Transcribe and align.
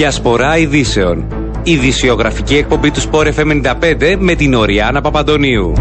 Διασπορά 0.00 0.56
ειδήσεων. 0.58 1.24
Η 1.62 1.72
ειδησιογραφική 1.72 2.56
εκπομπή 2.56 2.90
του 2.90 3.00
Sport 3.00 3.32
FM 3.34 3.62
95 3.64 4.16
με 4.18 4.34
την 4.34 4.54
Οριάνα 4.54 5.00
Παπαντονίου. 5.00 5.72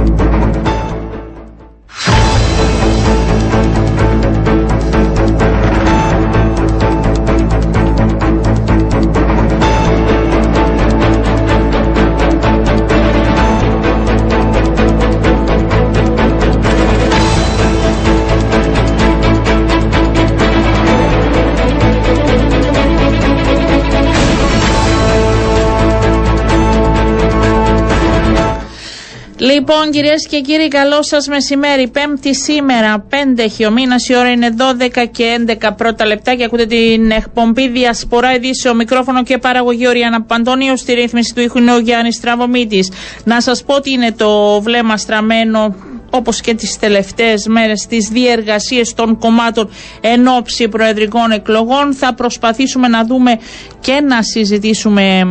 Λοιπόν, 29.53 29.91
κυρίες 29.91 30.27
και 30.27 30.39
κύριοι, 30.41 30.67
καλό 30.67 31.03
σας 31.03 31.27
μεσημέρι. 31.27 31.87
Πέμπτη 31.87 32.35
σήμερα, 32.35 33.05
5 33.09 33.43
έχει 33.43 33.65
ο 33.65 33.71
μήνας, 33.71 34.07
η 34.07 34.15
ώρα 34.15 34.29
είναι 34.31 34.55
12 34.57 35.05
και 35.11 35.23
11 35.23 35.73
πρώτα 35.77 36.05
λεπτά 36.05 36.35
και 36.35 36.43
ακούτε 36.43 36.65
την 36.65 37.11
εκπομπή 37.11 37.69
Διασπορά 37.69 38.35
Ειδήσεων, 38.35 38.75
μικρόφωνο 38.75 39.23
και 39.23 39.37
παραγωγή 39.37 39.87
Οριανά 39.87 40.21
Παντώνιος. 40.21 40.79
Στη 40.79 40.93
ρύθμιση 40.93 41.33
του 41.33 41.41
ήχου 41.41 41.57
είναι 41.57 41.73
ο 41.73 41.79
Γιάννης 41.79 42.19
Τραβομίτη. 42.19 42.79
Να 43.23 43.41
σας 43.41 43.63
πω 43.63 43.75
ότι 43.75 43.91
είναι 43.91 44.11
το 44.11 44.61
βλέμμα 44.61 44.97
στραμμένο 44.97 45.75
όπως 46.09 46.41
και 46.41 46.53
τις 46.53 46.79
τελευταίες 46.79 47.47
μέρες 47.47 47.85
τις 47.85 48.07
διεργασίες 48.07 48.93
των 48.93 49.17
κομμάτων 49.17 49.69
εν 50.01 50.27
ώψη 50.27 50.67
προεδρικών 50.67 51.31
εκλογών 51.31 51.93
θα 51.93 52.13
προσπαθήσουμε 52.13 52.87
να 52.87 53.05
δούμε 53.05 53.39
και 53.79 54.01
να 54.07 54.23
συζητήσουμε 54.23 55.21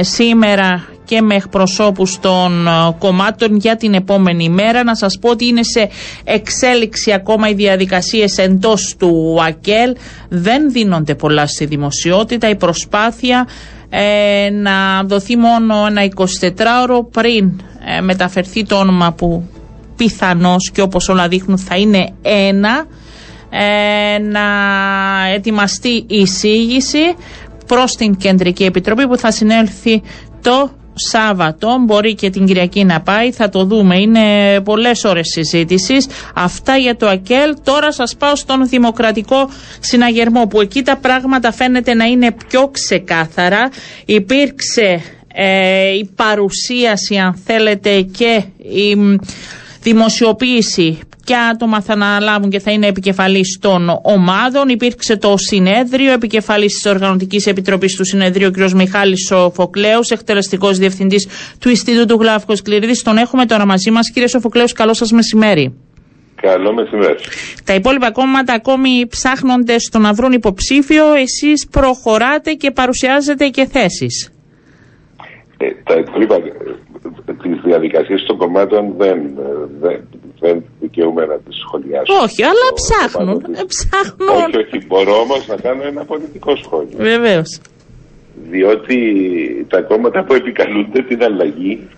σήμερα 0.00 0.97
και 1.08 1.20
με 1.22 1.34
εκπροσώπους 1.34 2.18
των 2.20 2.66
ε, 2.66 2.70
κομμάτων 2.98 3.56
για 3.56 3.76
την 3.76 3.94
επόμενη 3.94 4.48
μέρα. 4.48 4.84
Να 4.84 4.94
σας 4.94 5.18
πω 5.20 5.30
ότι 5.30 5.46
είναι 5.46 5.62
σε 5.62 5.88
εξέλιξη 6.24 7.12
ακόμα 7.12 7.48
οι 7.48 7.54
διαδικασίες 7.54 8.38
εντός 8.38 8.94
του 8.98 9.36
ΑΚΕΛ. 9.46 9.96
Δεν 10.28 10.70
δίνονται 10.72 11.14
πολλά 11.14 11.46
στη 11.46 11.64
δημοσιότητα. 11.64 12.48
Η 12.48 12.56
προσπάθεια 12.56 13.46
ε, 13.88 14.50
να 14.50 15.02
δοθεί 15.04 15.36
μόνο 15.36 15.86
ένα 15.86 16.02
24ωρο 16.16 17.10
πριν 17.10 17.60
ε, 17.96 18.00
μεταφερθεί 18.00 18.64
το 18.64 18.76
όνομα 18.76 19.12
που 19.12 19.48
πιθανώς 19.96 20.70
και 20.70 20.80
όπως 20.80 21.08
όλα 21.08 21.28
δείχνουν 21.28 21.58
θα 21.58 21.76
είναι 21.76 22.08
ένα 22.22 22.84
ε, 23.50 24.18
να 24.18 24.40
ετοιμαστεί 25.34 25.88
η 25.88 26.06
εισήγηση 26.20 27.14
προς 27.66 27.94
την 27.96 28.16
Κεντρική 28.16 28.64
Επιτροπή 28.64 29.06
που 29.08 29.16
θα 29.16 29.30
συνέλθει 29.30 30.02
το 30.42 30.70
Σάββατο, 30.98 31.76
μπορεί 31.80 32.14
και 32.14 32.30
την 32.30 32.46
Κυριακή 32.46 32.84
να 32.84 33.00
πάει, 33.00 33.32
θα 33.32 33.48
το 33.48 33.64
δούμε. 33.64 33.98
Είναι 33.98 34.20
πολλές 34.60 35.04
ώρες 35.04 35.26
συζήτησης. 35.28 36.06
Αυτά 36.34 36.76
για 36.76 36.96
το 36.96 37.06
ΑΚΕΛ. 37.08 37.54
Τώρα 37.64 37.92
σας 37.92 38.16
πάω 38.16 38.36
στον 38.36 38.68
Δημοκρατικό 38.68 39.50
Συναγερμό, 39.80 40.46
που 40.46 40.60
εκεί 40.60 40.82
τα 40.82 40.96
πράγματα 40.96 41.52
φαίνεται 41.52 41.94
να 41.94 42.04
είναι 42.04 42.32
πιο 42.48 42.68
ξεκάθαρα. 42.68 43.70
Υπήρξε 44.04 45.00
ε, 45.34 45.88
η 45.92 46.10
παρουσίαση, 46.16 47.16
αν 47.16 47.34
θέλετε, 47.44 48.00
και 48.00 48.42
η 48.58 48.96
δημοσιοποίηση 49.82 50.98
ποια 51.28 51.48
άτομα 51.52 51.80
θα 51.80 51.92
αναλάβουν 51.92 52.50
και 52.50 52.58
θα 52.58 52.70
είναι 52.70 52.86
επικεφαλής 52.86 53.58
των 53.60 54.00
ομάδων. 54.02 54.68
Υπήρξε 54.68 55.16
το 55.16 55.36
συνέδριο, 55.36 56.12
επικεφαλής 56.12 56.74
της 56.74 56.86
Οργανωτικής 56.86 57.46
Επιτροπής 57.46 57.96
του 57.96 58.04
Συνεδρίου, 58.04 58.50
κ. 58.50 58.70
Μιχάλης 58.70 59.26
Σοφοκλέους, 59.26 60.10
εκτελεστικός 60.10 60.78
διευθυντής 60.78 61.28
του 61.60 61.68
Ινστιτούτου 61.68 62.16
Γλάφκο 62.20 62.54
Κληρίδης. 62.64 63.02
Τον 63.02 63.16
έχουμε 63.16 63.46
τώρα 63.46 63.66
μαζί 63.66 63.90
μας. 63.90 64.10
Κύριε 64.10 64.28
Σοφοκλέους, 64.28 64.72
καλό 64.72 64.94
σας 64.94 65.10
μεσημέρι. 65.12 65.74
Καλό 66.42 66.72
μεσημέρι. 66.74 67.16
Τα 67.64 67.74
υπόλοιπα 67.74 68.10
κόμματα 68.10 68.52
ακόμη 68.52 69.06
ψάχνονται 69.08 69.78
στο 69.78 69.98
να 69.98 70.12
βρουν 70.12 70.32
υποψήφιο. 70.32 71.12
Εσείς 71.12 71.68
προχωράτε 71.70 72.52
και 72.52 72.70
παρουσιάζετε 72.70 73.48
και 73.48 73.66
θέσεις. 73.66 74.32
Ε, 75.58 75.66
τα 75.84 75.94
υπόλοιπα 75.94 76.36
τις 77.42 77.60
διαδικασίες 77.64 78.22
των 78.26 78.36
κομμάτων 78.36 78.94
δεν, 78.96 79.18
δεν, 79.80 80.00
δεν 80.40 80.64
δικαιούμαι 80.80 81.24
να 81.26 81.36
τις 81.38 81.56
σχολιάσω. 81.64 82.12
Όχι, 82.22 82.42
αλλά 82.42 82.66
ψάχνουν. 82.80 83.44
Ε, 83.54 83.64
ψάχνουν. 83.72 84.28
Όχι, 84.28 84.56
όχι. 84.56 84.86
Μπορώ 84.86 85.20
όμως 85.20 85.46
να 85.46 85.56
κάνω 85.56 85.82
ένα 85.82 86.04
πολιτικό 86.04 86.56
σχόλιο. 86.56 86.96
Βεβαίως. 86.96 87.60
Διότι 88.50 88.96
τα 89.68 89.80
κόμματα 89.80 90.24
που 90.24 90.34
επικαλούνται 90.34 91.02
την 91.02 91.22
αλλαγή 91.22 91.88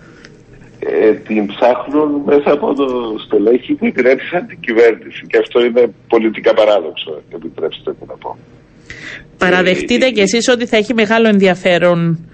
ε, 0.79 1.11
την 1.11 1.45
ψάχνουν 1.45 2.21
μέσα 2.25 2.51
από 2.51 2.73
το 2.73 2.87
στελέχη 3.25 3.73
που 3.73 3.85
υπηρέτησαν 3.85 4.47
την 4.47 4.59
κυβέρνηση. 4.59 5.25
Και 5.27 5.37
αυτό 5.37 5.65
είναι 5.65 5.93
πολιτικά 6.07 6.53
παράδοξο, 6.53 7.21
επιτρέψτε 7.35 7.91
μου 7.99 8.05
να 8.07 8.13
πω. 8.13 8.37
Παραδεχτείτε 9.37 10.05
ε, 10.05 10.11
κι 10.11 10.21
εσείς 10.21 10.47
ότι 10.47 10.65
θα 10.65 10.77
έχει 10.77 10.93
μεγάλο 10.93 11.27
ενδιαφέρον 11.27 12.29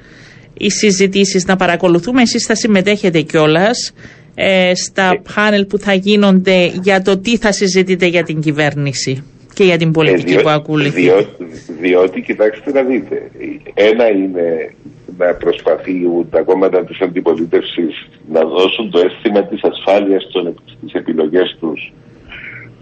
οι 0.57 0.72
συζητήσεις 0.72 1.45
να 1.45 1.56
παρακολουθούμε. 1.56 2.22
Εσείς 2.22 2.45
θα 2.45 2.56
συμμετέχετε 2.56 3.22
κιόλας 3.22 3.94
ε, 4.39 4.75
στα 4.75 5.11
ε, 5.13 5.21
πάνελ 5.35 5.65
που 5.65 5.77
θα 5.77 5.93
γίνονται 5.93 6.71
για 6.81 7.01
το 7.01 7.17
τι 7.17 7.37
θα 7.37 7.51
συζητείτε 7.51 8.05
για 8.05 8.23
την 8.23 8.41
κυβέρνηση 8.41 9.23
και 9.53 9.63
για 9.63 9.77
την 9.77 9.91
πολιτική 9.91 10.33
ε, 10.33 10.41
που 10.41 10.49
ακολουθεί. 10.49 11.01
Διότι, 11.01 11.45
διότι, 11.81 12.21
κοιτάξτε 12.21 12.71
να 12.71 12.83
δείτε, 12.83 13.31
ένα 13.73 14.09
είναι 14.09 14.73
να 15.17 15.33
προσπαθούν 15.33 16.29
τα 16.29 16.41
κόμματα 16.41 16.85
της 16.85 17.01
αντιπολίτευσης 17.01 18.07
να 18.31 18.45
δώσουν 18.45 18.91
το 18.91 18.99
αίσθημα 18.99 19.43
της 19.43 19.63
ασφάλειας 19.63 20.23
στις 20.23 20.93
επιλογές 20.93 21.57
τους 21.59 21.93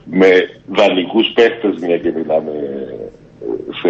με 0.05 0.29
δανεικούς 0.67 1.31
παίχτες 1.33 1.73
μια 1.81 1.97
και 1.97 2.11
μιλάμε 2.15 2.51
σε 3.81 3.89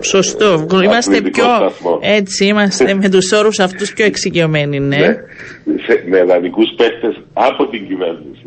Σωστό. 0.00 0.66
Είμαστε 0.84 1.20
πιο. 1.20 1.44
Έτσι, 2.00 2.46
είμαστε 2.46 2.94
με 2.94 3.08
τους 3.08 3.32
όρους 3.32 3.58
αυτούς 3.58 3.92
πιο 3.92 4.04
εξοικειωμένοι, 4.04 4.80
ναι. 4.80 4.96
ναι 4.96 5.16
σε, 5.86 6.04
με 6.08 6.24
δανεικού 6.24 6.62
παίχτε 6.76 7.08
από 7.32 7.66
την 7.66 7.86
κυβέρνηση. 7.86 8.46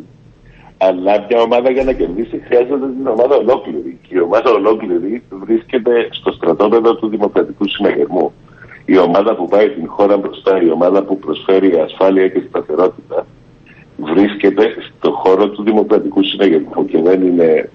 Αλλά 0.77 1.25
μια 1.29 1.41
ομάδα 1.41 1.69
για 1.71 1.83
να 1.83 1.93
κερδίσει 1.93 2.41
χρειάζεται 2.45 2.87
την 2.97 3.07
ομάδα 3.07 3.35
ολόκληρη. 3.35 3.99
Και 4.07 4.15
η 4.15 4.19
ομάδα 4.19 4.51
ολόκληρη 4.51 5.23
βρίσκεται 5.29 6.07
στο 6.11 6.31
στρατόπεδο 6.31 6.95
του 6.95 7.07
Δημοκρατικού 7.07 7.67
Συναγερμού. 7.67 8.33
Η 8.85 8.97
ομάδα 8.97 9.35
που 9.35 9.47
πάει 9.47 9.69
την 9.69 9.87
χώρα 9.87 10.17
μπροστά, 10.17 10.61
η 10.61 10.69
ομάδα 10.69 11.03
που 11.03 11.19
προσφέρει 11.19 11.79
ασφάλεια 11.79 12.27
και 12.27 12.41
σταθερότητα, 12.49 13.25
βρίσκεται 13.97 14.65
στο 14.97 15.11
χώρο 15.11 15.49
του 15.49 15.63
Δημοκρατικού 15.63 16.23
Συναγερμού 16.23 16.85
και 16.85 17.01
δεν 17.01 17.21
είναι 17.21 17.69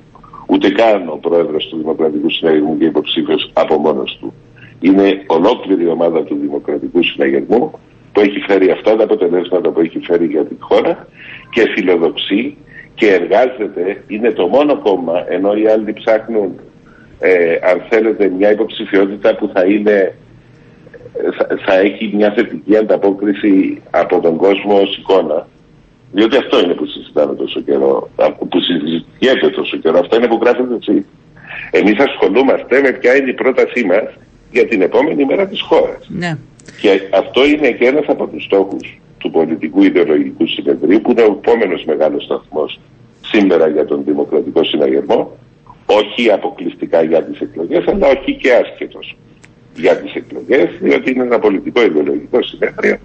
ούτε 0.51 0.71
καν 0.71 1.09
ο 1.09 1.17
πρόεδρος 1.17 1.69
του 1.69 1.77
Δημοκρατικού 1.77 2.31
Συναγερμού 2.31 2.79
και 2.79 2.85
υποψήφιος 2.85 3.51
από 3.53 3.79
μόνος 3.79 4.19
του. 4.21 4.35
Είναι 4.81 5.23
ολόκληρη 5.27 5.85
η 5.85 5.89
ομάδα 5.89 6.23
του 6.23 6.39
Δημοκρατικού 6.41 7.03
Συναγερμού 7.03 7.71
που 8.13 8.21
έχει 8.21 8.39
φέρει 8.39 8.71
αυτά 8.71 8.97
τα 8.97 9.05
αποτελέσματα 9.05 9.71
που 9.71 9.81
έχει 9.81 9.99
φέρει 9.99 10.27
για 10.27 10.45
την 10.45 10.57
χώρα 10.61 11.07
και 11.51 11.65
φιλοδοξεί 11.75 12.57
και 12.95 13.07
εργάζεται. 13.13 14.03
Είναι 14.07 14.33
το 14.33 14.47
μόνο 14.47 14.79
κόμμα, 14.79 15.25
ενώ 15.29 15.53
οι 15.53 15.67
άλλοι 15.67 15.93
ψάχνουν, 15.93 16.61
ε, 17.19 17.55
αν 17.71 17.83
θέλετε, 17.91 18.29
μια 18.29 18.51
υποψηφιότητα 18.51 19.35
που 19.35 19.51
θα 19.55 19.65
είναι 19.65 20.15
θα, 21.37 21.47
θα 21.67 21.79
έχει 21.79 22.13
μια 22.15 22.33
θετική 22.33 22.77
ανταπόκριση 22.77 23.83
από 23.91 24.21
τον 24.21 24.37
κόσμο 24.37 24.81
ως 24.81 24.97
εικόνα 24.97 25.47
διότι 26.13 26.37
αυτό 26.37 26.61
είναι 26.61 26.75
που 26.75 26.87
συζητάμε 26.87 27.35
τόσο 27.35 27.61
καιρό, 27.61 28.11
που 28.49 28.61
συζητιέται 28.61 29.51
τόσο 29.51 29.77
καιρό. 29.77 29.99
Αυτό 29.99 30.17
είναι 30.17 30.27
που 30.27 30.39
γράφετε 30.43 30.75
εσύ. 30.75 31.07
Εμείς 31.71 31.99
ασχολούμαστε 31.99 32.81
με 32.81 32.91
ποια 32.91 33.17
είναι 33.17 33.31
η 33.31 33.35
πρότασή 33.35 33.85
μας 33.85 34.05
για 34.51 34.67
την 34.67 34.83
επόμενη 34.83 35.25
μέρα 35.25 35.47
της 35.47 35.61
χώρας. 35.61 36.07
Ναι. 36.09 36.39
Και 36.81 37.01
αυτό 37.11 37.47
είναι 37.47 37.71
και 37.71 37.87
ένας 37.87 38.05
από 38.07 38.27
τους 38.27 38.45
στόχους 38.45 39.01
του 39.19 39.31
πολιτικού 39.31 39.83
ιδεολογικού 39.83 40.47
συνεδρίου, 40.47 41.01
που 41.01 41.11
είναι 41.11 41.23
ο 41.23 41.39
επόμενος 41.43 41.85
μεγάλος 41.85 42.25
σταθμός 42.25 42.81
σήμερα 43.21 43.69
για 43.69 43.85
τον 43.85 44.05
Δημοκρατικό 44.05 44.65
Συναγερμό. 44.65 45.39
Όχι 45.87 46.31
αποκλειστικά 46.31 47.03
για 47.03 47.23
τις 47.23 47.41
εκλογές, 47.41 47.87
αλλά 47.87 48.07
όχι 48.07 48.35
και 48.35 48.53
άσχετος 48.53 49.17
για 49.75 49.97
τις 49.97 50.15
εκλογές, 50.15 50.69
διότι 50.81 51.11
είναι 51.11 51.23
ένα 51.23 51.39
πολιτικό 51.39 51.83
ιδεολογικό 51.85 52.43
συνέδριο 52.43 52.99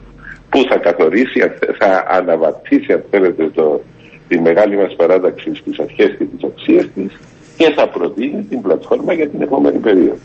που 0.56 0.66
θα 0.70 0.78
καθορίσει, 0.78 1.40
θα 1.80 2.06
αναβαθμίσει 2.10 2.92
αν 2.94 3.04
θέλετε 3.12 3.50
το, 3.54 3.82
τη 4.28 4.40
μεγάλη 4.40 4.78
μας 4.78 4.96
παράταξη 4.96 5.52
στις 5.56 5.80
αρχές 5.80 6.16
και 6.18 6.24
τις 6.24 6.44
αξίες 6.44 6.90
της 6.96 7.20
και 7.58 7.72
θα 7.76 7.88
προτείνει 7.88 8.44
την 8.50 8.62
πλατφόρμα 8.62 9.14
για 9.14 9.30
την 9.30 9.42
επόμενη 9.42 9.78
περίοδο. 9.78 10.18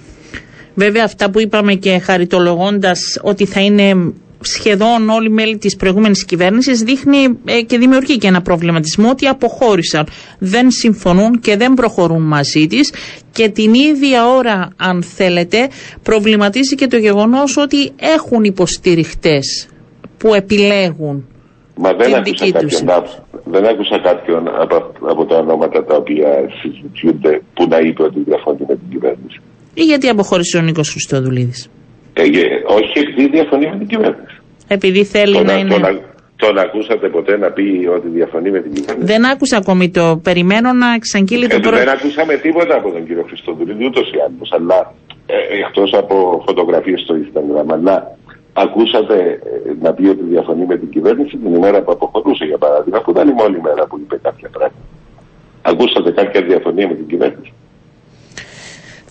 Βέβαια 0.74 1.04
αυτά 1.04 1.30
που 1.30 1.40
είπαμε 1.40 1.74
και 1.74 1.98
χαριτολογώντας 1.98 3.18
ότι 3.22 3.46
θα 3.46 3.60
είναι 3.60 4.12
σχεδόν 4.40 5.08
όλοι 5.08 5.26
οι 5.26 5.32
μέλη 5.32 5.58
της 5.58 5.76
προηγούμενης 5.76 6.24
κυβέρνησης 6.24 6.82
δείχνει 6.82 7.38
ε, 7.44 7.60
και 7.62 7.78
δημιουργεί 7.78 8.16
και 8.18 8.26
ένα 8.26 8.42
προβληματισμό 8.42 9.10
ότι 9.10 9.26
αποχώρησαν, 9.26 10.06
δεν 10.38 10.70
συμφωνούν 10.70 11.40
και 11.40 11.56
δεν 11.56 11.74
προχωρούν 11.74 12.22
μαζί 12.22 12.66
της 12.66 12.92
και 13.32 13.48
την 13.48 13.74
ίδια 13.74 14.28
ώρα 14.28 14.72
αν 14.76 15.02
θέλετε 15.02 15.68
προβληματίζει 16.02 16.74
και 16.74 16.86
το 16.86 16.96
γεγονός 16.96 17.56
ότι 17.56 17.90
έχουν 17.96 18.44
υποστηριχτές 18.44 19.68
που 20.20 20.34
επιλέγουν 20.34 21.16
Μα 21.82 21.92
δεν 21.92 22.14
άκουσα, 22.14 22.50
κάποιον, 22.50 23.02
δεν 23.44 23.64
άκουσα 23.66 23.98
κάποιον 24.08 24.42
από, 24.62 24.76
από 25.12 25.24
τα 25.24 25.36
ονόματα 25.36 25.84
τα 25.84 25.96
οποία 25.96 26.28
συζητιούνται 26.60 27.42
που 27.54 27.66
να 27.68 27.78
είπε 27.78 28.02
ότι 28.02 28.20
διαφωνεί 28.20 28.64
με 28.68 28.74
την 28.80 28.88
κυβέρνηση. 28.90 29.38
Ή 29.74 29.82
γιατί 29.82 30.08
αποχώρησε 30.08 30.56
ο 30.56 30.60
Νίκος 30.60 30.90
Χριστοδουλίδης. 30.90 31.70
Ε, 32.12 32.22
όχι 32.76 32.98
επειδή 32.98 33.28
διαφωνεί 33.28 33.66
με 33.66 33.78
την 33.78 33.86
κυβέρνηση. 33.86 34.36
Επειδή 34.68 35.04
θέλει 35.04 35.34
τον, 35.34 35.46
να 35.46 35.54
είναι... 35.58 35.70
Τον, 35.74 36.00
τον 36.36 36.58
ακούσατε 36.58 37.08
ποτέ 37.08 37.36
να 37.38 37.50
πει 37.50 37.88
ότι 37.96 38.08
διαφωνεί 38.08 38.50
με 38.50 38.60
την 38.60 38.72
κυβέρνηση; 38.72 39.06
Δεν 39.12 39.26
άκουσα 39.26 39.56
ακόμη 39.56 39.90
το. 39.90 40.20
Περιμένω 40.22 40.72
να 40.72 40.94
εξαγγείλει 40.94 41.46
το 41.46 41.60
πρώτο. 41.60 41.76
Δεν 41.76 41.88
ακούσαμε 41.88 42.34
τίποτα 42.36 42.74
από 42.76 42.90
τον 42.90 43.06
κύριο 43.06 43.24
Χριστοδουλίδη 43.28 43.84
ούτως 43.84 44.06
ή 44.10 44.18
άλλως. 44.26 44.48
Αλλά 44.52 44.94
ε, 45.26 45.58
εκτός 45.64 45.92
από 45.92 46.42
φωτογραφίες 46.46 47.00
στο 47.00 47.14
Instagram. 47.22 47.66
Αλλά 47.72 48.16
ακούσατε 48.52 49.40
ε, 49.66 49.72
να 49.80 49.92
πει 49.92 50.06
ότι 50.06 50.22
διαφωνεί 50.22 50.64
με 50.66 50.76
την 50.76 50.90
κυβέρνηση 50.90 51.36
την 51.36 51.54
ημέρα 51.54 51.82
που 51.82 51.92
αποχωρούσε, 51.92 52.44
για 52.44 52.58
παράδειγμα, 52.58 53.00
που 53.00 53.10
ήταν 53.10 53.28
η 53.28 53.32
μόνη 53.32 53.58
μέρα 53.62 53.86
που 53.86 53.98
είπε 53.98 54.18
κάποια 54.22 54.48
πράγματα. 54.48 54.80
Ακούσατε 55.62 56.10
κάποια 56.10 56.42
διαφωνία 56.42 56.88
με 56.88 56.94
την 56.94 57.06
κυβέρνηση; 57.06 57.52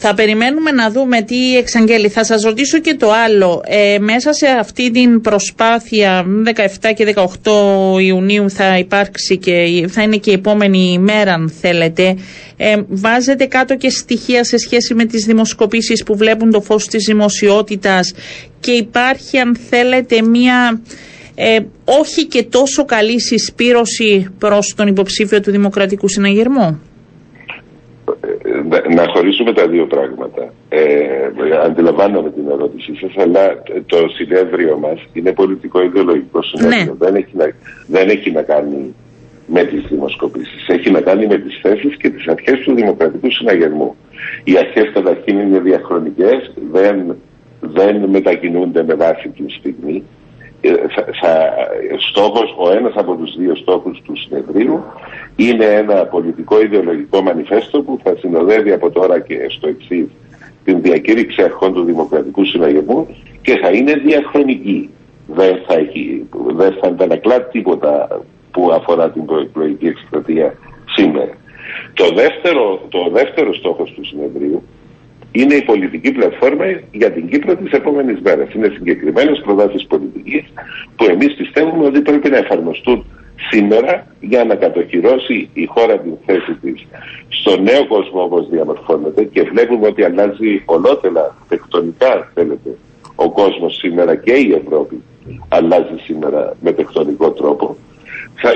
Θα 0.02 0.14
περιμένουμε 0.14 0.72
να 0.72 0.92
δούμε 0.92 1.22
τι 1.22 1.58
εξαγγέλει. 1.58 2.10
Θα 2.10 2.24
σας 2.24 2.44
ρωτήσω 2.44 2.80
και 2.80 2.96
το 2.96 3.12
άλλο. 3.12 3.62
Ε, 3.66 3.98
μέσα 4.00 4.34
σε 4.34 4.48
αυτή 4.48 4.92
την 4.92 5.22
προσπάθεια 5.22 6.26
17 6.82 6.94
και 6.96 7.14
18 7.44 8.00
Ιουνίου 8.02 8.50
θα 8.50 8.78
υπάρξει 8.78 9.38
και 9.38 9.88
θα 9.90 10.02
είναι 10.02 10.18
και 10.18 10.30
η 10.30 10.34
επόμενη 10.34 10.92
ημέρα 10.94 11.34
αν 11.34 11.54
θέλετε. 11.62 12.16
Ε, 12.58 12.76
βάζετε 12.88 13.46
κάτω 13.46 13.76
και 13.76 13.90
στοιχεία 13.90 14.44
σε 14.44 14.58
σχέση 14.58 14.94
με 14.94 15.06
τις 15.06 15.26
δημοσκοπήσεις 15.26 16.04
που 16.04 16.16
βλέπουν 16.16 16.52
το 16.52 16.62
φως 16.62 16.88
της 16.88 17.06
δημοσιότητας 17.06 18.14
και 18.60 18.72
υπάρχει 18.72 19.38
αν 19.38 19.58
θέλετε 19.70 20.22
μία 20.22 20.82
ε, 21.36 21.60
όχι 21.86 22.26
και 22.26 22.44
τόσο 22.44 22.86
καλή 22.86 23.22
συσπήρωση 23.22 24.28
προς 24.38 24.74
τον 24.76 24.88
υποψήφιο 24.88 25.40
του 25.40 25.52
Δημοκρατικού 25.52 26.08
Συναγερμού; 26.08 26.80
Να 28.96 29.08
χωρίσουμε 29.14 29.54
τα 29.54 29.68
δύο 29.68 29.86
πράγματα. 29.86 30.54
Ε, 30.70 30.86
αντιλαμβάνομαι 31.64 32.32
την 32.32 32.44
ερώτησή 32.50 32.96
σας, 32.96 33.18
αλλά 33.18 33.64
το 33.86 33.98
συνέδριο 34.10 34.78
μας 34.78 35.00
είναι 35.14 35.32
πολιτικό-ιδεολογικό 35.32 36.42
συνέδριο. 36.42 36.96
Ναι. 37.00 37.06
Δεν, 37.06 37.16
έχει 37.16 37.38
να, 37.38 37.46
δεν 37.88 38.10
έχει 38.10 38.32
να 38.32 38.42
κάνει 38.42 38.94
με 39.46 39.64
τις 39.64 39.86
δημοσκοπήσεις. 39.90 40.68
Έχει 40.68 40.92
να 40.92 41.02
κάνει 41.02 41.28
με 41.28 41.38
τις 41.38 41.60
θέσεις 41.62 41.96
και 41.98 42.10
τις 42.10 42.28
αρχές 42.28 42.60
του 42.60 42.74
Δημοκρατικού 42.74 43.32
Συναγερμού. 43.32 43.96
Οι 44.44 44.58
αρχές 44.58 44.92
καταρχήν 44.94 45.40
είναι 45.40 45.60
διαχρονικές, 45.60 46.52
δεν, 46.72 47.16
δεν 47.60 47.96
μετακινούνται 48.10 48.84
με 48.84 48.94
βάση 48.94 49.30
την 49.30 49.50
στιγμή. 49.50 50.04
Ε, 50.62 50.72
θα, 50.72 51.06
θα, 51.22 51.54
στόχος, 52.10 52.56
ο 52.58 52.72
ένας 52.72 52.94
από 52.96 53.16
τους 53.16 53.36
δύο 53.38 53.56
στόχους 53.56 54.02
του 54.02 54.16
συνεδρίου 54.16 54.84
είναι 55.36 55.66
ένα 55.66 56.06
πολιτικό 56.06 56.62
ιδεολογικό 56.62 57.22
μανιφέστο 57.22 57.82
που 57.82 58.00
θα 58.04 58.16
συνοδεύει 58.20 58.72
από 58.72 58.92
τώρα 58.92 59.20
και 59.20 59.36
στο 59.50 59.68
εξής 59.68 60.08
την 60.64 60.82
διακήρυξη 60.82 61.42
αρχών 61.42 61.74
του 61.74 61.84
Δημοκρατικού 61.84 62.46
Συναγερμού 62.46 63.08
και 63.42 63.58
θα 63.58 63.70
είναι 63.70 63.94
διαχρονική. 63.94 64.90
Δεν 65.28 65.60
θα, 65.68 65.74
έχει, 65.74 66.26
δεν 66.56 66.78
θα 66.82 66.88
αντανακλά 66.88 67.42
τίποτα 67.42 68.22
που 68.52 68.72
αφορά 68.72 69.10
την 69.12 69.26
προεκλογική 69.26 69.88
εκστρατεία 69.88 70.58
σήμερα. 70.96 71.34
Το 71.94 72.06
δεύτερο, 72.16 72.82
το 72.90 73.10
δεύτερο 73.12 73.54
στόχος 73.54 73.92
του 73.92 74.06
συνεδρίου 74.06 74.64
είναι 75.32 75.56
η 75.56 75.62
πολιτική 75.62 76.12
πλατφόρμα 76.12 76.66
για 76.92 77.12
την 77.12 77.30
Κύπρο 77.30 77.56
τη 77.56 77.70
επόμενη 77.72 78.18
μέρα. 78.22 78.48
Είναι 78.56 78.72
συγκεκριμένες 78.74 79.42
προτάσεις 79.44 79.86
πολιτικής 79.88 80.44
που 80.96 81.06
εμείς 81.10 81.34
πιστεύουμε 81.34 81.86
ότι 81.86 82.02
πρέπει 82.02 82.30
να 82.30 82.38
εφαρμοστούν 82.38 83.06
σήμερα 83.50 84.08
για 84.20 84.44
να 84.44 84.56
κατοχυρώσει 84.56 85.50
η 85.54 85.66
χώρα 85.66 86.00
την 86.00 86.14
θέση 86.26 86.54
της 86.62 86.88
στο 87.30 87.62
νέο 87.62 87.88
κόσμο 87.88 88.24
όπω 88.24 88.42
διαμορφώνεται 88.42 89.24
και 89.24 89.42
βλέπουμε 89.42 89.88
ότι 89.88 90.04
αλλάζει 90.04 90.62
ολότελα 90.66 91.36
τεκτονικά 91.48 92.32
θέλετε 92.34 92.78
ο 93.16 93.32
κόσμος 93.32 93.78
σήμερα 93.78 94.16
και 94.16 94.34
η 94.34 94.62
Ευρώπη 94.66 95.04
αλλάζει 95.48 95.98
σήμερα 96.06 96.56
με 96.62 96.72
τεκτονικό 96.72 97.32
τρόπο 97.32 97.78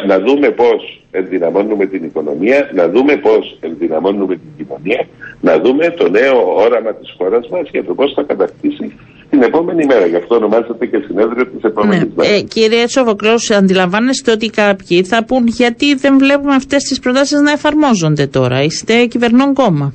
να 0.07 0.19
δούμε 0.19 0.49
πώς 0.49 1.01
ενδυναμώνουμε 1.11 1.85
την 1.85 2.03
οικονομία, 2.03 2.69
να 2.73 2.89
δούμε 2.89 3.17
πώς 3.17 3.57
ενδυναμώνουμε 3.59 4.35
την 4.35 4.49
κοινωνία, 4.57 5.07
να 5.41 5.59
δούμε 5.59 5.89
το 5.89 6.09
νέο 6.09 6.55
όραμα 6.55 6.93
της 6.93 7.13
χώρας 7.17 7.47
μας 7.49 7.69
για 7.71 7.83
το 7.83 7.93
πώς 7.93 8.13
θα 8.13 8.23
κατακτήσει 8.23 8.93
την 9.29 9.41
επόμενη 9.41 9.85
μέρα. 9.85 10.05
Γι' 10.05 10.15
αυτό 10.15 10.35
ονομάζεται 10.35 10.85
και 10.85 10.97
συνέδριο 11.07 11.47
της 11.47 11.63
επόμενης 11.63 12.03
ναι. 12.03 12.09
μέρας. 12.15 12.39
Ε, 12.39 12.41
κύριε 12.41 12.85
Τσοβοκλός, 12.85 13.51
αντιλαμβάνεστε 13.51 14.31
ότι 14.31 14.49
κάποιοι 14.49 15.03
θα 15.03 15.25
πούν 15.25 15.47
γιατί 15.47 15.95
δεν 15.95 16.17
βλέπουμε 16.17 16.55
αυτές 16.55 16.83
τις 16.83 16.99
προτάσεις 16.99 17.39
να 17.39 17.51
εφαρμόζονται 17.51 18.27
τώρα; 18.27 18.63
Είστε 18.63 19.05
κυβερνών 19.05 19.53
κόμμα. 19.53 19.93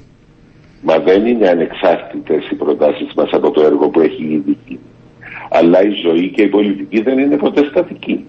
Μα 0.82 0.98
δεν 0.98 1.26
είναι 1.26 1.48
ανεξάρτητες 1.48 2.50
οι 2.50 2.54
προτάσεις 2.54 3.12
μας 3.16 3.30
από 3.32 3.50
το 3.50 3.62
έργο 3.62 3.88
που 3.88 4.00
έχει 4.00 4.22
ήδη 4.24 4.56
γίνει. 4.66 4.80
Αλλά 5.50 5.82
η 5.82 5.90
ζωή 5.90 6.30
και 6.30 6.42
η 6.42 6.48
πολιτική 6.48 7.02
δεν 7.02 7.18
είναι 7.18 7.36
ποτέ 7.36 7.64
στατική. 7.70 8.24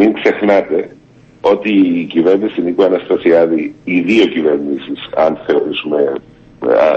Μην 0.00 0.12
ξεχνάτε 0.12 0.96
ότι 1.40 1.70
η 1.70 2.04
κυβέρνηση 2.04 2.62
Νίκο 2.62 2.84
Αναστασιάδη, 2.84 3.74
οι 3.84 4.00
δύο 4.00 4.26
κυβερνήσεις, 4.26 5.08
αν 5.16 5.38
θεωρήσουμε 5.46 6.12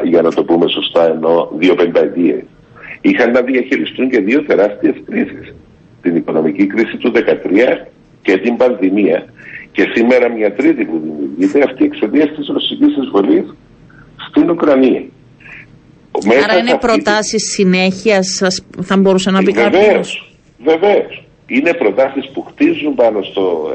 για 0.03 0.21
να 0.21 0.31
το 0.31 0.43
πούμε 0.43 0.69
σωστά, 0.69 1.11
ενώ 1.11 1.51
δύο 1.57 1.75
πενταετίες, 1.75 2.43
είχαν 3.01 3.31
να 3.31 3.41
διαχειριστούν 3.41 4.09
και 4.09 4.19
δύο 4.19 4.43
τεράστιες 4.43 4.95
κρίσεις. 5.05 5.55
Την 6.01 6.15
οικονομική 6.15 6.67
κρίση 6.67 6.97
του 6.97 7.11
2013 7.11 7.87
και 8.21 8.37
την 8.37 8.57
πανδημία. 8.57 9.25
Και 9.71 9.91
σήμερα 9.93 10.29
μια 10.29 10.53
τρίτη 10.53 10.85
που 10.85 11.01
δημιουργείται 11.03 11.63
αυτή 11.63 11.83
εξαιτία 11.83 12.27
της 12.27 12.47
ρωσικής 12.47 12.97
εισβολής 12.97 13.55
στην 14.29 14.49
Ουκρανία. 14.49 15.03
Άρα 16.43 16.57
είναι 16.57 16.77
προτάσεις 16.77 17.51
συνέχειας, 17.51 18.41
θα 18.81 18.97
μπορούσε 18.97 19.31
να 19.31 19.43
πει 19.43 19.51
κάποιος. 19.51 20.35
Βεβαίως 20.63 21.25
είναι 21.55 21.73
προτάσεις 21.73 22.29
που 22.33 22.41
χτίζουν 22.41 22.95
πάνω 22.95 23.21
στο, 23.21 23.71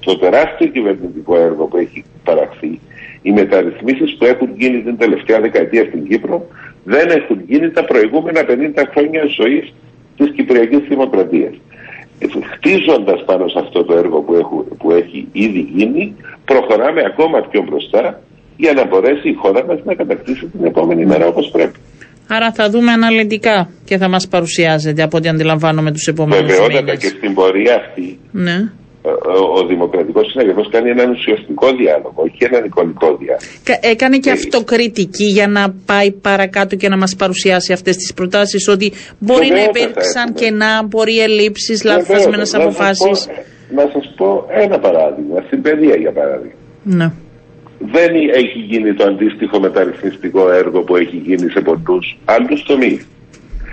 στο 0.00 0.18
τεράστιο 0.18 0.66
κυβερνητικό 0.66 1.36
έργο 1.36 1.64
που 1.66 1.76
έχει 1.76 2.04
παραχθεί. 2.24 2.80
Οι 3.22 3.32
μεταρρυθμίσεις 3.32 4.16
που 4.16 4.24
έχουν 4.24 4.48
γίνει 4.56 4.82
την 4.82 4.96
τελευταία 4.98 5.40
δεκαετία 5.40 5.84
στην 5.84 6.08
Κύπρο 6.08 6.46
δεν 6.84 7.08
έχουν 7.10 7.44
γίνει 7.46 7.70
τα 7.70 7.84
προηγούμενα 7.84 8.40
50 8.48 8.84
χρόνια 8.90 9.22
ζωής 9.40 9.74
της 10.16 10.30
Κυπριακής 10.30 10.80
Δημοκρατίας. 10.88 11.54
Χτίζοντας 12.52 13.24
πάνω 13.24 13.48
σε 13.48 13.58
αυτό 13.58 13.84
το 13.84 13.96
έργο 13.96 14.20
που, 14.20 14.34
έχουν, 14.34 14.64
που 14.78 14.90
έχει 14.90 15.28
ήδη 15.32 15.68
γίνει, 15.74 16.14
προχωράμε 16.44 17.02
ακόμα 17.06 17.40
πιο 17.40 17.62
μπροστά 17.62 18.22
για 18.56 18.72
να 18.72 18.86
μπορέσει 18.86 19.28
η 19.28 19.34
χώρα 19.34 19.64
μας 19.64 19.78
να 19.84 19.94
κατακτήσει 19.94 20.46
την 20.46 20.64
επόμενη 20.64 21.06
μέρα 21.06 21.26
όπως 21.26 21.50
πρέπει. 21.50 21.78
Άρα 22.28 22.52
θα 22.52 22.70
δούμε 22.70 22.92
αναλυτικά 22.92 23.70
και 23.84 23.96
θα 23.96 24.08
μας 24.08 24.28
παρουσιάζεται 24.28 25.02
από 25.02 25.16
ό,τι 25.16 25.28
αντιλαμβάνομαι 25.28 25.92
τους 25.92 26.06
επόμενους 26.06 26.42
μήνες. 26.42 26.58
Βεβαιότατα 26.58 26.96
και 26.96 27.06
στην 27.06 27.34
πορεία 27.34 27.74
αυτή 27.74 28.18
ναι. 28.30 28.72
ο, 29.02 29.58
ο 29.58 29.66
Δημοκρατικός 29.66 30.30
Συναγερμός 30.30 30.68
κάνει 30.70 30.90
έναν 30.90 31.10
ουσιαστικό 31.10 31.66
διάλογο, 31.72 32.12
όχι 32.16 32.44
έναν 32.50 32.64
εικονικό 32.64 33.06
διάλογο. 33.16 33.80
Έκανε 33.80 34.18
και 34.18 34.30
ε, 34.30 34.32
αυτοκριτική 34.32 35.24
για 35.24 35.48
να 35.48 35.74
πάει 35.86 36.12
παρακάτω 36.12 36.76
και 36.76 36.88
να 36.88 36.96
μας 36.96 37.16
παρουσιάσει 37.16 37.72
αυτές 37.72 37.96
τις 37.96 38.14
προτάσεις 38.14 38.68
ότι 38.68 38.92
μπορεί 39.18 39.48
να 39.48 39.62
υπήρξαν 39.62 40.32
κενά, 40.34 40.82
μπορεί 40.88 41.18
ελλείψεις, 41.18 41.84
λαθασμένες 41.84 42.54
αποφάσεις. 42.54 43.28
Να 43.70 43.90
σας 43.92 44.14
πω 44.16 44.46
ένα 44.48 44.78
παράδειγμα, 44.78 45.42
στην 45.46 45.62
παιδεία 45.62 45.96
για 45.96 46.12
παράδειγμα. 46.12 46.54
Ναι 46.82 47.10
δεν 47.78 48.14
έχει 48.14 48.58
γίνει 48.58 48.94
το 48.94 49.04
αντίστοιχο 49.04 49.60
μεταρρυθμιστικό 49.60 50.50
έργο 50.50 50.80
που 50.80 50.96
έχει 50.96 51.16
γίνει 51.16 51.50
σε 51.50 51.60
πολλού 51.60 51.98
άλλου 52.24 52.62
τομεί. 52.66 53.00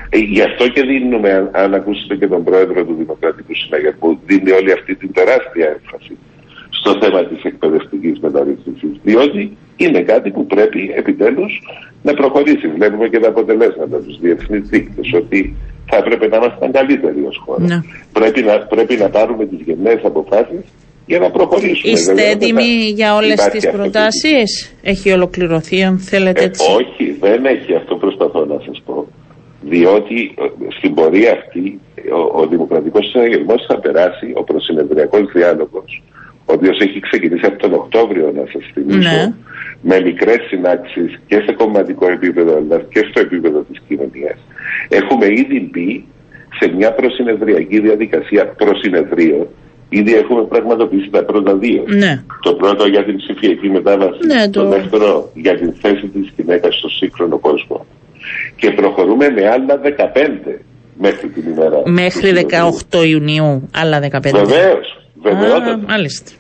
Ε, 0.10 0.18
γι' 0.18 0.42
αυτό 0.42 0.68
και 0.68 0.82
δίνουμε, 0.82 1.50
αν 1.54 1.74
ακούσετε 1.74 2.16
και 2.16 2.28
τον 2.28 2.44
πρόεδρο 2.44 2.86
του 2.86 2.96
Δημοκρατικού 2.98 3.56
Συναγερμού, 3.56 4.20
δίνει 4.26 4.52
όλη 4.52 4.72
αυτή 4.72 4.96
την 4.96 5.14
τεράστια 5.14 5.68
έμφαση 5.68 6.18
στο 6.70 6.98
θέμα 7.02 7.26
της 7.26 7.44
εκπαιδευτικής 7.44 8.20
μεταρρύθμισης, 8.20 9.00
διότι 9.04 9.58
είναι 9.76 10.02
κάτι 10.02 10.30
που 10.30 10.46
πρέπει 10.46 10.94
επιτέλους 10.96 11.62
να 12.02 12.14
προχωρήσει. 12.14 12.68
Βλέπουμε 12.68 13.08
και 13.08 13.20
τα 13.20 13.28
αποτελέσματα 13.28 13.98
τους 13.98 14.20
διεθνείς 14.20 14.70
δείκτες, 14.70 15.14
ότι 15.14 15.56
θα 15.86 15.98
έπρεπε 15.98 16.28
να 16.28 16.38
είμαστε 16.38 16.70
καλύτεροι 16.72 17.26
ως 17.28 17.42
χώρα. 17.46 17.66
Ναι. 17.66 17.82
Πρέπει, 18.14 18.42
να, 18.42 18.60
πρέπει 18.60 18.96
να 18.96 19.10
πάρουμε 19.10 19.46
τις 19.46 19.60
γενναίες 19.66 20.00
αποφάσεις 20.04 20.64
για 21.06 21.20
να 21.20 21.30
προχωρήσουμε. 21.32 21.92
Είστε 21.92 22.30
έτοιμοι 22.30 22.92
για 22.96 23.16
όλες 23.16 23.42
τις 23.52 23.70
προτάσεις; 23.70 24.76
Έχει 24.84 25.12
ολοκληρωθεί 25.12 25.84
αν 25.84 25.98
θέλετε 26.00 26.44
ε, 26.44 26.50
όχι, 26.78 27.18
δεν 27.20 27.46
έχει 27.46 27.76
αυτό 27.76 27.96
προσπαθώ 27.96 28.46
να 28.46 28.60
σας 28.66 28.82
πω. 28.86 29.08
Διότι 29.62 30.34
ε, 30.38 30.44
στην 30.78 30.94
πορεία 30.94 31.32
αυτή 31.32 31.80
ο, 32.12 32.42
ο 32.42 32.48
Δημοκρατικός 32.48 33.10
Συναγερμός 33.10 33.66
θα 33.68 33.80
περάσει, 33.80 34.32
ο 34.34 34.44
προσυνεδριακός 34.44 35.32
διάλογος, 35.34 36.04
ο 36.46 36.54
οποίος 36.54 36.80
έχει 36.80 37.00
ξεκινήσει 37.00 37.46
από 37.46 37.58
τον 37.58 37.74
Οκτώβριο, 37.74 38.32
να 38.36 38.44
σας 38.52 38.64
θυμίσω, 38.74 38.98
Ναι. 38.98 39.34
με 39.82 40.00
μικρές 40.02 40.40
συνάξεις 40.48 41.20
και 41.28 41.36
σε 41.46 41.52
κομματικό 41.52 42.12
επίπεδο 42.12 42.58
αλλά 42.58 42.82
και 42.90 43.08
στο 43.10 43.20
επίπεδο 43.20 43.60
της 43.60 43.82
κοινωνίας. 43.88 44.38
Έχουμε 44.90 45.26
ήδη 45.26 45.70
μπει 45.72 46.06
σε 46.60 46.72
μια 46.76 46.94
προσυνεδριακή 46.94 47.80
διαδικασία 47.80 48.46
προσυνεδρίων. 48.48 49.48
Ήδη 50.00 50.14
έχουμε 50.16 50.42
πραγματοποιήσει 50.44 51.10
τα 51.10 51.24
πρώτα 51.24 51.56
δύο. 51.56 51.84
Ναι. 51.88 52.24
Το 52.42 52.54
πρώτο 52.54 52.86
για 52.86 53.04
την 53.06 53.16
ψηφιακή 53.18 53.70
μετάβαση. 53.70 54.20
Ναι, 54.26 54.50
το- 54.50 54.62
το 54.64 54.70
δεύτερο 54.70 55.32
για 55.34 55.56
την 55.58 55.74
θέση 55.82 56.06
της 56.08 56.32
γυναίκας 56.36 56.76
στο 56.78 56.90
σύγχρονο 56.90 57.38
κόσμο. 57.40 57.86
Και 58.56 58.72
προχωρούμε 58.72 59.30
με 59.30 59.50
άλλα 59.50 59.78
15 59.78 60.62
μέχρι 61.00 61.28
την 61.28 61.44
ημέρα. 61.52 61.82
Μέχρι 61.86 62.20
του 62.20 62.26
συνεδρίου. 62.28 62.78
18 62.92 63.04
Ιουνίου, 63.04 63.70
άλλα 63.76 64.00
15. 64.00 64.32
Βεβαίως. 64.32 64.88
Α, 65.24 65.30
Βεβαιότατα. 65.30 65.80
μάλιστα. 65.88 66.32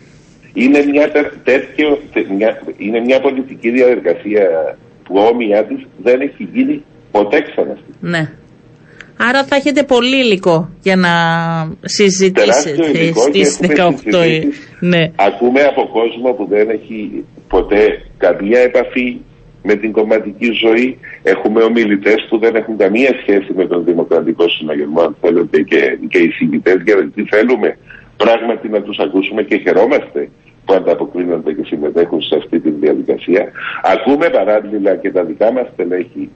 Είναι 0.53 0.85
μια, 0.91 1.12
τε- 1.12 1.33
τέτοιο, 1.43 2.00
τε- 2.13 2.29
μια, 2.29 2.62
είναι 2.77 3.00
μια 3.00 3.21
πολιτική 3.21 3.69
διαδικασία 3.69 4.77
που 5.03 5.17
όμοιά 5.31 5.63
της 5.65 5.77
δεν 6.03 6.21
έχει 6.21 6.50
γίνει 6.53 6.83
ποτέ 7.12 7.41
ξανά. 7.41 7.77
Ναι. 8.00 8.29
Άρα 9.17 9.43
θα 9.43 9.55
έχετε 9.55 9.84
πολύ 9.84 10.17
υλικό 10.17 10.69
για 10.81 10.95
να 10.95 11.10
Τεράστιο 11.10 11.79
συζητήσετε 11.81 13.00
υλικό 13.00 13.29
και 13.29 13.43
στις 13.43 13.69
έχουμε 13.69 13.93
18 14.13 14.24
συζητήσεις. 14.24 14.77
Ναι. 14.79 15.12
Ακούμε 15.15 15.62
από 15.62 15.88
κόσμο 15.88 16.31
που 16.31 16.48
δεν 16.50 16.69
έχει 16.69 17.25
ποτέ 17.48 18.01
καμία 18.17 18.60
επαφή 18.60 19.17
με 19.63 19.75
την 19.75 19.91
κομματική 19.91 20.51
ζωή. 20.51 20.98
Έχουμε 21.24 21.63
ομιλητές 21.63 22.25
που 22.29 22.38
δεν 22.39 22.55
έχουν 22.55 22.77
καμία 22.77 23.12
σχέση 23.22 23.53
με 23.55 23.65
τον 23.67 23.84
Δημοκρατικό 23.86 24.50
Συναγερμό, 24.50 25.01
αν 25.01 25.15
θέλετε, 25.22 25.62
και, 25.62 25.98
και 26.07 26.17
οι 26.17 26.29
συγκητές, 26.29 26.81
γιατί 26.86 27.24
θέλουμε 27.29 27.77
πράγματι 28.17 28.69
να 28.69 28.81
τους 28.81 28.98
ακούσουμε 29.00 29.43
και 29.43 29.57
χαιρόμαστε 29.57 30.29
που 30.65 30.74
ανταποκρίνονται 30.74 31.53
και 31.53 31.63
συμμετέχουν 31.65 32.22
σε 32.22 32.36
αυτή 32.36 32.60
τη 32.60 32.69
διαδικασία. 32.69 33.51
Ακούμε 33.84 34.29
παράλληλα 34.29 34.95
και 34.95 35.12
τα 35.12 35.24
δικά 35.24 35.51
μας 35.51 35.67
στελέχη 35.74 36.29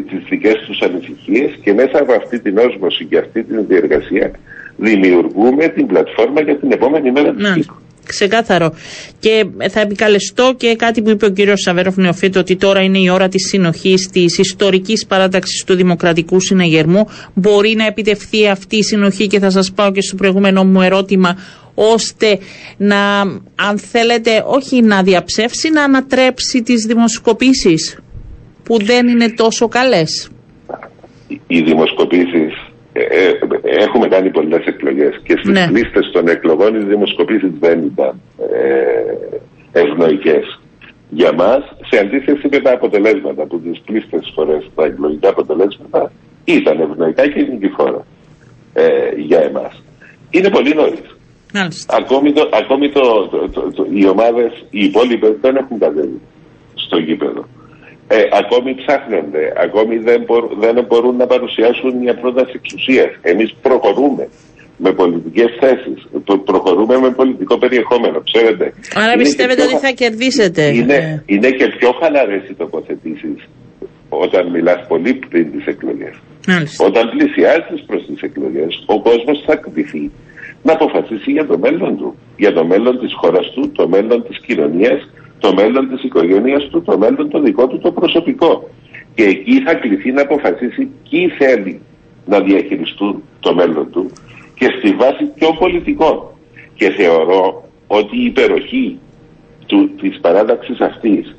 τις 0.00 0.22
δικές 0.28 0.54
τους 0.66 0.80
ανησυχίες 0.80 1.50
και 1.62 1.72
μέσα 1.72 1.98
από 2.00 2.12
αυτή 2.12 2.40
την 2.40 2.58
όσμωση 2.58 3.04
και 3.04 3.18
αυτή 3.18 3.42
τη 3.44 3.54
διεργασία 3.68 4.30
δημιουργούμε 4.76 5.68
την 5.68 5.86
πλατφόρμα 5.86 6.40
για 6.40 6.56
την 6.58 6.72
επόμενη 6.72 7.10
μέρα 7.12 7.32
της 7.34 7.42
Ναι, 7.48 7.54
Κύπρου. 7.54 7.74
ξεκάθαρο. 8.06 8.74
Και 9.20 9.46
θα 9.70 9.80
επικαλεστώ 9.80 10.54
και 10.56 10.74
κάτι 10.76 11.02
που 11.02 11.10
είπε 11.10 11.26
ο 11.26 11.30
κύριος 11.30 11.60
Σαβέροφ 11.60 11.96
Νεοφίτο 11.96 12.40
ότι 12.40 12.56
τώρα 12.56 12.80
είναι 12.82 12.98
η 12.98 13.08
ώρα 13.08 13.28
της 13.28 13.48
συνοχής 13.48 14.08
της 14.08 14.38
ιστορικής 14.38 15.06
παράταξης 15.06 15.64
του 15.64 15.74
Δημοκρατικού 15.74 16.40
Συναγερμού. 16.40 17.06
Μπορεί 17.34 17.74
να 17.74 17.86
επιτευχθεί 17.86 18.48
αυτή 18.48 18.76
η 18.76 18.82
συνοχή 18.82 19.26
και 19.26 19.38
θα 19.38 19.50
σας 19.50 19.72
πάω 19.72 19.90
και 19.92 20.00
στο 20.02 20.16
προηγούμενο 20.16 20.64
μου 20.64 20.82
ερώτημα 20.82 21.36
ώστε 21.74 22.38
να, 22.76 23.20
αν 23.54 23.78
θέλετε, 23.92 24.42
όχι 24.46 24.82
να 24.82 25.02
διαψεύσει, 25.02 25.70
να 25.70 25.82
ανατρέψει 25.82 26.62
τις 26.62 26.84
δημοσκοπήσεις 26.86 27.98
που 28.64 28.84
δεν 28.84 29.08
είναι 29.08 29.30
τόσο 29.30 29.68
καλές. 29.68 30.30
οι 31.46 31.60
δημοσκοπήσεις 31.62 32.52
ε, 32.92 33.00
ε, 33.02 33.32
έχουμε 33.62 34.08
κάνει 34.08 34.30
πολλές 34.30 34.64
εκλογές 34.66 35.20
και 35.24 35.34
στις 35.38 35.48
Ναι. 35.52 35.66
λίστες 35.70 36.10
των 36.12 36.28
εκλογών 36.28 36.74
οι 36.74 36.84
δημοσκοπήσεις 36.84 37.50
δεν 37.60 37.78
ήταν 37.82 38.20
ε, 39.72 39.80
ευνοϊκές 39.80 40.60
για 41.10 41.32
μας 41.32 41.62
σε 41.90 41.98
αντίθεση 41.98 42.48
με 42.50 42.58
τα 42.60 42.72
αποτελέσματα 42.72 43.46
που 43.46 43.60
τις 43.60 43.80
πλήστες 43.84 44.32
φορές 44.34 44.70
τα 44.74 44.84
εκλογικά 44.84 45.28
αποτελέσματα 45.28 46.12
ήταν 46.44 46.80
ευνοϊκά 46.80 47.28
και 47.28 47.40
νικηφόρα 47.42 48.06
ε, 48.72 48.82
για 49.16 49.40
εμάς. 49.40 49.82
Είναι 50.30 50.50
πολύ 50.50 50.74
νωρίς. 50.74 51.16
Μάλιστα. 51.54 51.96
Ακόμη, 51.96 52.32
το, 52.32 52.48
ακόμη 52.52 52.88
το, 52.90 53.00
το, 53.30 53.48
το, 53.48 53.70
το- 53.72 53.86
οι 53.94 54.08
ομάδες, 54.08 54.52
οι 54.70 54.84
υπόλοιπε 54.84 55.36
δεν 55.40 55.56
έχουν 55.56 55.78
κατέβει 55.78 56.20
στο 56.74 56.96
γήπεδο. 56.98 57.44
Ε, 58.16 58.22
ακόμη 58.42 58.70
ψάχνονται, 58.74 59.42
ακόμη 59.66 59.96
δεν, 60.08 60.20
μπορούν, 60.26 60.50
δεν 60.60 60.84
μπορούν 60.88 61.16
να 61.16 61.26
παρουσιάσουν 61.26 61.92
μια 62.02 62.14
πρόταση 62.14 62.52
εξουσίας. 62.54 63.10
Εμείς 63.22 63.54
προχωρούμε 63.62 64.28
με 64.76 64.92
πολιτικές 64.92 65.50
θέσεις, 65.60 65.98
προ- 66.24 66.44
προχωρούμε 66.44 66.96
με 66.98 67.10
πολιτικό 67.10 67.58
περιεχόμενο, 67.58 68.22
ξέρετε. 68.30 68.72
Άρα 68.94 69.04
Είναι 69.12 69.16
και 69.22 69.28
πιστεύετε 69.28 69.54
πιο 69.62 69.64
ότι 69.64 69.74
χα- 69.74 69.80
θα 69.88 69.90
κερδίσετε. 69.94 70.62
Είναι, 70.62 70.94
Ε, 70.94 71.22
είναι 71.26 71.50
και 71.50 71.66
πιο 71.78 71.90
χαλαρές 72.00 72.42
οι 72.50 72.54
τοποθετήσεις 72.54 73.36
όταν 74.08 74.50
μιλάς 74.50 74.86
πολύ 74.88 75.12
πριν 75.14 75.52
τις 75.52 75.66
εκλογές. 75.66 76.14
Μάλιστα. 76.48 76.84
Όταν 76.86 77.10
πλησιάζεις 77.16 77.82
προς 77.86 78.06
τις 78.06 78.20
εκλογές, 78.22 78.82
ο 78.86 79.00
κόσμος 79.02 79.42
θα 79.46 79.56
κληθεί 79.56 80.10
να 80.62 80.72
αποφασίσει 80.72 81.30
για 81.30 81.46
το 81.46 81.58
μέλλον 81.58 81.96
του. 81.96 82.14
Για 82.36 82.52
το 82.52 82.64
μέλλον 82.64 82.98
της 83.00 83.12
χώρας 83.14 83.50
του, 83.54 83.72
το 83.72 83.88
μέλλον 83.88 84.24
της 84.28 84.38
κοινωνίας, 84.46 85.00
το 85.42 85.54
μέλλον 85.54 85.88
της 85.88 86.02
οικογένειας 86.02 86.68
του, 86.70 86.82
το 86.82 86.98
μέλλον 86.98 87.30
το 87.30 87.40
δικό 87.40 87.66
του, 87.66 87.78
το 87.78 87.92
προσωπικό. 87.92 88.70
Και 89.14 89.22
εκεί 89.22 89.62
θα 89.62 89.74
κληθεί 89.74 90.12
να 90.12 90.22
αποφασίσει 90.22 90.88
ποιοι 91.08 91.28
θέλει 91.28 91.80
να 92.26 92.40
διαχειριστούν 92.40 93.22
το 93.40 93.54
μέλλον 93.54 93.90
του 93.90 94.10
και 94.54 94.74
στη 94.78 94.90
βάση 94.92 95.24
ποιων 95.24 95.58
πολιτικών. 95.58 96.22
Και 96.74 96.90
θεωρώ 96.90 97.68
ότι 97.86 98.16
η 98.16 98.24
υπεροχή 98.24 98.98
του, 99.66 99.90
της 100.00 100.20
παράταξης 100.20 100.80
αυτής 100.80 101.36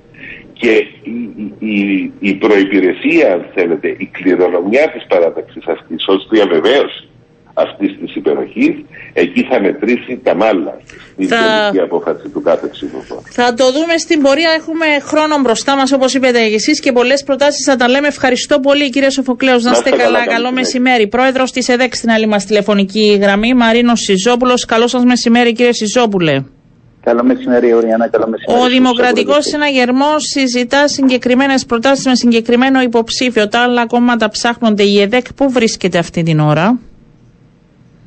και 0.53 0.88
η, 1.03 1.33
η, 1.60 1.75
η, 1.79 2.12
η 2.19 2.33
προϋπηρεσία, 2.33 3.33
αν 3.33 3.45
θέλετε, 3.53 3.88
η 3.98 4.05
κληρονομιά 4.05 4.91
της 4.91 5.05
παράταξης 5.07 5.65
αυτής 5.67 6.07
ως 6.07 6.27
διαβεβαίωση 6.29 7.07
αυτής 7.53 7.98
της 8.00 8.15
υπεροχής, 8.15 8.75
εκεί 9.13 9.41
θα 9.50 9.62
μετρήσει 9.62 10.19
τα 10.24 10.36
μάλλα 10.36 10.77
στην 11.13 11.27
Θα- 11.27 11.38
τελική 11.69 11.79
απόφαση 11.86 12.27
του 12.33 12.41
κάθε 12.41 12.67
ψηφοφόρου. 12.67 13.22
Θα 13.29 13.53
το 13.53 13.72
δούμε 13.72 13.98
στην 13.98 14.22
πορεία. 14.22 14.51
Έχουμε 14.60 14.86
χρόνο 15.01 15.39
μπροστά 15.41 15.75
μας, 15.75 15.91
όπως 15.91 16.13
είπατε 16.13 16.48
και 16.50 16.55
εσείς, 16.55 16.79
και 16.79 16.91
πολλές 16.91 17.24
προτάσεις 17.24 17.65
θα 17.65 17.75
τα 17.75 17.88
λέμε. 17.89 18.07
Ευχαριστώ 18.07 18.60
πολύ, 18.60 18.89
κύριε 18.89 19.10
Σοφοκλέος. 19.10 19.63
Να 19.63 19.72
είστε 19.72 19.89
καλά. 19.89 20.03
καλή 20.03 20.13
Καλό 20.13 20.27
συνέχεια. 20.36 20.51
μεσημέρι. 20.51 21.07
Πρόεδρος 21.07 21.51
της 21.51 21.69
ΕΔΕΚ 21.69 21.95
στην 21.95 22.10
άλλη 22.10 22.27
μας 22.27 22.45
τηλεφωνική 22.45 23.19
γραμμή, 23.22 23.53
Μαρίνος 23.53 24.00
Σιζόπουλος. 24.00 24.65
Καλό 24.65 24.88
σας 24.88 25.03
μεσημέρι, 25.03 25.53
κύριε 25.53 25.74
Σιζόπουλε. 25.74 26.43
Καλό 27.03 27.24
μεσημέρι, 27.24 27.74
Οριανά. 27.74 28.07
Καλό 28.07 28.27
μεσημέρι. 28.27 28.60
Ο 28.62 28.63
στους 28.63 28.77
Δημοκρατικός 28.77 29.22
ακροατές. 29.22 29.45
Συναγερμός 29.45 30.24
συζητά 30.24 30.88
συγκεκριμένες 30.88 31.65
προτάσεις 31.65 32.05
με 32.05 32.15
συγκεκριμένο 32.15 32.81
υποψήφιο. 32.81 33.48
Τα 33.48 33.60
άλλα 33.60 33.86
κόμματα 33.88 34.29
ψάχνονται. 34.29 34.83
Η 34.83 35.01
ΕΔΕΚ 35.01 35.33
πού 35.33 35.51
βρίσκεται 35.51 35.98
αυτή 35.98 36.24
την 36.24 36.39
ώρα; 36.39 36.79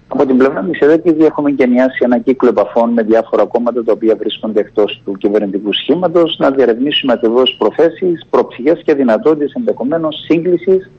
Από 0.09 0.27
την 0.27 0.37
πλευρά 0.37 0.61
της 0.71 0.81
ΕΔΕΚ 0.81 1.05
ήδη 1.05 1.25
έχουμε 1.25 1.51
εγκαινιάσει 1.51 1.99
ένα 2.01 2.19
κύκλο 2.19 2.49
επαφών 2.49 2.91
με 2.91 3.03
διάφορα 3.03 3.45
κόμματα 3.45 3.85
τα 3.85 3.93
οποία 3.93 4.17
βρίσκονται 4.17 4.61
εκτός 4.61 5.03
του 5.05 5.13
κυβερνητικού 5.13 5.73
σχήματος, 5.73 6.37
να 6.39 6.51
διαρευνήσουμε 6.51 7.13
ακριβώς 7.13 7.57
προθέσεις, 7.59 8.27
προψυχέ 8.31 8.73
και 8.85 8.95
δυνατότητες 8.95 9.53
ενδεχομένως 9.53 10.25
σύγκλησης 10.29 10.91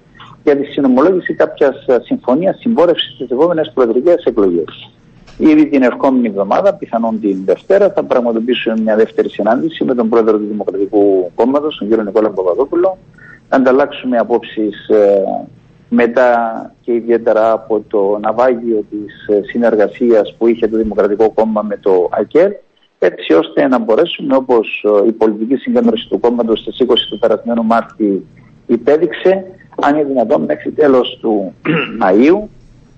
για 0.44 0.58
τη 0.58 0.64
συνομολόγηση 0.64 1.34
κάποιας 1.34 1.86
συμφωνίας 2.04 2.58
συμπόρευσης 2.60 3.14
στις 3.14 3.30
επόμενες 3.30 3.72
προεδρικές 3.74 4.24
εκλογές. 4.24 4.92
Ήδη 5.38 5.70
την 5.70 5.84
ερχόμενη 5.84 6.28
εβδομάδα, 6.28 6.74
πιθανόν 6.74 7.20
την 7.20 7.44
Δευτέρα, 7.46 7.92
θα 7.92 8.04
πραγματοποιήσουμε 8.04 8.80
μια 8.82 8.96
δεύτερη 8.96 9.30
συνάντηση 9.30 9.84
με 9.84 9.96
τον 9.96 10.10
πρόεδρο 10.10 10.38
του 10.38 10.48
Δημοκρατικού 10.48 11.32
Κόμματος, 11.36 11.78
τον 11.78 11.88
κύριο 11.88 12.04
Νικόλα 12.04 12.30
Παπαδόπουλο, 12.30 12.98
να 13.50 13.58
ανταλλάξουμε 13.58 14.18
απόψεις 14.18 14.90
μετά 15.90 16.32
και 16.82 16.94
ιδιαίτερα 16.94 17.52
από 17.52 17.84
το 17.88 18.20
ναυάγιο 18.22 18.86
της 18.90 19.28
ε, 19.28 19.42
συνεργασίας 19.44 20.36
που 20.38 20.48
είχε 20.48 20.68
το 20.68 20.78
Δημοκρατικό 20.78 21.30
Κόμμα 21.30 21.62
με 21.62 21.78
το 21.78 22.10
ΑΚΕΛ 22.12 22.52
έτσι 23.00 23.34
ώστε 23.34 23.68
να 23.68 23.80
μπορέσουμε 23.80 24.36
όπως 24.36 24.86
ε, 25.04 25.08
η 25.08 25.12
πολιτική 25.12 25.56
συγκέντρωση 25.56 26.08
του 26.10 26.20
κόμματος 26.20 26.60
στις 26.60 26.78
20 26.88 26.94
του 27.10 27.20
περασμένου 27.20 27.64
Μάρτη 27.64 28.26
υπέδειξε 28.66 29.46
αν 29.82 29.96
είναι 29.96 30.04
δυνατόν 30.04 30.42
μέχρι 30.42 30.72
τέλος 30.72 31.18
του 31.22 31.54
Μαΐου 32.02 32.48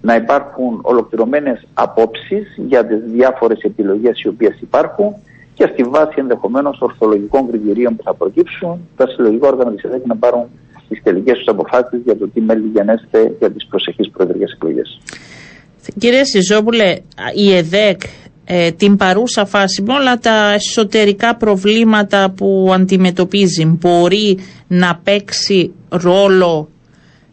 να 0.02 0.16
υπάρχουν 0.16 0.80
ολοκληρωμένες 0.82 1.68
απόψεις 1.74 2.56
για 2.68 2.86
τις 2.86 3.00
διάφορες 3.04 3.60
επιλογές 3.62 4.22
οι 4.22 4.28
οποίες 4.28 4.62
υπάρχουν 4.62 5.16
και 5.54 5.70
στη 5.72 5.84
βάση 5.84 6.16
ενδεχομένως 6.16 6.82
ορθολογικών 6.82 7.50
κριτηρίων 7.50 7.96
που 7.96 8.04
θα 8.04 8.14
προκύψουν 8.14 8.80
τα 8.96 9.08
συλλογικά 9.08 9.48
όργανα 9.48 9.72
της 9.72 9.84
ΕΔΕΚ 9.84 10.06
να 10.06 10.16
πάρουν 10.16 10.46
τις 10.90 11.00
τελικές 11.04 11.38
τους 11.38 11.48
αποφάσεις 11.48 12.02
για 12.06 12.18
το 12.18 12.28
τι 12.28 12.42
μέλη 12.42 12.70
γενέστε 12.74 13.36
για 13.40 13.52
τις 13.52 13.66
προσεχείς 13.68 14.10
προεδρικές 14.10 14.52
εκλογές. 14.52 15.00
Κύριε 16.00 16.24
Σιζόπουλε, 16.24 16.96
η 17.36 17.56
ΕΔΕΚ 17.56 18.02
ε, 18.46 18.72
την 18.72 18.96
παρούσα 18.96 19.46
φάση 19.46 19.82
με 19.82 19.94
όλα 19.94 20.18
τα 20.20 20.54
εσωτερικά 20.54 21.36
προβλήματα 21.36 22.30
που 22.30 22.72
αντιμετωπίζει 22.74 23.66
μπορεί 23.66 24.38
να 24.68 25.00
παίξει 25.04 25.72
ρόλο 25.90 26.70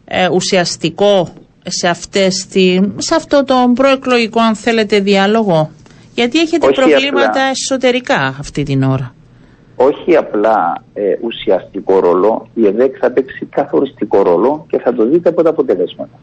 ε, 0.05 0.29
ουσιαστικό 0.33 1.29
σε, 1.67 1.89
αυτές 1.89 2.47
τη, 2.47 2.81
σε 2.97 3.15
αυτό 3.15 3.45
το 3.45 3.55
προεκλογικό 3.75 4.41
αν 4.41 4.55
θέλετε 4.55 5.01
διάλογο; 5.01 5.71
Γιατί 6.15 6.39
έχετε 6.39 6.67
Όχι 6.67 6.75
προβλήματα 6.75 7.29
απλά. 7.29 7.49
εσωτερικά 7.51 8.37
αυτή 8.39 8.63
την 8.63 8.83
ώρα 8.83 9.16
όχι 9.77 10.17
απλά 10.17 10.85
ε, 10.95 11.17
ουσιαστικό 11.21 12.01
ρόλο, 12.01 12.49
η 12.55 12.67
ΕΔΕΚ 12.67 12.97
θα 13.01 13.11
παίξει 13.11 13.45
καθοριστικό 13.45 14.23
ρόλο 14.23 14.65
και 14.69 14.79
θα 14.79 14.95
το 14.95 15.07
δείτε 15.07 15.29
από 15.29 15.43
τα 15.43 15.51
αποτελέσματα. 15.51 16.19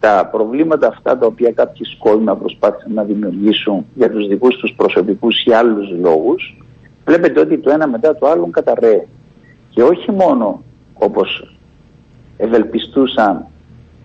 τα 0.00 0.28
προβλήματα 0.32 0.86
αυτά 0.88 1.18
τα 1.18 1.26
οποία 1.26 1.52
κάποιοι 1.52 1.86
σκόλμα 1.86 2.36
προσπάθησαν 2.36 2.92
να 2.92 3.02
δημιουργήσουν 3.02 3.86
για 3.94 4.10
τους 4.10 4.26
δικούς 4.28 4.56
τους 4.56 4.74
προσωπικούς 4.76 5.44
ή 5.44 5.52
άλλους 5.52 5.90
λόγους, 5.90 6.62
βλέπετε 7.04 7.40
ότι 7.40 7.58
το 7.58 7.70
ένα 7.70 7.86
μετά 7.86 8.16
το 8.16 8.26
άλλο 8.26 8.48
καταρρέει. 8.50 9.06
Και 9.70 9.82
όχι 9.82 10.10
μόνο 10.10 10.62
όπως 10.94 11.56
ευελπιστούσαν 12.36 13.46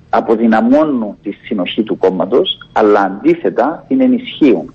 αποδυναμώνουν 0.09 1.17
τη 1.23 1.31
συνοχή 1.31 1.83
του 1.83 1.97
κόμματος, 1.97 2.69
αλλά 2.73 3.01
αντίθετα 3.01 3.85
την 3.87 4.01
ενισχύουν. 4.01 4.73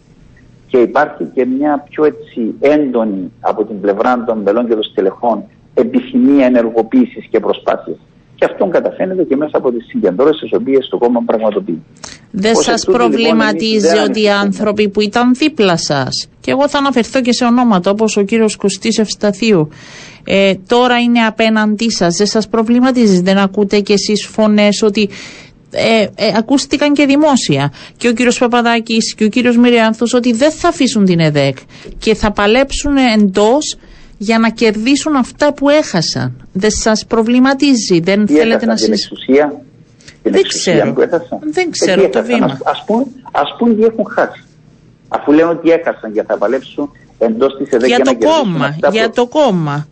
Και 0.74 0.80
υπάρχει 0.80 1.24
και 1.34 1.46
μια 1.46 1.84
πιο 1.90 2.04
έτσι 2.04 2.54
έντονη 2.60 3.32
από 3.40 3.64
την 3.64 3.80
πλευρά 3.80 4.24
των 4.24 4.38
μελών 4.38 4.68
και 4.68 4.74
των 4.74 4.82
στελεχών 4.82 5.44
επιθυμία 5.74 6.46
ενεργοποίησης 6.46 7.26
και 7.30 7.40
προσπάθειας. 7.40 7.96
Και 8.34 8.44
αυτό 8.44 8.66
καταφαίνεται 8.66 9.22
και 9.22 9.36
μέσα 9.36 9.56
από 9.56 9.72
τις 9.72 9.86
συγκεντρώσεις 9.86 10.40
τις 10.40 10.50
οποίες 10.52 10.88
το 10.88 10.98
κόμμα 10.98 11.22
πραγματοποιεί. 11.26 11.82
Δεν 12.30 12.54
σας 12.54 12.86
λοιπόν, 12.86 13.00
προβληματίζει 13.00 13.98
ότι 14.08 14.22
οι 14.22 14.28
άνθρωποι 14.28 14.88
που 14.88 15.00
ήταν 15.00 15.34
δίπλα 15.34 15.76
σας, 15.76 16.28
και 16.40 16.50
εγώ 16.50 16.68
θα 16.68 16.78
αναφερθώ 16.78 17.20
και 17.20 17.32
σε 17.32 17.44
ονόματα 17.44 17.90
όπως 17.90 18.16
ο 18.16 18.22
κύριος 18.22 18.56
Κωστής 18.56 18.98
Ευσταθίου, 18.98 19.68
ε, 20.24 20.54
τώρα 20.68 20.98
είναι 20.98 21.20
απέναντί 21.20 21.90
σας. 21.90 22.16
Δεν 22.16 22.26
σας 22.26 22.48
προβληματίζει, 22.48 23.22
δεν 23.22 23.38
ακούτε 23.38 23.80
κι 23.80 23.92
εσείς 23.92 24.26
φωνές 24.26 24.82
ότι 24.82 25.08
ε, 25.74 26.08
ε, 26.14 26.32
ακούστηκαν 26.36 26.92
και 26.92 27.06
δημόσια 27.06 27.72
και 27.96 28.08
ο 28.08 28.12
κύριος 28.12 28.38
Παπαδάκης 28.38 29.14
και 29.14 29.24
ο 29.24 29.28
κύριος 29.28 29.56
Μυριάνθος 29.56 30.14
ότι 30.14 30.32
δεν 30.32 30.50
θα 30.50 30.68
αφήσουν 30.68 31.04
την 31.04 31.20
ΕΔΕΚ 31.20 31.56
και 31.98 32.14
θα 32.14 32.32
παλέψουν 32.32 32.96
εντός 32.96 33.76
για 34.18 34.38
να 34.38 34.48
κερδίσουν 34.48 35.16
αυτά 35.16 35.52
που 35.52 35.68
έχασαν. 35.68 36.48
Δεν 36.52 36.70
σας 36.70 37.04
προβληματίζει, 37.06 38.00
δεν 38.00 38.26
τι 38.26 38.34
θέλετε 38.34 38.66
να 38.66 38.76
συζητήσετε. 38.76 39.14
εξουσία, 39.14 39.62
την 40.22 40.32
δεν 40.32 40.42
ξέρω. 40.42 40.94
Δεν 41.52 41.70
ξέρω 41.70 42.02
ε, 42.02 42.08
το 42.08 42.22
βήμα. 42.22 42.58
Ας, 42.64 42.84
πούν, 42.86 43.06
ας 43.32 43.54
πούν 43.58 43.76
τι 43.76 43.84
έχουν 43.84 44.04
χάσει. 44.10 44.44
Αφού 45.08 45.32
λένε 45.32 45.48
ότι 45.48 45.70
έχασαν 45.70 46.12
για 46.12 46.24
να 46.28 46.36
παλέψουν 46.36 46.90
εντός 47.18 47.56
της 47.56 47.70
ΕΔΕΚ 47.70 47.86
για, 47.86 47.96
για 47.96 48.04
το 48.04 48.26
κόμμα, 48.26 48.76
για 48.90 49.10
το 49.10 49.26
κόμμα. 49.26 49.86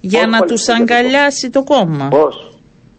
Για 0.00 0.26
να 0.26 0.40
τους 0.40 0.68
αγκαλιάσει 0.68 1.50
το 1.50 1.62
κόμμα. 1.62 2.08
Πώς; 2.08 2.55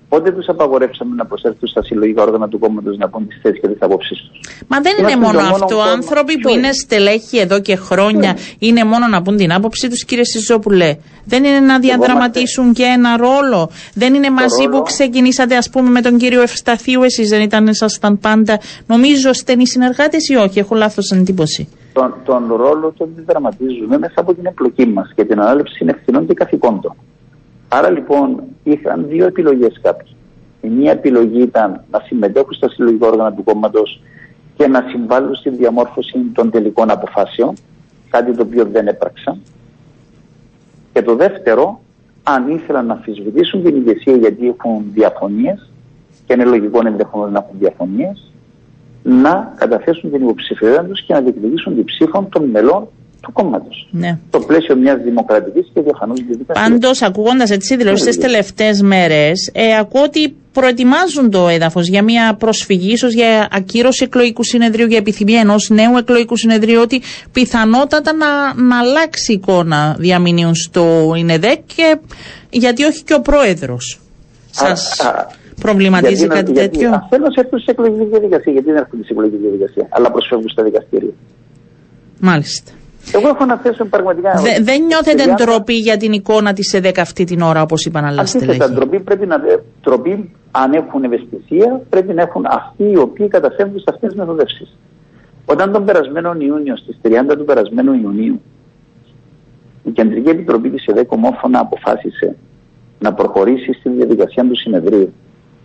Πότε 0.09 0.31
τους 0.31 0.47
απαγορεύσαμε 0.47 1.15
να 1.15 1.25
προσέλθουν 1.25 1.67
στα 1.67 1.83
συλλογικά 1.83 2.21
όργανα 2.21 2.47
του 2.47 2.59
κόμματος 2.59 2.97
να 2.97 3.09
πούν 3.09 3.27
τις 3.27 3.39
θέσεις 3.41 3.59
και 3.59 3.67
τις 3.67 3.77
απόψεις 3.79 4.17
τους; 4.17 4.39
Μα 4.67 4.81
δεν 4.81 4.93
είναι 4.99 5.15
μόνο 5.15 5.39
αυτό. 5.39 5.81
Άνθρωποι 5.81 6.37
που 6.37 6.49
είναι 6.49 6.71
στελέχοι 6.71 7.37
εδώ 7.37 7.59
και 7.61 7.75
χρόνια 7.75 8.33
ναι. 8.33 8.39
είναι 8.59 8.83
μόνο 8.83 9.07
να 9.07 9.21
πούν 9.21 9.37
την 9.37 9.53
άποψή 9.53 9.89
τους, 9.89 10.05
κύριε 10.05 10.23
Σιζόπουλε. 10.23 10.97
Δεν 11.25 11.43
είναι 11.43 11.59
να 11.59 11.79
διαδραματίσουν 11.79 12.73
και 12.73 12.83
ένα 12.83 13.17
ρόλο. 13.17 13.69
Δεν 13.93 14.13
είναι 14.13 14.29
μαζί 14.29 14.67
που 14.71 14.81
ξεκινήσατε, 14.81 15.55
ας 15.55 15.69
πούμε, 15.69 15.89
με 15.89 16.01
τον 16.01 16.17
κύριο 16.17 16.41
Ευσταθίου. 16.41 17.03
Εσείς 17.03 17.29
δεν 17.29 17.41
ήταν, 17.41 17.67
ήσασταν 17.67 18.19
πάντα, 18.19 18.59
νομίζω, 18.87 19.33
στενοί 19.33 19.67
συνεργάτες 19.67 20.29
ή 20.29 20.35
όχι; 20.35 20.59
Έχω 20.59 20.75
λάθος 20.75 21.11
εντύπωση. 21.11 21.69
Τον, 21.93 22.13
τον 22.25 22.53
ρόλο 22.55 22.93
τον 22.97 23.09
διδραματίζουμε 23.15 23.97
μέσα 23.97 24.13
από 24.15 24.33
την 24.33 24.45
εμπλοκή 24.45 24.85
μας 24.85 25.11
και 25.15 25.25
την 25.25 25.39
ανάληψη 25.39 25.85
ευθυνών 25.87 26.27
και 26.27 26.33
καθηκόντων. 26.33 26.95
Άρα 27.69 27.89
λοιπόν 27.89 28.43
είχαν 28.63 29.05
δύο 29.07 29.25
επιλογές 29.25 29.79
κάποιοι. 29.81 30.15
Η 30.61 30.67
μία 30.67 30.91
επιλογή 30.91 31.41
ήταν 31.41 31.83
να 31.91 31.99
συμμετέχουν 32.05 32.53
στα 32.53 32.69
συλλογικά 32.69 33.07
όργανα 33.07 33.33
του 33.33 33.43
κόμματος 33.43 34.01
και 34.55 34.67
να 34.67 34.85
συμβάλλουν 34.89 35.35
στη 35.35 35.49
διαμόρφωση 35.49 36.17
των 36.33 36.51
τελικών 36.51 36.89
αποφάσεων, 36.89 37.53
κάτι 38.09 38.35
το 38.35 38.41
οποίο 38.41 38.65
δεν 38.65 38.87
έπραξαν. 38.87 39.41
Και 40.93 41.01
το 41.01 41.15
δεύτερο, 41.15 41.81
αν 42.23 42.49
ήθελαν 42.49 42.85
να 42.85 42.93
αμφισβητήσουν 42.93 43.63
την 43.63 43.75
ηγεσία 43.75 44.15
γιατί 44.15 44.47
έχουν 44.47 44.85
διαφωνίες, 44.93 45.71
και 46.25 46.33
είναι 46.33 46.45
λογικό 46.45 46.79
ενδεχομένως 46.85 47.33
να 47.33 47.39
έχουν 47.39 47.59
διαφωνίες, 47.59 48.31
να 49.03 49.53
καταθέσουν 49.57 50.11
την 50.11 50.21
υποψηφιότητα 50.21 50.83
τους 50.83 51.01
και 51.01 51.13
να 51.13 51.21
διεκδικήσουν 51.21 51.75
την 51.75 51.83
ψήφων 51.83 52.29
των 52.29 52.43
μελών 52.43 52.87
του 53.21 53.31
κόμματος. 53.31 53.87
Ναι. 53.91 54.17
Το 54.29 54.39
πλαίσιο 54.39 54.75
μιας 54.75 55.01
δημοκρατικής 55.01 55.71
και 55.73 55.81
διαφανούς 55.81 56.19
διαδικασίας. 56.19 56.69
Πάντως, 56.69 57.01
ακούγοντας 57.01 57.49
έτσι 57.51 57.75
δηλώσεις 57.75 58.05
τις 58.05 58.17
τελευταίες 58.17 58.81
μέρες, 58.81 59.51
ε, 59.53 59.77
ακούω 59.77 60.03
ότι 60.03 60.35
προετοιμάζουν 60.51 61.29
το 61.31 61.47
έδαφος 61.47 61.87
για 61.87 62.03
μια 62.03 62.35
προσφυγή, 62.39 62.91
ίσως 62.91 63.13
για 63.13 63.47
ακύρωση 63.51 64.03
εκλογικού 64.03 64.43
συνεδρίου, 64.43 64.87
για 64.87 64.97
επιθυμία 64.97 65.39
ενός 65.39 65.69
νέου 65.69 65.97
εκλογικού 65.97 66.35
συνεδρίου, 66.37 66.81
ότι 66.81 67.01
πιθανότατα 67.31 68.13
να, 68.13 68.53
να 68.53 68.79
αλλάξει 68.79 69.31
η 69.31 69.35
εικόνα 69.35 69.95
διαμηνύων 69.99 70.55
στο 70.55 71.13
ΙΝΕΔΕΚ 71.17 71.59
και 71.75 71.97
γιατί 72.49 72.83
όχι 72.83 73.03
και 73.03 73.13
ο 73.13 73.21
πρόεδρος. 73.21 73.99
Σας 74.51 75.01
προβληματίζει 75.61 76.27
κάτι 76.27 76.51
γιατί, 76.51 76.77
τέτοιο; 76.77 77.07
Θέλω 77.09 77.23
να 77.23 77.41
έρθουν 77.41 77.59
σε 77.59 77.71
εκλογική 77.71 78.05
διαδικασία. 78.05 78.51
Γιατί 78.51 78.67
δεν 78.67 78.75
έρχονται 78.75 79.03
σε 79.03 79.11
εκλογική 79.11 79.37
διαδικασία, 79.37 79.87
αλλά 79.89 80.11
προσφεύγουν 80.11 80.49
στα 80.49 80.63
δικαστήρια. 80.63 81.13
Μάλιστα. 82.19 82.71
Εγώ 83.13 83.27
έχω 83.27 83.45
να 83.45 83.57
θέσω 83.57 83.85
πραγματικά. 83.85 84.33
Δε, 84.41 84.63
δεν 84.63 84.85
νιώθετε 84.85 85.23
για... 85.23 85.33
ντροπή 85.33 85.73
για 85.73 85.97
την 85.97 86.11
εικόνα 86.11 86.53
της 86.53 86.73
ΕΔΕΚ 86.73 86.99
αυτή 86.99 87.23
την 87.23 87.41
ώρα, 87.41 87.61
όπως 87.61 87.85
είπαν 87.85 88.05
άλλα 88.05 88.25
στελέχη. 88.25 88.51
Αντίθετα, 88.51 88.73
ντροπή 88.73 88.99
πρέπει 88.99 89.25
να. 89.25 89.37
Ντροπή, 89.81 90.31
αν 90.51 90.73
έχουν 90.73 91.03
ευαισθησία, 91.03 91.81
πρέπει 91.89 92.13
να 92.13 92.21
έχουν 92.21 92.45
αυτοί 92.45 92.83
οι 92.91 92.97
οποίοι 92.97 93.27
καταφεύγουν 93.27 93.79
σε 93.79 93.85
αυτές 93.87 94.09
τις 94.09 94.19
μεθοδεύσεις. 94.19 94.77
Όταν 95.45 95.71
τον 95.71 95.85
περασμένο 95.85 96.35
Ιούνιο, 96.39 96.77
στις 96.77 96.97
30 97.03 97.37
του 97.37 97.45
περασμένου 97.45 97.93
Ιουνίου, 97.93 98.41
η 99.83 99.91
Κεντρική 99.91 100.29
Επιτροπή 100.29 100.69
της 100.69 100.85
ΕΔΕΚ 100.85 101.11
ομόφωνα 101.11 101.59
αποφάσισε 101.59 102.35
να 102.99 103.13
προχωρήσει 103.13 103.73
στη 103.73 103.89
διαδικασία 103.89 104.43
του 104.43 104.55
συνεδρίου 104.55 105.13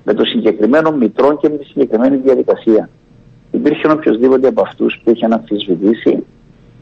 με 0.04 0.14
το 0.14 0.24
συγκεκριμένο 0.24 0.92
μητρό 0.92 1.36
και 1.36 1.48
με 1.48 1.56
τη 1.56 1.64
συγκεκριμένη 1.64 2.16
διαδικασία. 2.16 2.88
Υπήρχε 3.50 3.90
οποιοδήποτε 3.90 4.48
από 4.48 4.62
αυτούς 4.62 5.00
που 5.04 5.10
είχε 5.10 5.26
αμφισβητήσει 5.30 6.24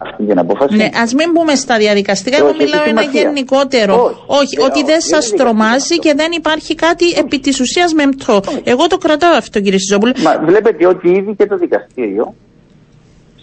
αυτή 0.03 0.25
την 0.27 0.39
απόφαση. 0.39 0.77
Ναι, 0.77 0.89
ας 1.03 1.15
μην 1.15 1.31
μπούμε 1.33 1.55
στα 1.55 1.77
διαδικαστικά. 1.79 2.37
Εγώ 2.37 2.55
μιλάω 2.59 2.83
ένα 2.87 3.03
γενικότερο. 3.03 4.25
Όχι, 4.27 4.61
ότι 4.61 4.85
δεν 4.85 5.01
σας 5.01 5.31
τρομάζει 5.31 5.99
και 5.99 6.13
δεν 6.17 6.33
υπάρχει 6.33 6.75
κάτι 6.75 7.11
επί 7.11 7.39
της 7.39 7.61
ουσίας 7.61 7.93
μεμπτό. 7.93 8.41
Εγώ 8.65 8.87
το 8.87 8.97
κρατάω 8.97 9.37
αυτό, 9.37 9.61
κύριε 9.61 9.79
Σιζόπουλο. 9.79 10.13
Μα 10.23 10.39
βλέπετε 10.45 10.87
ότι 10.87 11.09
ήδη 11.09 11.35
και 11.37 11.47
το 11.47 11.57
δικαστήριο 11.57 12.35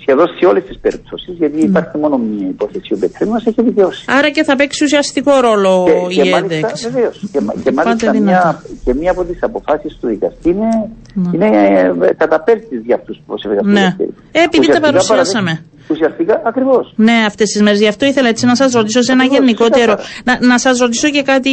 σχεδόν 0.07 0.27
σε 0.39 0.45
όλες 0.45 0.63
τις 0.63 0.79
περιπτώσεις, 0.79 1.35
γιατί 1.37 1.59
υπάρχει 1.59 1.97
μόνο 1.97 2.17
μία 2.17 2.47
υπόθεση 2.47 2.95
που 2.95 3.29
μα 3.29 3.41
έχει 3.45 3.61
δικαιώσει. 3.61 4.05
Άρα 4.07 4.29
και 4.29 4.43
θα 4.43 4.55
παίξει 4.55 4.83
ουσιαστικό 4.83 5.39
ρόλο 5.39 5.87
και, 6.09 6.21
η 6.21 6.29
ένταξη. 6.29 6.89
Βεβαίως. 6.89 7.23
Και, 7.31 7.39
και 7.63 7.71
μάλιστα 7.71 8.13
μια, 8.13 8.63
και 8.83 8.93
μία 8.93 9.11
από 9.11 9.23
τις 9.23 9.43
αποφάσεις 9.43 9.97
του 10.01 10.07
δικαστή 10.07 10.49
είναι, 10.49 10.89
ναι. 11.13 11.45
είναι 11.45 11.57
ε, 12.01 12.13
καταπέλτη 12.13 12.75
για 12.85 12.95
αυτούς 12.95 13.17
που 13.17 13.23
προσέφεραν 13.27 13.71
ναι. 13.71 13.95
Ε, 14.31 14.43
επειδή 14.43 14.67
τα 14.67 14.79
παρουσιάσαμε. 14.79 15.63
Ουσιαστικά 15.89 16.41
ακριβώς. 16.45 16.93
Ναι, 16.95 17.23
αυτές 17.27 17.49
τις 17.49 17.61
μέρες. 17.61 17.79
Γι' 17.79 17.87
αυτό 17.87 18.05
ήθελα 18.05 18.27
έτσι 18.27 18.45
να 18.45 18.55
σας 18.55 18.73
ρωτήσω 18.73 19.01
σε 19.01 19.11
ένα 19.11 19.23
γενικότερο. 19.23 19.97
Να, 20.23 20.47
να 20.47 20.59
σας 20.59 20.79
ρωτήσω 20.79 21.09
και 21.09 21.21
κάτι 21.21 21.51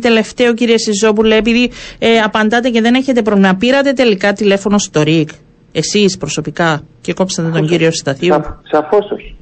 τελευταίο, 0.00 0.54
κύριε 0.54 0.78
Σιζόπουλε, 0.78 1.36
επειδή 1.36 1.70
ε, 1.98 2.18
απαντάτε 2.18 2.68
και 2.68 2.80
δεν 2.80 2.94
έχετε 2.94 3.22
πρόβλημα. 3.22 3.54
Πήρατε 3.54 3.92
τελικά 3.92 4.32
τηλέφωνο 4.32 4.78
στο 4.78 5.02
ΡΙΚ, 5.02 5.28
εσείς 5.72 6.16
προσωπικά, 6.16 6.82
και 7.00 7.12
κόψατε 7.12 7.48
τον 7.48 7.66
κύριο 7.66 7.90
Σταθίου; 7.90 8.34
Σαφώς 8.70 9.10
όχι. 9.12 9.36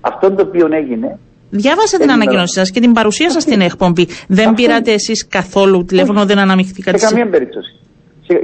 Αυτό 0.00 0.32
το 0.32 0.42
οποίο 0.42 0.68
έγινε. 0.70 1.18
Διάβασα 1.50 1.98
την 1.98 2.10
ανακοίνωσή 2.10 2.54
σας 2.54 2.70
και 2.70 2.80
την 2.80 2.92
παρουσία 2.92 3.30
σα 3.30 3.40
στην 3.40 3.60
εκπομπή. 3.60 4.08
Δεν 4.28 4.54
πήρατε 4.54 4.92
εσείς 4.92 5.26
καθόλου 5.28 5.84
τηλέφωνο, 5.84 6.24
δεν 6.24 6.38
αναμειχθήκατε. 6.38 6.98
Σε 6.98 7.06
καμία 7.06 7.28
περίπτωση 7.28 7.81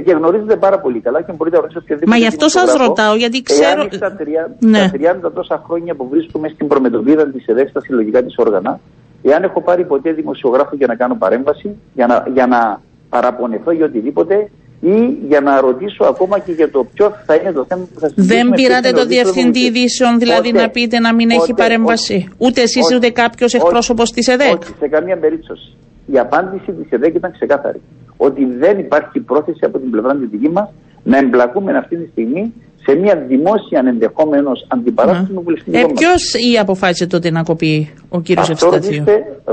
και 0.05 0.11
γνωρίζετε 0.11 0.55
πάρα 0.55 0.79
πολύ 0.79 0.99
καλά 0.99 1.21
και 1.21 1.31
μπορείτε 1.31 1.55
να 1.55 1.61
ρωτήσετε 1.61 1.85
οποιαδήποτε. 1.85 2.17
Μα 2.17 2.21
γι' 2.23 2.27
αυτό 2.27 2.47
σας 2.49 2.73
ρωτάω, 2.73 3.15
γιατί 3.15 3.41
ξέρω. 3.41 3.81
Εάν 3.81 3.89
στα 3.91 4.15
30, 4.15 4.23
ναι. 4.59 4.91
30 5.25 5.31
τόσα 5.33 5.63
χρόνια 5.65 5.95
που 5.95 6.07
βρίσκομαι 6.09 6.47
στην 6.53 6.67
προμετωπίδα 6.67 7.27
της 7.27 7.47
ΕΔΕΚ 7.47 7.69
στα 7.69 7.81
συλλογικά 7.81 8.23
της 8.23 8.35
όργανα, 8.37 8.79
εάν 9.21 9.43
έχω 9.43 9.61
πάρει 9.61 9.85
ποτέ 9.85 10.11
δημοσιογράφο 10.11 10.75
για 10.75 10.87
να 10.87 10.95
κάνω 10.95 11.15
παρέμβαση, 11.15 11.75
για 11.93 12.07
να, 12.07 12.25
για 12.33 12.47
να 12.47 12.81
παραπονεθώ 13.09 13.71
για 13.71 13.85
οτιδήποτε, 13.85 14.49
ή 14.81 15.17
για 15.27 15.41
να 15.41 15.61
ρωτήσω 15.61 16.03
ακόμα 16.03 16.39
και 16.39 16.51
για 16.51 16.69
το 16.71 16.87
ποιο 16.93 17.13
θα 17.25 17.35
είναι 17.35 17.51
το 17.51 17.65
θέμα 17.65 17.87
που 17.93 17.99
θα 17.99 18.07
συζητήσουμε. 18.07 18.43
Δεν 18.43 18.49
πήρατε 18.49 18.91
το 18.91 19.05
διευθυντή 19.05 19.59
ειδήσεων, 19.59 20.19
δηλαδή 20.19 20.51
να 20.51 20.69
πείτε 20.69 20.99
να 20.99 21.13
μην 21.13 21.29
έχει 21.29 21.53
παρέμβαση. 21.53 22.27
Ούτε 22.37 22.61
εσείς 22.61 22.95
ούτε 22.95 23.09
κάποιος 23.09 23.53
εκπρόσωπος 23.53 24.11
της 24.11 24.27
ΕΔΕΚ; 24.27 24.61
Όχι, 24.61 24.73
σε 24.79 24.87
καμία 24.87 25.17
περίπτωση. 25.17 25.73
Η 26.13 26.19
απάντηση 26.19 26.71
της 26.71 26.89
ΕΔΕΚ 26.89 27.15
ήταν 27.15 27.31
ξεκάθαρη 27.31 27.81
ότι 28.21 28.45
δεν 28.45 28.79
υπάρχει 28.79 29.19
πρόθεση 29.19 29.59
από 29.61 29.79
την 29.79 29.89
πλευρά 29.89 30.15
της 30.15 30.29
δική 30.29 30.49
μας 30.49 30.69
να 31.03 31.17
εμπλακούμε 31.17 31.77
αυτή 31.77 31.95
τη 31.97 32.07
στιγμή 32.11 32.53
σε 32.85 32.95
μια 32.95 33.15
δημόσια 33.27 33.83
ενδεχόμενο 33.85 34.51
αντιπαράσταση 34.67 35.31
του 35.31 35.41
βουλευτικού 35.41 35.77
ε, 35.77 35.85
Ποιος 35.95 36.33
ή 36.33 36.57
αποφάσισε 36.57 37.07
τότε 37.07 37.31
να 37.31 37.43
κοπεί 37.43 37.93
ο 38.09 38.21
κύριος 38.21 38.49
Ευσταθίου. 38.49 39.03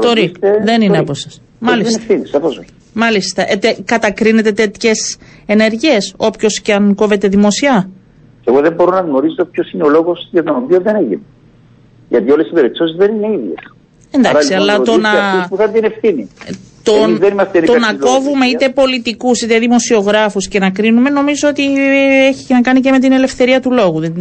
Το 0.01 0.13
ΡΙΚ. 0.13 0.37
Δεν 0.65 0.83
είναι 0.83 0.99
από 0.99 1.11
εσάς. 1.11 1.43
Μάλιστα. 1.59 2.01
Μάλιστα. 2.93 3.45
Ε, 3.49 3.57
τε, 3.57 3.75
κατακρίνετε 3.85 4.53
τέτοιες 4.53 5.19
ενεργές, 5.47 6.15
όποιος 6.17 6.61
και 6.61 6.73
αν 6.73 6.95
κόβεται 6.95 7.29
δημοσιά; 7.29 7.91
Εγώ 8.45 8.61
δεν 8.61 8.73
μπορώ 8.73 8.91
να 8.91 9.01
γνωρίζω 9.01 9.45
ποιος 9.51 9.73
είναι 9.73 9.85
ο 9.85 9.89
λόγος 9.89 10.29
για 10.33 10.43
τον 10.43 10.57
οποίο 10.57 10.81
δεν 10.81 10.97
έγινε. 10.97 11.21
Γιατί 12.09 12.31
όλες 12.31 12.49
οι 12.49 12.53
περιπτώσεις 12.53 12.97
δεν 12.97 13.15
είναι 13.15 13.27
ίδιες. 13.27 13.73
Εντάξει, 14.11 14.55
Άρα, 14.55 14.63
λοιπόν, 14.63 14.77
αλλά 14.77 14.85
το 14.85 14.97
να. 14.97 15.11
Που 15.49 15.57
θα 15.57 15.69
την 15.69 15.85
ευθύνη. 15.85 16.29
Το, 16.87 16.92
το 17.66 17.79
να 17.79 17.94
κόβουμε 17.94 18.46
είτε 18.46 18.68
πολιτικούς 18.68 19.42
είτε 19.42 19.59
δημοσιογράφους 19.59 20.49
και 20.49 20.59
να 20.59 20.70
κρίνουμε, 20.70 21.11
νομίζω 21.11 21.49
ότι 21.49 21.62
έχει 22.27 22.53
να 22.53 22.61
κάνει 22.61 22.81
και 22.81 22.90
με 22.90 22.99
την 22.99 23.12
ελευθερία 23.12 23.61
του 23.61 23.72
λόγου. 23.72 24.01
Δεν, 24.01 24.14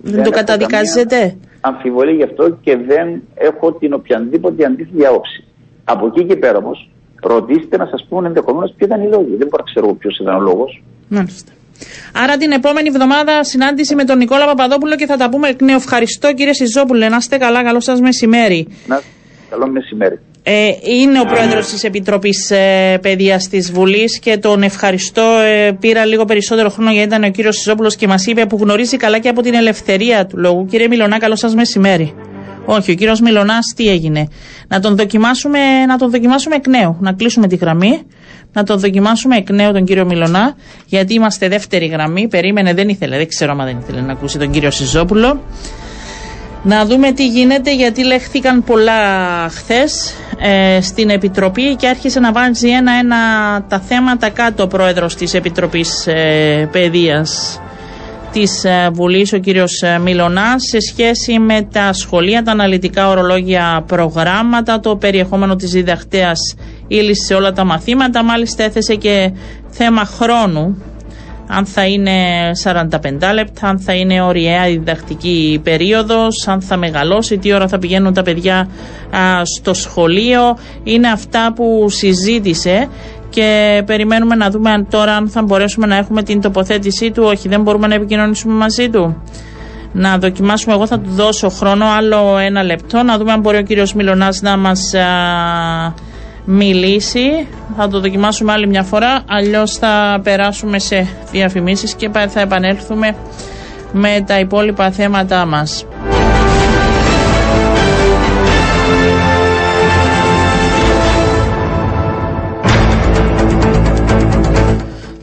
δεν, 0.00 0.22
το 0.22 0.30
καταδικάζετε. 0.30 1.36
Αμφιβολή 1.60 2.12
γι' 2.12 2.22
αυτό 2.22 2.50
και 2.60 2.76
δεν 2.76 3.22
έχω 3.34 3.72
την 3.72 3.92
οποιαδήποτε 3.92 4.64
αντίθετη 4.64 5.06
άποψη. 5.06 5.44
Από 5.84 6.06
εκεί 6.06 6.24
και 6.24 6.36
πέρα 6.36 6.58
όμως, 6.58 6.90
ρωτήστε 7.22 7.76
να 7.76 7.86
σας 7.86 8.06
πούμε 8.08 8.26
ενδεχομένως 8.26 8.74
ποιο 8.76 8.86
ήταν 8.86 9.02
οι 9.02 9.08
λόγοι. 9.08 9.36
Δεν 9.36 9.48
μπορώ 9.48 9.64
να 9.66 9.72
ξέρω 9.72 9.94
ποιος 9.94 10.18
ήταν 10.18 10.34
ο 10.36 10.40
λόγος. 10.40 10.82
Μάλιστα. 11.08 11.52
Άρα 12.14 12.36
την 12.36 12.50
επόμενη 12.52 12.88
εβδομάδα 12.88 13.44
συνάντηση 13.44 13.94
με 13.94 14.04
τον 14.04 14.18
Νικόλα 14.18 14.46
Παπαδόπουλο 14.46 14.96
και 14.96 15.06
θα 15.06 15.16
τα 15.16 15.28
πούμε 15.28 15.48
εκ 15.48 15.62
νέου. 15.62 15.76
Ευχαριστώ 15.76 16.34
κύριε 16.34 16.52
Σιζόπουλε. 16.52 17.08
Να 17.08 17.16
είστε 17.16 17.36
καλά. 17.36 17.62
Καλό 17.64 17.80
σας 17.80 18.00
μεσημέρι. 18.00 18.66
Να, 18.86 19.00
καλό 19.50 19.66
μεσημέρι. 19.68 20.18
Ε, 20.46 20.70
είναι 20.82 21.20
ο 21.20 21.24
πρόεδρος 21.24 21.66
της 21.66 21.84
Επιτροπής 21.84 22.50
ε, 22.50 22.98
Παιδείας 23.02 23.48
της 23.48 23.72
Βουλής 23.72 24.18
και 24.18 24.36
τον 24.36 24.62
ευχαριστώ. 24.62 25.22
Ε, 25.22 25.72
πήρα 25.80 26.04
λίγο 26.04 26.24
περισσότερο 26.24 26.70
χρόνο 26.70 26.90
γιατί 26.90 27.06
ήταν 27.06 27.22
ο 27.22 27.28
κύριος 27.30 27.56
Σιζόπουλος 27.56 27.96
και 27.96 28.06
μας 28.06 28.26
είπε 28.26 28.46
που 28.46 28.58
γνωρίζει 28.60 28.96
καλά 28.96 29.18
και 29.18 29.28
από 29.28 29.42
την 29.42 29.54
ελευθερία 29.54 30.26
του 30.26 30.38
λόγου. 30.38 30.66
Κύριε 30.66 30.88
Μιλονά, 30.88 31.18
καλό 31.18 31.36
σας 31.36 31.54
μεσημέρι. 31.54 32.14
Όχι, 32.64 32.90
ο 32.90 32.94
κύριος 32.94 33.20
Μιλονά 33.20 33.58
τι 33.76 33.88
έγινε. 33.88 34.28
Να 34.68 34.80
τον, 34.80 34.96
δοκιμάσουμε, 34.96 35.86
να 35.86 35.96
τον 35.96 36.10
δοκιμάσουμε 36.10 36.54
εκ 36.54 36.66
νέου. 36.66 36.96
Να 37.00 37.12
κλείσουμε 37.12 37.46
τη 37.46 37.56
γραμμή. 37.56 38.02
Να 38.52 38.62
τον 38.62 38.78
δοκιμάσουμε 38.78 39.36
εκ 39.36 39.50
νέου 39.50 39.72
τον 39.72 39.84
κύριο 39.84 40.04
Μιλονά. 40.04 40.56
Γιατί 40.86 41.14
είμαστε 41.14 41.48
δεύτερη 41.48 41.86
γραμμή. 41.86 42.28
Περίμενε, 42.28 42.74
δεν 42.74 42.88
ήθελε. 42.88 43.16
Δεν 43.16 43.28
ξέρω 43.28 43.52
αν 43.52 43.66
δεν 43.66 43.78
ήθελε 43.82 44.00
να 44.00 44.12
ακούσει 44.12 44.38
τον 44.38 44.50
κύριο 44.50 44.70
Σιζόπουλο. 44.70 45.40
Να 46.66 46.84
δούμε 46.84 47.12
τι 47.12 47.26
γίνεται 47.28 47.74
γιατί 47.74 48.04
λέχθηκαν 48.04 48.64
πολλά 48.64 49.00
χθες 49.48 50.14
ε, 50.38 50.80
στην 50.80 51.10
Επιτροπή 51.10 51.76
και 51.76 51.88
άρχισε 51.88 52.20
να 52.20 52.32
βάζει 52.32 52.68
ένα-ένα 52.68 53.16
τα 53.68 53.80
θέματα 53.80 54.30
κάτω 54.30 54.62
ο 54.62 54.66
πρόεδρος 54.66 55.14
της 55.14 55.34
Επιτροπής 55.34 56.06
ε, 56.06 56.68
Παιδείας 56.72 57.60
της 58.32 58.64
ε, 58.64 58.90
Βουλής, 58.92 59.32
ο 59.32 59.38
κύριος 59.38 59.82
ε, 59.82 59.98
Μιλωνάς, 59.98 60.62
σε 60.62 60.80
σχέση 60.80 61.38
με 61.38 61.62
τα 61.72 61.92
σχολεία, 61.92 62.42
τα 62.42 62.50
αναλυτικά 62.52 63.08
ορολόγια 63.08 63.84
προγράμματα, 63.86 64.80
το 64.80 64.96
περιεχόμενο 64.96 65.56
της 65.56 65.70
διδαχτέας 65.70 66.38
ύλης 66.86 67.24
σε 67.24 67.34
όλα 67.34 67.52
τα 67.52 67.64
μαθήματα. 67.64 68.22
Μάλιστα 68.24 68.62
έθεσε 68.62 68.94
και 68.94 69.32
θέμα 69.70 70.04
χρόνου 70.04 70.82
αν 71.46 71.66
θα 71.66 71.86
είναι 71.86 72.12
45 72.62 72.80
λεπτά, 73.34 73.68
αν 73.68 73.78
θα 73.78 73.92
είναι 73.94 74.22
ωριαία 74.22 74.64
διδακτική 74.64 75.60
περίοδος, 75.62 76.48
αν 76.48 76.60
θα 76.60 76.76
μεγαλώσει, 76.76 77.38
τι 77.38 77.52
ώρα 77.52 77.68
θα 77.68 77.78
πηγαίνουν 77.78 78.12
τα 78.12 78.22
παιδιά 78.22 78.68
στο 79.56 79.74
σχολείο. 79.74 80.58
Είναι 80.82 81.08
αυτά 81.08 81.52
που 81.54 81.86
συζήτησε 81.88 82.88
και 83.30 83.82
περιμένουμε 83.86 84.34
να 84.34 84.50
δούμε 84.50 84.70
αν 84.70 84.86
τώρα 84.90 85.16
αν 85.16 85.28
θα 85.28 85.42
μπορέσουμε 85.42 85.86
να 85.86 85.96
έχουμε 85.96 86.22
την 86.22 86.40
τοποθέτησή 86.40 87.10
του. 87.10 87.22
Όχι, 87.26 87.48
δεν 87.48 87.62
μπορούμε 87.62 87.86
να 87.86 87.94
επικοινωνήσουμε 87.94 88.54
μαζί 88.54 88.88
του. 88.88 89.22
Να 89.92 90.18
δοκιμάσουμε, 90.18 90.74
εγώ 90.74 90.86
θα 90.86 90.98
του 90.98 91.10
δώσω 91.10 91.48
χρόνο, 91.48 91.86
άλλο 91.86 92.38
ένα 92.38 92.62
λεπτό, 92.62 93.02
να 93.02 93.18
δούμε 93.18 93.32
αν 93.32 93.40
μπορεί 93.40 93.56
ο 93.56 93.62
κύριος 93.62 93.94
Μιλωνάς 93.94 94.40
να 94.42 94.56
μας 94.56 94.94
μιλήσει. 96.44 97.46
Θα 97.76 97.88
το 97.88 98.00
δοκιμάσουμε 98.00 98.52
άλλη 98.52 98.66
μια 98.66 98.82
φορά. 98.82 99.22
Αλλιώς 99.28 99.76
θα 99.76 100.20
περάσουμε 100.22 100.78
σε 100.78 101.08
διαφημίσεις 101.30 101.94
και 101.94 102.10
θα 102.28 102.40
επανέλθουμε 102.40 103.16
με 103.92 104.24
τα 104.26 104.38
υπόλοιπα 104.38 104.90
θέματά 104.90 105.46
μας. 105.46 105.86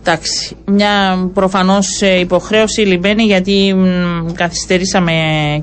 Εντάξει, 0.03 0.55
μια 0.65 1.29
προφανώς 1.33 2.01
ε, 2.01 2.19
υποχρέωση 2.19 2.81
λιμπαίνει 2.81 3.23
γιατί 3.23 3.75
καθυστερήσαμε 4.33 5.13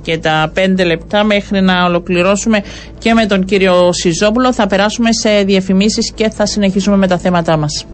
και 0.02 0.18
τα 0.18 0.50
πέντε 0.54 0.84
λεπτά 0.84 1.24
μέχρι 1.24 1.60
να 1.60 1.84
ολοκληρώσουμε 1.84 2.62
και 2.98 3.14
με 3.14 3.26
τον 3.26 3.44
κύριο 3.44 3.92
Σιζόπουλο. 3.92 4.52
Θα 4.52 4.66
περάσουμε 4.66 5.12
σε 5.12 5.42
διαφημίσεις 5.42 6.12
και 6.12 6.30
θα 6.30 6.46
συνεχίσουμε 6.46 6.96
με 6.96 7.06
τα 7.06 7.18
θέματά 7.18 7.56
μας. 7.56 7.86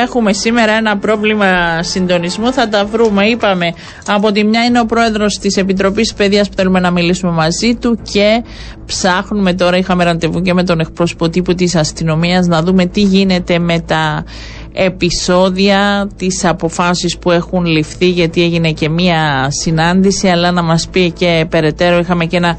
Έχουμε 0.00 0.32
σήμερα 0.32 0.72
ένα 0.72 0.98
πρόβλημα 0.98 1.82
συντονισμού. 1.82 2.52
Θα 2.52 2.68
τα 2.68 2.84
βρούμε. 2.84 3.24
Είπαμε, 3.26 3.74
από 4.06 4.32
τη 4.32 4.44
μια 4.44 4.64
είναι 4.64 4.80
ο 4.80 4.86
πρόεδρος 4.86 5.38
της 5.38 5.56
Επιτροπής 5.56 6.14
Παιδείας 6.14 6.48
που 6.48 6.54
θέλουμε 6.56 6.80
να 6.80 6.90
μιλήσουμε 6.90 7.32
μαζί 7.32 7.74
του 7.74 7.98
και 8.12 8.42
ψάχνουμε 8.86 9.52
τώρα. 9.54 9.76
Είχαμε 9.76 10.04
ραντεβού 10.04 10.40
και 10.40 10.54
με 10.54 10.64
τον 10.64 10.80
εκπρόσωπο 10.80 11.28
τύπου 11.28 11.54
της 11.54 11.74
αστυνομίας 11.76 12.46
να 12.46 12.62
δούμε 12.62 12.86
τι 12.86 13.00
γίνεται 13.00 13.58
με 13.58 13.80
τα 13.80 14.24
επεισόδια, 14.72 16.08
τις 16.16 16.44
αποφάσεις 16.44 17.18
που 17.18 17.30
έχουν 17.30 17.64
ληφθεί 17.64 18.08
γιατί 18.08 18.42
έγινε 18.42 18.72
και 18.72 18.88
μία 18.88 19.46
συνάντηση 19.50 20.28
αλλά 20.28 20.50
να 20.50 20.62
μας 20.62 20.88
πει 20.88 21.10
και 21.10 21.46
περαιτέρω 21.50 21.98
είχαμε 21.98 22.24
και 22.24 22.36
ένα 22.36 22.56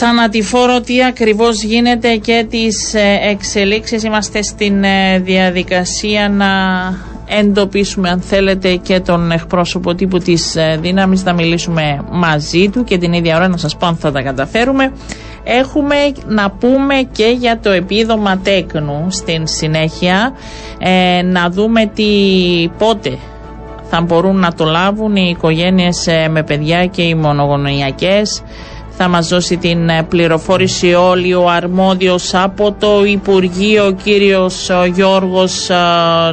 θανατηφόρο 0.00 0.80
τι 0.80 1.04
ακριβώς 1.04 1.62
γίνεται 1.62 2.16
και 2.16 2.46
τις 2.50 2.94
ε, 2.94 3.18
εξελίξεις. 3.30 4.02
Είμαστε 4.02 4.42
στην 4.42 4.84
ε, 4.84 5.18
διαδικασία 5.18 6.28
να 6.28 6.46
εντοπίσουμε 7.38 8.08
αν 8.10 8.20
θέλετε 8.20 8.74
και 8.74 9.00
τον 9.00 9.30
εκπρόσωπο 9.32 9.94
τύπου 9.94 10.18
της 10.18 10.56
ε, 10.56 10.78
δύναμης 10.80 11.24
να 11.24 11.32
μιλήσουμε 11.32 12.04
μαζί 12.10 12.68
του 12.68 12.84
και 12.84 12.98
την 12.98 13.12
ίδια 13.12 13.36
ώρα 13.36 13.48
να 13.48 13.56
σας 13.56 13.76
πω 13.76 13.86
αν 13.86 13.96
θα 13.96 14.12
τα 14.12 14.22
καταφέρουμε. 14.22 14.92
Έχουμε 15.44 15.94
να 16.26 16.50
πούμε 16.50 16.94
και 17.12 17.36
για 17.38 17.58
το 17.62 17.70
επίδομα 17.70 18.38
τέκνου 18.38 19.06
στην 19.10 19.46
συνέχεια 19.46 20.32
να 21.24 21.50
δούμε 21.50 21.86
τι 21.94 22.04
πότε 22.78 23.18
θα 23.90 24.00
μπορούν 24.00 24.36
να 24.36 24.52
το 24.52 24.64
λάβουν 24.64 25.16
οι 25.16 25.28
οικογένειες 25.36 26.06
με 26.30 26.42
παιδιά 26.42 26.86
και 26.86 27.02
οι 27.02 27.14
μονογονεϊκές 27.14 28.42
θα 29.00 29.08
μας 29.08 29.28
δώσει 29.28 29.56
την 29.56 29.88
ε, 29.88 30.02
πληροφόρηση 30.08 30.94
όλοι 30.94 31.34
ο 31.34 31.48
αρμόδιος 31.50 32.34
από 32.34 32.72
το 32.72 33.04
Υπουργείο, 33.04 33.86
ο 33.86 33.90
κύριος 33.92 34.70
ε, 34.70 34.90
Γιώργος 34.94 35.70
ε, 35.70 35.74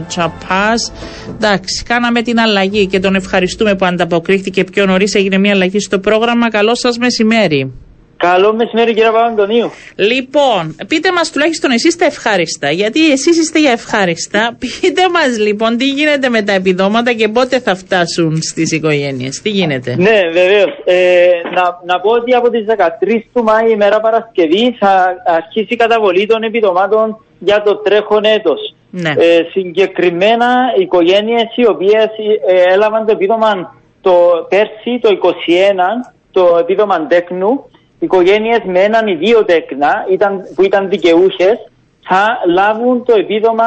Τσαπάς. 0.08 0.92
Εντάξει, 1.36 1.84
κάναμε 1.84 2.22
την 2.22 2.40
αλλαγή 2.40 2.86
και 2.88 3.00
τον 3.00 3.16
ευχαριστούμε 3.16 3.76
που 3.76 3.86
ανταποκρίθηκε 3.86 4.64
πιο 4.64 4.86
νωρίς. 4.86 5.14
Έγινε 5.16 5.38
μια 5.38 5.52
αλλαγή 5.52 5.80
στο 5.80 6.00
πρόγραμμα. 6.00 6.50
Καλό 6.50 6.76
σας 6.76 6.98
μεσημέρι. 6.98 7.85
Καλό 8.30 8.54
μεσημέρι 8.54 8.94
κύριε 8.94 9.12
Παπαντονίου. 9.12 9.72
Λοιπόν, 9.96 10.76
πείτε 10.88 11.12
μας 11.12 11.32
τουλάχιστον 11.32 11.72
εσείς 11.72 11.96
τα 11.96 12.06
ευχάριστα, 12.06 12.72
γιατί 12.72 13.12
εσείς 13.12 13.38
είστε 13.40 13.60
για 13.60 13.72
ευχάριστα. 13.72 14.56
Πείτε 14.82 15.04
μας 15.10 15.38
λοιπόν 15.38 15.78
τι 15.78 15.86
γίνεται 15.86 16.30
με 16.30 16.42
τα 16.42 16.54
επιδόματα 16.54 17.14
και 17.14 17.28
πότε 17.28 17.60
θα 17.60 17.76
φτάσουν 17.76 18.42
στις 18.42 18.72
οικογένειες. 18.72 19.42
Τι 19.42 19.50
γίνεται; 19.50 19.96
Ναι 19.98 20.20
βεβαίως. 20.34 20.74
Ε, 20.84 21.28
να, 21.56 21.64
να 21.86 22.00
πω 22.00 22.12
ότι 22.12 22.34
από 22.34 22.50
τις 22.50 22.66
13 22.68 23.24
του 23.34 23.44
Μάη 23.44 23.72
ημέρα 23.72 24.00
Παρασκευή 24.00 24.76
θα 24.80 24.94
αρχίσει 25.26 25.74
η 25.74 25.76
καταβολή 25.76 26.26
των 26.26 26.44
επιδομάτων 26.44 27.26
για 27.40 27.62
το 27.62 27.76
τρέχον 27.76 28.24
έτος. 28.24 28.76
Ναι. 28.90 29.10
Ε, 29.10 29.44
συγκεκριμένα 29.52 30.48
οι 30.78 30.82
οικογένειες 30.82 31.48
οι 31.56 31.68
οποίες 31.68 32.10
ε, 32.48 32.74
έλαβαν 32.74 33.06
το 33.06 33.12
επίδομα 33.12 33.76
το 34.02 34.14
πέρσι 34.50 35.00
το 35.02 35.10
21 35.22 36.12
το 36.32 36.58
επίδομα 36.60 37.08
τέκνου 37.08 37.70
οικογένειες 38.00 38.60
με 38.64 38.80
έναν 38.80 39.08
ή 39.08 39.16
δύο 39.16 39.46
τέκνα 39.46 40.06
ήταν, 40.10 40.42
που 40.56 40.64
ήταν 40.64 40.90
δικαιούχες 40.90 41.70
θα 42.08 42.40
λάβουν 42.48 43.04
το 43.06 43.14
επίδομα 43.18 43.66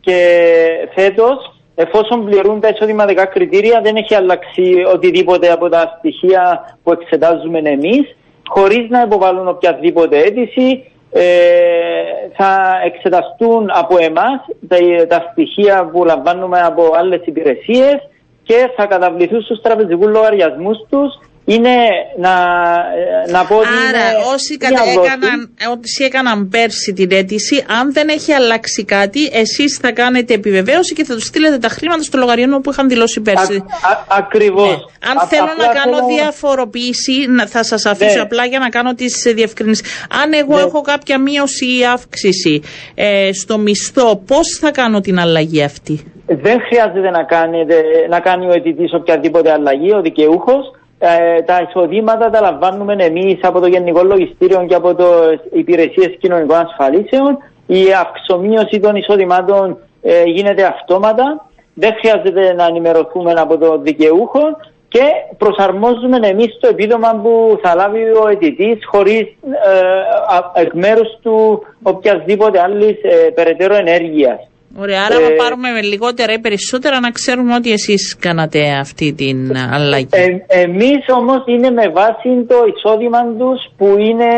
και 0.00 0.18
φέτος 0.94 1.60
εφόσον 1.74 2.24
πληρούν 2.24 2.60
τα 2.60 2.68
εισοδηματικά 2.68 3.24
κριτήρια, 3.24 3.80
δεν 3.80 3.96
έχει 3.96 4.14
αλλάξει 4.14 4.74
οτιδήποτε 4.94 5.52
από 5.52 5.68
τα 5.68 5.96
στοιχεία 5.98 6.76
που 6.82 6.92
εξετάζουμε 6.92 7.58
εμείς, 7.58 8.16
χωρίς 8.48 8.88
να 8.88 9.02
υποβάλουν 9.02 9.48
οποιαδήποτε 9.48 10.18
αίτηση. 10.18 10.84
Ε, 11.12 11.22
θα 12.36 12.80
εξεταστούν 12.84 13.70
από 13.72 13.96
εμάς 13.98 14.40
τα, 14.68 14.76
τα 15.08 15.28
στοιχεία 15.30 15.88
που 15.92 16.04
λαμβάνουμε 16.04 16.60
από 16.60 16.82
άλλες 16.96 17.20
υπηρεσίες 17.24 17.96
και 18.42 18.70
θα 18.76 18.86
καταβληθούν 18.86 19.42
στους 19.42 19.60
τραπεζικούς 19.60 20.06
λογαριασμούς 20.06 20.78
τους 20.88 21.18
είναι 21.54 21.74
να, 22.18 22.30
ε, 23.26 23.30
να 23.30 23.44
πω 23.44 23.54
ότι 23.56 23.66
Άρα 23.88 24.10
είναι 24.10 24.22
όσοι, 24.34 24.56
μια 24.60 24.68
κατα... 24.70 24.84
δόση. 24.84 24.98
έκαναν, 25.06 25.54
όσοι 25.84 26.04
έκαναν 26.04 26.48
πέρσι 26.48 26.92
την 26.92 27.08
αίτηση, 27.12 27.64
αν 27.80 27.92
δεν 27.92 28.08
έχει 28.08 28.32
αλλάξει 28.32 28.84
κάτι, 28.84 29.20
εσείς 29.32 29.76
θα 29.82 29.92
κάνετε 29.92 30.34
επιβεβαίωση 30.34 30.94
και 30.94 31.04
θα 31.04 31.14
τους 31.14 31.24
στείλετε 31.24 31.58
τα 31.58 31.68
χρήματα 31.68 32.02
στο 32.02 32.18
λογαριασμό 32.18 32.58
που 32.60 32.70
είχαν 32.70 32.88
δηλώσει 32.88 33.20
πέρσι. 33.20 33.56
Α, 33.56 33.88
α, 33.92 34.04
ακριβώς. 34.18 34.68
Ναι. 34.68 35.10
Αν 35.10 35.16
Α- 35.18 35.26
θέλω 35.26 35.42
απλά 35.52 35.66
να 35.66 35.72
κάνω 35.72 35.96
θέλω- 35.96 36.06
διαφοροποίηση, 36.16 37.12
να- 37.28 37.46
θα 37.46 37.62
σας 37.64 37.86
αφήσω 37.86 38.14
Ναι. 38.14 38.20
απλά 38.20 38.44
για 38.44 38.58
να 38.58 38.68
κάνω 38.68 38.94
τις 38.94 39.24
ε, 39.24 39.32
διευκρινήσεις. 39.32 39.84
Αν 40.22 40.32
εγώ 40.32 40.54
Ναι. 40.56 40.60
έχω 40.62 40.80
κάποια 40.80 41.18
μείωση 41.20 41.64
ή 41.78 41.84
αύξηση 41.92 42.62
ε, 42.94 43.30
στο 43.32 43.58
μισθό, 43.58 44.22
πώς 44.26 44.58
θα 44.60 44.70
κάνω 44.70 45.00
την 45.00 45.18
αλλαγή 45.18 45.62
αυτή; 45.62 46.04
Δεν 46.26 46.58
χρειάζεται 46.66 47.10
να, 47.10 47.24
κάνετε, 47.24 47.74
να 48.08 48.20
κάνει 48.20 48.46
ο 48.46 48.52
αιτητής 48.52 48.92
οποιαδήποτε 48.94 49.52
αλλαγή, 49.52 49.92
ο 49.92 50.00
δικαιούχος. 50.00 50.64
Ε, 51.02 51.42
τα 51.42 51.66
εισοδήματα 51.68 52.30
τα 52.30 52.40
λαμβάνουμε 52.40 52.96
εμείς 52.98 53.38
από 53.42 53.60
το 53.60 53.66
Γενικό 53.66 54.02
Λογιστήριο 54.02 54.64
και 54.66 54.74
από 54.74 54.94
το 54.94 55.06
Υπηρεσίες 55.52 56.16
Κοινωνικών 56.20 56.56
Ασφαλίσεων. 56.56 57.38
Η 57.66 57.92
αυξομοίωση 58.00 58.80
των 58.80 58.96
εισοδημάτων 58.96 59.78
ε, 60.02 60.22
γίνεται 60.22 60.64
αυτόματα. 60.64 61.46
Δεν 61.74 61.94
χρειάζεται 61.98 62.52
να 62.52 62.64
ενημερωθούμε 62.64 63.32
από 63.32 63.58
το 63.58 63.78
δικαιούχο 63.78 64.40
και 64.88 65.04
προσαρμόζουμε 65.38 66.28
εμείς 66.28 66.58
το 66.60 66.68
επίδομα 66.68 67.20
που 67.22 67.58
θα 67.62 67.74
λάβει 67.74 68.02
ο 68.02 68.28
αιτητής 68.28 68.78
χωρίς 68.86 69.20
ε, 69.20 70.60
εκ 70.60 70.72
μέρους 70.72 71.08
του 71.22 71.62
οποιασδήποτε 71.82 72.60
άλλης 72.60 72.96
ε, 73.02 73.30
περαιτέρω 73.34 73.74
ενέργειας. 73.74 74.49
Ωραία, 74.78 75.04
άρα 75.04 75.14
Ε, 75.14 75.28
να 75.28 75.30
πάρουμε 75.42 75.70
με 75.70 75.82
λιγότερα 75.82 76.32
ή 76.32 76.38
περισσότερα 76.38 77.00
να 77.00 77.10
ξέρουμε 77.10 77.54
ότι 77.54 77.72
εσείς 77.72 78.16
κάνατε 78.20 78.60
αυτή 78.80 79.12
την 79.12 79.56
αλλαγή. 79.72 80.08
Ε, 80.10 80.62
εμείς 80.62 81.04
όμως 81.08 81.42
είναι 81.46 81.70
με 81.70 81.88
βάση 81.88 82.44
το 82.48 82.56
εισόδημα 82.74 83.18
τους 83.38 83.60
που 83.76 83.86
είναι 83.98 84.30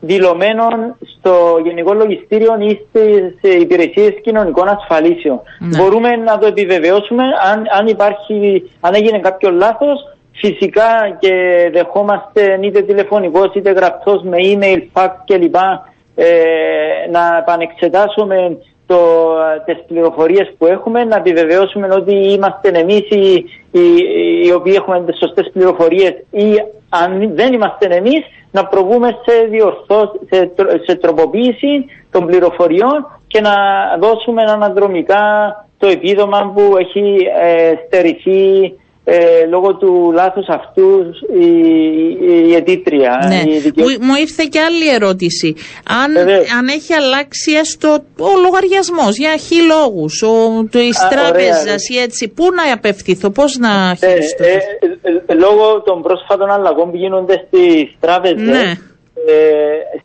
δηλωμένο 0.00 0.96
στο 1.18 1.60
Γενικό 1.64 1.92
Λογιστήριο 1.94 2.56
ή 2.68 2.78
στις 2.88 3.52
υπηρεσίες 3.60 4.12
κοινωνικών 4.22 4.68
ασφαλίσεων. 4.68 5.40
Ναι. 5.58 5.76
Μπορούμε 5.76 6.16
να 6.16 6.38
το 6.38 6.46
επιβεβαιώσουμε 6.46 7.22
αν, 7.50 7.62
αν, 7.78 7.86
υπάρχει, 7.86 8.70
αν 8.80 8.94
έγινε 8.94 9.18
κάποιο 9.18 9.50
λάθος. 9.50 9.98
Φυσικά 10.32 11.16
και 11.18 11.32
δεχόμαστε 11.72 12.58
είτε 12.62 12.80
τηλεφωνικός 12.82 13.54
είτε 13.54 13.70
γραπτός 13.70 14.22
με 14.22 14.36
email, 14.40 14.80
fax 14.92 15.10
κλπ. 15.24 15.54
Ε, 16.14 16.26
να 17.10 17.36
επανεξετάσουμε 17.40 18.36
το, 18.90 18.98
τις 19.64 19.84
πληροφορίες 19.86 20.52
που 20.58 20.66
έχουμε, 20.66 21.04
να 21.04 21.16
επιβεβαιώσουμε 21.16 21.88
ότι 21.92 22.14
είμαστε 22.14 22.68
εμείς 22.68 23.10
οι, 23.10 23.44
οι, 23.70 23.80
οι 24.44 24.52
οποίοι 24.52 24.72
έχουμε 24.76 25.02
τις 25.06 25.18
σωστές 25.18 25.50
πληροφορίες 25.52 26.12
ή 26.30 26.62
αν 26.88 27.34
δεν 27.34 27.52
είμαστε 27.52 27.86
εμείς, 27.96 28.20
να 28.50 28.66
προβούμε 28.66 29.08
σε, 29.26 29.46
διορθώ, 29.50 30.12
σε, 30.30 30.46
τρο- 30.56 30.84
σε 30.84 30.94
τροποποίηση 30.94 31.84
των 32.10 32.26
πληροφοριών 32.26 33.06
και 33.26 33.40
να 33.40 33.54
δώσουμε 34.00 34.42
αναδρομικά 34.42 35.24
το 35.78 35.86
επίδομα 35.86 36.52
που 36.54 36.76
έχει 36.78 37.16
ε, 37.40 37.74
στερηθεί 37.86 38.72
ε, 39.12 39.46
λόγω 39.46 39.76
του 39.76 40.10
λάθους 40.14 40.46
αυτούς 40.48 41.20
η, 41.40 41.46
η, 42.32 42.48
η 42.48 42.54
αιτήτρια. 42.54 43.24
Ναι. 43.28 43.52
η 43.52 43.58
δικαιού- 43.58 43.88
Μου, 44.00 44.06
μου 44.06 44.14
ήρθε 44.20 44.44
και 44.50 44.60
άλλη 44.60 44.88
ερώτηση. 44.94 45.54
Αν, 46.04 46.12
Βεβαίως. 46.12 46.52
αν 46.58 46.68
έχει 46.68 46.92
αλλάξει 46.94 47.52
έστω 47.52 47.88
ο 48.18 48.28
λογαριασμός 48.44 49.16
για 49.16 49.36
χι 49.36 49.58
λόγους 49.62 50.22
τη 50.70 50.78
Α, 50.88 51.08
τράπεζα 51.10 51.60
ωραία. 51.60 51.74
ή 51.94 51.98
έτσι, 51.98 52.28
πού 52.28 52.44
να 52.54 52.72
απευθυνθώ, 52.72 53.30
πώς 53.30 53.56
να 53.58 53.70
Ε, 54.00 54.06
χειριστώ; 54.06 54.44
ε, 54.44 54.58
ε, 55.26 55.34
λόγω 55.34 55.82
των 55.82 56.02
πρόσφατων 56.02 56.50
αλλαγών 56.50 56.90
που 56.90 56.96
γίνονται 56.96 57.44
στις 57.46 57.94
τράπεζες 58.00 58.40
Ναι. 58.48 58.72
ε, 59.26 59.32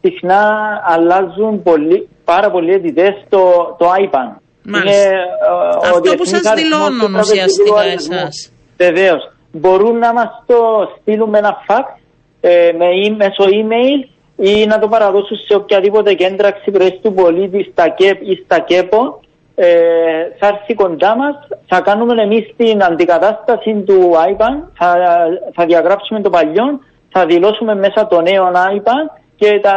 συχνά 0.01 0.41
αλλάζουν 0.85 1.63
πολύ, 1.63 2.07
πάρα 2.23 2.51
πολλοί 2.51 2.71
αιτητές 2.73 3.13
το, 3.29 3.39
το 3.79 3.85
IBAN. 4.03 4.39
Μάλιστα. 4.67 5.01
Είναι, 5.01 5.09
ε, 5.09 5.53
ο 5.53 5.79
Αυτό 5.83 5.97
που 5.99 6.01
διεθνής 6.03 6.29
σας 6.29 6.45
αριθμός 6.45 6.77
δηλώνουν 6.77 6.99
του 6.99 7.11
τραπεζικού 7.11 7.31
ουσιαστικά 7.31 7.69
λογαριασμού. 7.69 8.15
εσάς. 8.17 8.49
Βεβαίως. 8.77 9.31
Μπορούν 9.51 9.97
να 9.97 10.13
μας 10.13 10.43
το 10.45 10.55
στείλουν 10.99 11.29
με 11.29 11.37
ένα 11.37 11.57
fax, 11.67 11.83
ε, 12.41 12.71
με, 12.77 12.85
e- 13.05 13.15
μέσω 13.17 13.43
email 13.43 14.09
ή 14.35 14.65
να 14.65 14.79
το 14.79 14.87
παραδώσουν 14.87 15.37
σε 15.37 15.55
οποιαδήποτε 15.55 16.13
κέντρα 16.13 16.47
εξυπηρέτηση 16.47 17.01
του 17.01 17.13
πολίτη 17.13 17.67
στα 17.71 17.89
ΚΕΠ 17.89 18.21
ή 18.21 18.41
στα 18.43 18.59
ΚΕΠΟ. 18.59 19.19
Ε, 19.55 19.65
θα 20.39 20.47
έρθει 20.47 20.73
κοντά 20.73 21.15
μας, 21.15 21.35
θα 21.67 21.81
κάνουμε 21.81 22.21
εμείς 22.21 22.53
την 22.57 22.83
αντικατάσταση 22.83 23.83
του 23.85 24.11
IBAN, 24.29 24.69
θα, 24.77 24.95
θα 25.53 25.65
διαγράψουμε 25.65 26.21
το 26.21 26.29
παλιό, 26.29 26.79
θα 27.09 27.25
δηλώσουμε 27.25 27.75
μέσα 27.75 28.07
το 28.07 28.21
νέο 28.21 28.51
IBAN 28.53 29.21
και 29.35 29.59
τα 29.61 29.75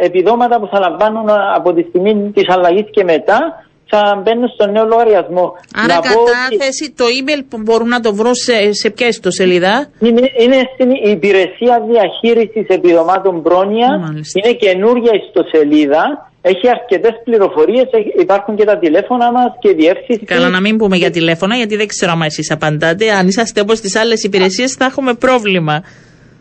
επιδόματα 0.00 0.60
που 0.60 0.66
θα 0.66 0.78
λαμβάνουν 0.78 1.28
από 1.54 1.72
τη 1.72 1.82
στιγμή 1.82 2.30
της 2.34 2.48
αλλαγής 2.48 2.90
και 2.90 3.04
μετά 3.04 3.65
θα 3.90 4.20
μπαίνουν 4.22 4.48
στο 4.48 4.66
νέο 4.66 4.84
λογαριασμό. 4.84 5.46
Άρα 5.82 5.94
Να 5.94 6.00
πω 6.00 6.20
ότι- 6.20 6.30
κατάθεση, 6.30 6.84
το 7.00 7.04
email 7.16 7.40
που 7.50 7.58
μπορούν 7.64 7.88
να 7.88 8.00
το 8.00 8.14
βρουν 8.14 8.34
σε, 8.34 8.72
σε 8.72 8.90
ποια 8.90 9.06
ιστοσελίδα; 9.06 9.90
είναι, 9.98 10.22
είναι 10.42 10.58
στην 10.74 10.90
υπηρεσία 11.14 11.74
διαχείρισης 11.90 12.66
επιδομάτων 12.68 13.42
πρόνοια. 13.42 13.98
Μάλιστα. 13.98 14.40
Είναι 14.44 14.52
καινούργια 14.64 15.12
ιστοσελίδα. 15.22 16.30
Έχει 16.52 16.68
αρκετές 16.68 17.10
πληροφορίες. 17.24 17.84
Υπάρχουν 18.20 18.56
και 18.56 18.64
τα 18.64 18.78
τηλέφωνα 18.78 19.32
μας 19.32 19.50
και 19.60 19.68
η 19.68 19.74
διεύθυνση. 19.74 20.24
Καλά, 20.24 20.48
να 20.48 20.60
μην 20.60 20.76
πούμε 20.76 20.96
για 20.96 21.10
τηλέφωνα, 21.10 21.56
γιατί 21.56 21.76
δεν 21.76 21.86
ξέρω 21.86 22.12
αν 22.12 22.22
εσείς 22.22 22.50
απαντάτε. 22.50 23.10
Αν 23.10 23.28
είσαστε 23.28 23.60
όπως 23.60 23.80
τις 23.80 23.96
άλλες 23.96 24.22
υπηρεσίες, 24.22 24.72
θα 24.72 24.84
έχουμε 24.84 25.14
πρόβλημα. 25.14 25.82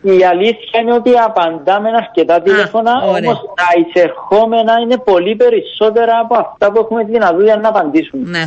Η 0.05 0.23
αλήθεια 0.23 0.79
είναι 0.81 0.93
ότι 0.93 1.11
απαντάμε 1.25 1.89
αρκετά 1.95 2.41
τηλέφωνα, 2.41 2.91
ωραία. 3.03 3.11
όμως 3.23 3.41
τα 3.55 3.67
εισερχόμενα 3.79 4.73
είναι 4.81 4.97
πολύ 4.97 5.35
περισσότερα 5.35 6.19
από 6.19 6.35
αυτά 6.37 6.71
που 6.71 6.79
έχουμε 6.79 7.03
τη 7.05 7.11
δυνατότητα 7.11 7.57
να 7.57 7.69
απαντήσουμε. 7.69 8.23
Ναι, 8.29 8.43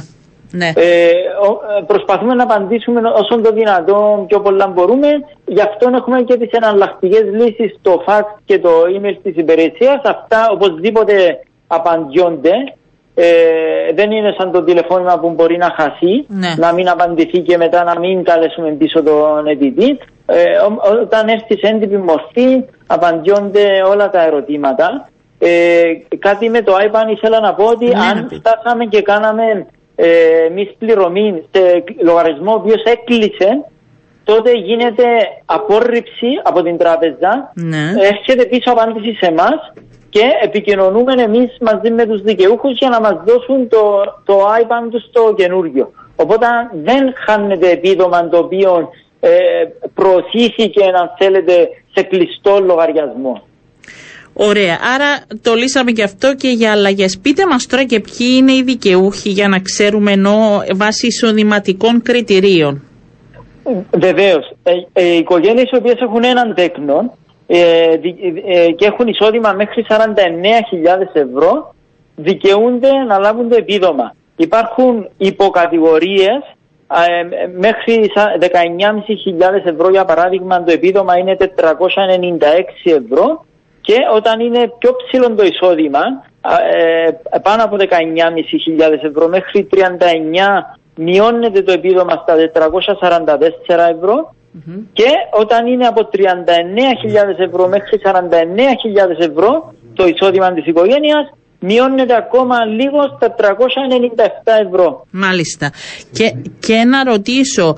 ναι. 0.51 0.73
Ε, 0.75 1.11
ο- 1.49 1.61
ε, 1.79 1.83
προσπαθούμε 1.87 2.35
να 2.35 2.43
απαντήσουμε 2.43 3.01
όσο 3.09 3.41
το 3.41 3.53
δυνατόν 3.53 4.27
πιο 4.27 4.41
πολλά 4.41 4.67
μπορούμε. 4.67 5.09
Γι' 5.45 5.61
αυτό 5.61 5.91
έχουμε 5.95 6.23
και 6.23 6.37
τις 6.37 6.51
εναλλακτικές 6.51 7.25
λύσεις, 7.33 7.79
το 7.83 8.03
fax 8.07 8.23
και 8.45 8.59
το 8.59 8.71
email 8.97 9.17
της 9.23 9.37
υπηρεσίας. 9.37 10.01
Αυτά 10.05 10.49
οπωσδήποτε 10.51 11.39
απαντιόνται. 11.67 12.53
Ε, 13.21 13.93
δεν 13.95 14.11
είναι 14.11 14.35
σαν 14.39 14.53
το 14.53 14.63
τηλεφώνημα 14.65 15.19
που 15.19 15.31
μπορεί 15.31 15.57
να 15.57 15.75
χαθεί, 15.77 16.25
Ναι. 16.29 16.55
να 16.57 16.73
μην 16.73 16.89
απαντηθεί 16.89 17.41
και 17.41 17.57
μετά 17.57 17.85
να 17.85 17.99
μην 17.99 18.25
καλέσουμε 18.25 18.71
πίσω 18.71 19.03
τον 19.03 19.47
αιτητή. 19.47 19.99
Ε, 20.27 20.43
ό- 20.43 21.01
όταν 21.03 21.29
έρθει 21.29 21.59
σε 21.59 21.67
έντυπη 21.73 21.97
μορφή, 21.97 22.65
απαντιόνται 22.87 23.67
όλα 23.91 24.11
τα 24.11 24.23
ερωτήματα. 24.25 25.09
Ε, 25.39 25.83
κάτι 26.19 26.51
με 26.51 26.63
το 26.63 26.73
iPad 26.77 27.11
ήθελα 27.11 27.41
να 27.41 27.55
πω 27.55 27.65
ότι 27.65 27.85
Ναι, 27.85 27.93
να 27.95 28.05
αν 28.07 28.27
πείτε. 28.29 28.35
φτάσαμε 28.51 28.85
και 28.85 29.03
κάναμε 29.03 29.67
ε, 29.97 30.09
εμείς 30.49 30.75
πληρωμή 30.79 31.45
σε 31.51 31.85
λογαριασμό 32.03 32.53
ο 32.53 32.55
οποίος 32.55 32.83
έκλεισε, 32.83 33.65
τότε 34.25 34.51
γίνεται 34.53 35.05
απόρριψη 35.45 36.27
από 36.43 36.63
την 36.63 36.77
τράπεζα. 36.79 37.53
Ναι. 37.55 37.93
Έρχεται 38.11 38.45
πίσω 38.45 38.71
απάντηση 38.71 39.15
σε 39.15 39.27
εμάς 39.27 39.73
και 40.11 40.25
επικοινωνούμε 40.43 41.13
εμείς 41.23 41.57
μαζί 41.61 41.91
με 41.91 42.07
τους 42.07 42.23
δικαιούχους 42.23 42.79
για 42.79 42.89
να 42.89 43.01
μας 43.01 43.17
δώσουν 43.27 43.69
το, 43.69 44.05
το 44.25 44.35
IBAN 44.61 44.91
τους 44.91 45.03
στο 45.03 45.35
καινούργιο. 45.37 45.93
Οπότε 46.17 46.47
δεν 46.85 47.13
χάνεται 47.27 47.71
επίδομα 47.71 48.29
το 48.29 48.39
οποίο 48.39 48.89
ε, 49.21 49.31
προωθήθηκε, 49.95 50.85
αν 50.85 51.11
θέλετε, 51.19 51.69
σε 51.95 52.03
κλειστό 52.03 52.61
λογαριασμό. 52.61 53.43
Ωραία. 54.33 54.79
Άρα 54.95 55.27
το 55.43 55.55
λύσαμε 55.55 55.91
και 55.91 56.03
αυτό 56.03 56.35
και 56.35 56.49
για 56.49 56.73
αλλαγές. 56.73 57.19
Πείτε 57.23 57.47
μας 57.47 57.67
τώρα 57.67 57.85
και 57.85 58.01
ποιοι 58.01 58.29
είναι 58.37 58.53
οι 58.53 58.63
δικαιούχοι 58.63 59.29
για 59.29 59.49
να 59.49 59.61
ξέρουμε 59.61 60.13
ενώ 60.13 60.63
βάσει 60.75 61.07
εισοδηματικών 61.07 62.03
κριτηρίων. 62.03 62.83
Βεβαίως. 63.91 64.53
Ε, 64.63 64.73
ε, 64.93 65.05
οι 65.05 65.17
οικογένειες 65.17 65.71
οι 65.71 65.77
οποίες 65.77 66.01
έχουν 66.01 66.25
έναν 66.25 66.55
τέκνο 66.55 67.17
ε, 67.51 67.97
δι- 67.97 68.43
ε, 68.47 68.71
και 68.71 68.87
έχουν 68.87 69.07
εισόδημα 69.07 69.53
μέχρι 69.53 69.87
49.000 69.89 71.09
ευρώ 71.13 71.75
δικαιούνται 72.17 72.93
να 72.93 73.19
λάβουν 73.19 73.49
το 73.49 73.57
επίδομα. 73.57 74.15
Υπάρχουν 74.37 75.09
υποκατηγορίες 75.17 76.41
ε, 77.09 77.47
μέχρι 77.59 78.11
σα- 78.15 78.33
19.500 78.39 79.65
ευρώ 79.65 79.89
για 79.91 80.05
παράδειγμα 80.05 80.63
το 80.63 80.73
επίδομα 80.73 81.19
είναι 81.19 81.37
496 81.37 81.47
ευρώ 82.85 83.45
και 83.81 83.95
όταν 84.15 84.41
είναι 84.41 84.73
πιο 84.79 84.97
ψηλό 85.07 85.35
το 85.35 85.45
εισόδημα 85.45 86.01
α, 86.41 86.55
ε, 86.77 87.21
πάνω 87.43 87.65
από 87.65 87.77
19.500 87.77 89.03
ευρώ 89.03 89.29
μέχρι 89.29 89.69
39 89.73 89.79
μειώνεται 90.95 91.63
το 91.63 91.73
επίδομα 91.73 92.13
στα 92.23 92.35
444 92.37 94.35
ευρω 94.57 94.89
και 94.93 95.11
όταν 95.31 95.67
είναι 95.67 95.87
από 95.87 96.09
39.000 96.13 97.39
ευρώ 97.39 97.69
μέχρι 97.69 98.01
49.000 98.05 99.29
ευρώ 99.29 99.75
το 99.95 100.07
εισόδημα 100.07 100.53
της 100.53 100.67
οικογένειας 100.67 101.33
μειώνεται 101.61 102.17
ακόμα 102.17 102.65
λίγος 102.65 103.17
στα 103.17 103.35
397 103.39 103.43
ευρώ. 104.67 105.07
Μάλιστα. 105.11 105.73
Και, 106.13 106.35
και 106.59 106.85
να 106.85 107.05
ρωτήσω, 107.05 107.77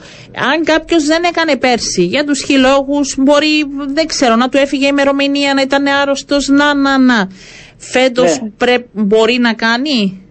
αν 0.53 0.65
κάποιος 0.65 1.05
δεν 1.05 1.23
έκανε 1.25 1.57
πέρσι 1.57 2.03
για 2.03 2.25
τους 2.25 2.45
χιλόγους, 2.45 3.15
μπορεί, 3.19 3.65
δεν 3.95 4.07
ξέρω, 4.07 4.37
να 4.37 4.49
του 4.49 4.57
έφυγε 4.57 4.85
η 4.85 4.89
ημερομηνία, 4.91 5.55
να 5.55 5.63
ήταν 5.63 5.87
άρρωστος, 5.87 6.49
να, 6.49 6.75
να, 6.75 6.99
να. 6.99 7.29
Φέτος 7.77 8.41
Ναι. 8.41 8.79
μπορεί 8.93 9.39
να 9.39 9.55
κάνει; 9.55 10.23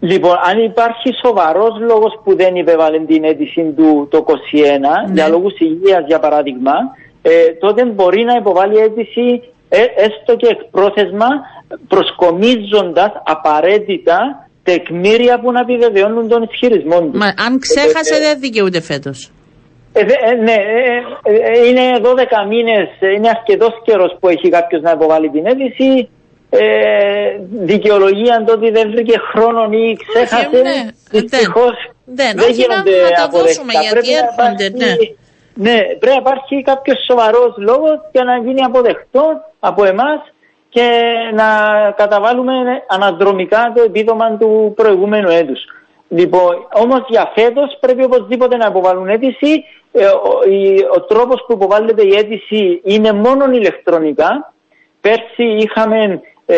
Λοιπόν, 0.00 0.36
αν 0.50 0.58
υπάρχει 0.64 1.10
σοβαρός 1.24 1.78
λόγος 1.80 2.20
που 2.24 2.36
δεν 2.36 2.56
υπέβαλε 2.56 2.98
την 2.98 3.24
αίτηση 3.24 3.72
του 3.76 4.08
το 4.10 4.24
21, 4.26 5.12
για 5.12 5.28
λόγους 5.28 5.58
υγείας 5.58 6.04
για 6.06 6.18
παράδειγμα, 6.18 6.72
ε, 7.22 7.30
τότε 7.60 7.84
μπορεί 7.84 8.22
να 8.24 8.34
υποβάλει 8.34 8.78
αίτηση 8.78 9.42
ε, 9.68 9.78
έστω 9.96 10.36
και 10.36 10.46
εκπρόθεσμα 10.46 11.26
προσκομίζοντας 11.88 13.10
απαραίτητα 13.24 14.48
τεκμήρια 14.62 15.40
που 15.40 15.52
να 15.52 15.60
επιβεβαιώνουν 15.60 16.28
τον 16.28 16.42
ισχυρισμό 16.50 17.00
του. 17.00 17.10
Μα, 17.18 17.26
αν 17.26 17.58
ξέχασε, 17.58 18.18
δεν 18.18 18.40
δικαιούται 18.40 18.80
φέτος. 18.80 19.30
Ε, 19.92 20.04
δε- 20.04 20.30
ε, 20.30 20.34
ναι, 20.34 20.52
ε, 20.52 21.32
ε, 21.62 21.68
είναι 21.68 21.98
12 22.02 22.46
μήνες, 22.48 22.88
ε, 23.00 23.12
είναι 23.12 23.28
αρκετός 23.28 23.82
καιρός 23.84 24.16
που 24.20 24.28
έχει 24.28 24.48
κάποιος 24.48 24.82
να 24.82 24.90
υποβάλει 24.90 25.30
την 25.30 25.46
αίτηση. 25.46 26.08
Ε, 26.58 27.40
δικαιολογία 27.50 28.44
το 28.46 28.52
ότι 28.52 28.70
δεν 28.70 28.90
βρήκε 28.90 29.18
χρόνο 29.18 29.68
ή 29.70 29.96
ξέχασε. 30.08 30.48
ναι, 30.52 30.90
Δυστυχώς 31.10 31.90
δεν. 32.04 32.38
Όχι, 32.38 32.66
να- 32.68 32.76
να 32.76 33.10
τα 33.16 33.28
δώσουμε, 33.28 33.72
γιατί 33.82 34.08
έρχονται, 34.14 34.68
ναι. 34.84 34.94
ναι, 35.54 35.78
πρέπει 35.80 36.06
να 36.06 36.12
υπάρχει 36.20 36.62
κάποιος 36.62 37.04
σοβαρός 37.04 37.54
λόγος 37.56 37.98
για 38.12 38.24
να 38.24 38.36
γίνει 38.36 38.62
αποδεκτό 38.62 39.40
από 39.60 39.84
εμάς 39.84 40.20
και 40.68 40.90
να 41.34 41.44
καταβάλουμε 41.96 42.54
αναδρομικά 42.88 43.72
το 43.74 43.82
επίδομα 43.82 44.36
του 44.36 44.72
προηγούμενου 44.76 45.28
έτους. 45.28 45.60
Λοιπόν, 46.08 46.66
όμως 46.72 47.04
για 47.08 47.32
φέτος 47.34 47.76
πρέπει 47.80 48.04
οπωσδήποτε 48.04 48.56
να 48.56 48.66
υποβάλουν 48.66 49.08
αίτηση. 49.08 49.64
Ε, 49.92 50.06
ο, 50.06 50.50
η- 50.50 50.86
ο 50.96 51.00
τρόπος 51.00 51.44
που 51.46 51.52
υποβάλλεται 51.52 52.02
η 52.02 52.14
αίτηση 52.16 52.80
είναι 52.84 53.12
μόνο 53.12 53.44
ηλεκτρονικά. 53.52 54.52
Πέρσι 55.00 55.44
είχαμε 55.58 56.20
ε, 56.46 56.56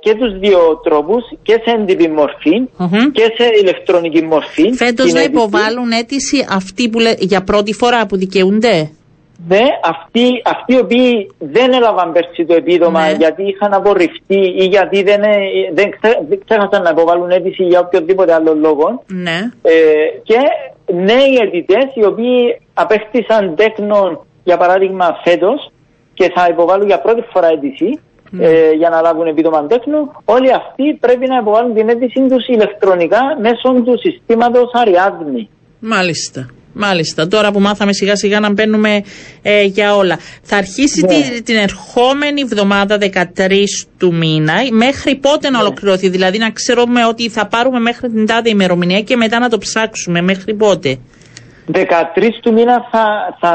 και 0.00 0.14
τους 0.14 0.38
δύο 0.38 0.80
τρόπους, 0.84 1.22
και 1.42 1.52
σε 1.52 1.70
έντυπη 1.78 2.08
μορφή 2.08 2.56
Μμμ. 2.76 3.10
και 3.12 3.22
σε 3.36 3.44
ηλεκτρονική 3.60 4.22
μορφή. 4.22 4.72
Φέτος 4.72 5.04
την 5.06 5.14
να 5.14 5.20
αίτηση. 5.20 5.32
υποβάλουν 5.36 5.90
αίτηση 5.90 6.46
αυτοί 6.50 6.88
που 6.88 6.98
λέ, 6.98 7.12
για 7.18 7.42
πρώτη 7.44 7.72
φορά 7.72 8.06
που 8.06 8.16
δικαιούνται; 8.16 8.90
Ναι, 9.48 9.64
αυτοί, 9.82 10.26
αυτοί 10.44 10.72
οι 10.74 10.78
οποίοι 10.78 11.30
δεν 11.38 11.72
έλαβαν 11.72 12.12
πέρσι 12.12 12.44
το 12.46 12.54
επίδομα 12.54 13.06
Ναι. 13.06 13.16
γιατί 13.18 13.42
είχαν 13.42 13.72
απορριφθεί 13.72 14.40
ή 14.62 14.64
γιατί 14.64 15.02
δεν, 15.02 15.22
ε, 15.22 15.36
δεν, 15.74 15.90
ξέ- 15.90 16.20
δεν 16.28 16.40
ξέχασαν 16.46 16.82
να 16.82 16.90
υποβάλουν 16.90 17.30
αίτηση 17.30 17.62
για 17.62 17.80
οποιοδήποτε 17.80 18.32
άλλο 18.34 18.54
λόγο. 18.54 19.02
Ναι. 19.06 19.38
Ε, 19.62 19.72
και 20.22 20.38
νέοι 20.94 21.32
αιτητές 21.42 21.84
οι 21.94 22.04
οποίοι 22.04 22.60
απέκτησαν 22.74 23.54
τέκνον 23.56 24.20
για 24.44 24.56
παράδειγμα 24.56 25.06
φέτος 25.24 25.70
και 26.14 26.30
θα 26.34 26.46
υποβάλουν 26.50 26.86
για 26.86 27.00
πρώτη 27.00 27.22
φορά 27.32 27.46
αίτηση 27.48 28.00
ε, 28.38 28.70
για 28.70 28.88
να 28.88 29.00
λάβουν 29.00 29.26
επίδομα 29.26 29.66
τέκνου, 29.66 30.12
όλοι 30.24 30.52
αυτοί 30.52 30.84
πρέπει 31.00 31.26
να 31.26 31.36
υποβάλουν 31.40 31.74
την 31.74 31.88
αίτησή 31.88 32.20
τους 32.28 32.46
ηλεκτρονικά 32.46 33.20
μέσω 33.40 33.82
του 33.84 33.94
συστήματος 34.02 34.70
Ariadne. 34.84 35.46
Μάλιστα. 35.80 36.46
Μάλιστα. 36.78 37.26
Τώρα 37.28 37.50
που 37.52 37.60
μάθαμε 37.60 37.92
σιγά 37.92 38.16
σιγά 38.16 38.40
να 38.40 38.52
μπαίνουμε 38.52 39.02
ε, 39.42 39.62
για 39.62 39.96
όλα. 39.96 40.18
Θα 40.42 40.56
αρχίσει 40.56 41.00
Ναι. 41.00 41.08
τη- 41.08 41.42
την 41.42 41.56
ερχόμενη 41.56 42.40
εβδομάδα 42.40 42.98
13 42.98 43.86
του 43.98 44.14
μήνα. 44.14 44.54
Μέχρι 44.72 45.14
πότε 45.16 45.50
Ναι. 45.50 45.56
να 45.56 45.62
ολοκληρωθεί; 45.62 46.08
Δηλαδή 46.08 46.38
να 46.38 46.50
ξέρουμε 46.50 47.06
ότι 47.06 47.28
θα 47.28 47.46
πάρουμε 47.46 47.78
μέχρι 47.80 48.08
την 48.10 48.26
τάδε 48.26 48.48
ημερομηνία 48.48 49.00
και 49.00 49.16
μετά 49.16 49.38
να 49.38 49.48
το 49.48 49.58
ψάξουμε. 49.58 50.20
Μέχρι 50.20 50.54
πότε; 50.54 50.98
13 51.72 51.78
του 52.42 52.52
μήνα 52.52 52.86
θα, 52.90 53.04
θα, 53.40 53.52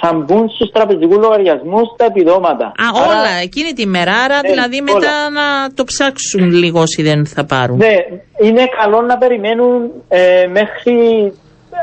θα 0.00 0.12
μπουν 0.14 0.48
στους 0.48 0.70
τραπεζικούς 0.72 1.16
λογαριασμούς 1.16 1.82
τα 1.96 2.04
επιδόματα. 2.04 2.66
Α, 2.66 2.72
Άρα, 2.94 3.06
όλα 3.08 3.30
εκείνη 3.42 3.72
τη 3.72 3.86
μέρα. 3.86 4.12
Άρα 4.24 4.34
Ναι, 4.42 4.48
δηλαδή 4.50 4.76
όλα. 4.80 4.92
μετά 4.92 5.30
να 5.30 5.74
το 5.74 5.84
ψάξουν 5.84 6.50
λίγο 6.52 6.80
όσοι 6.80 7.02
δεν 7.02 7.26
θα 7.26 7.44
πάρουν. 7.44 7.76
Ναι, 7.76 7.94
είναι 8.42 8.64
καλό 8.80 9.00
να 9.00 9.16
περιμένουν 9.18 9.90
ε, 10.08 10.46
μέχρι 10.46 11.32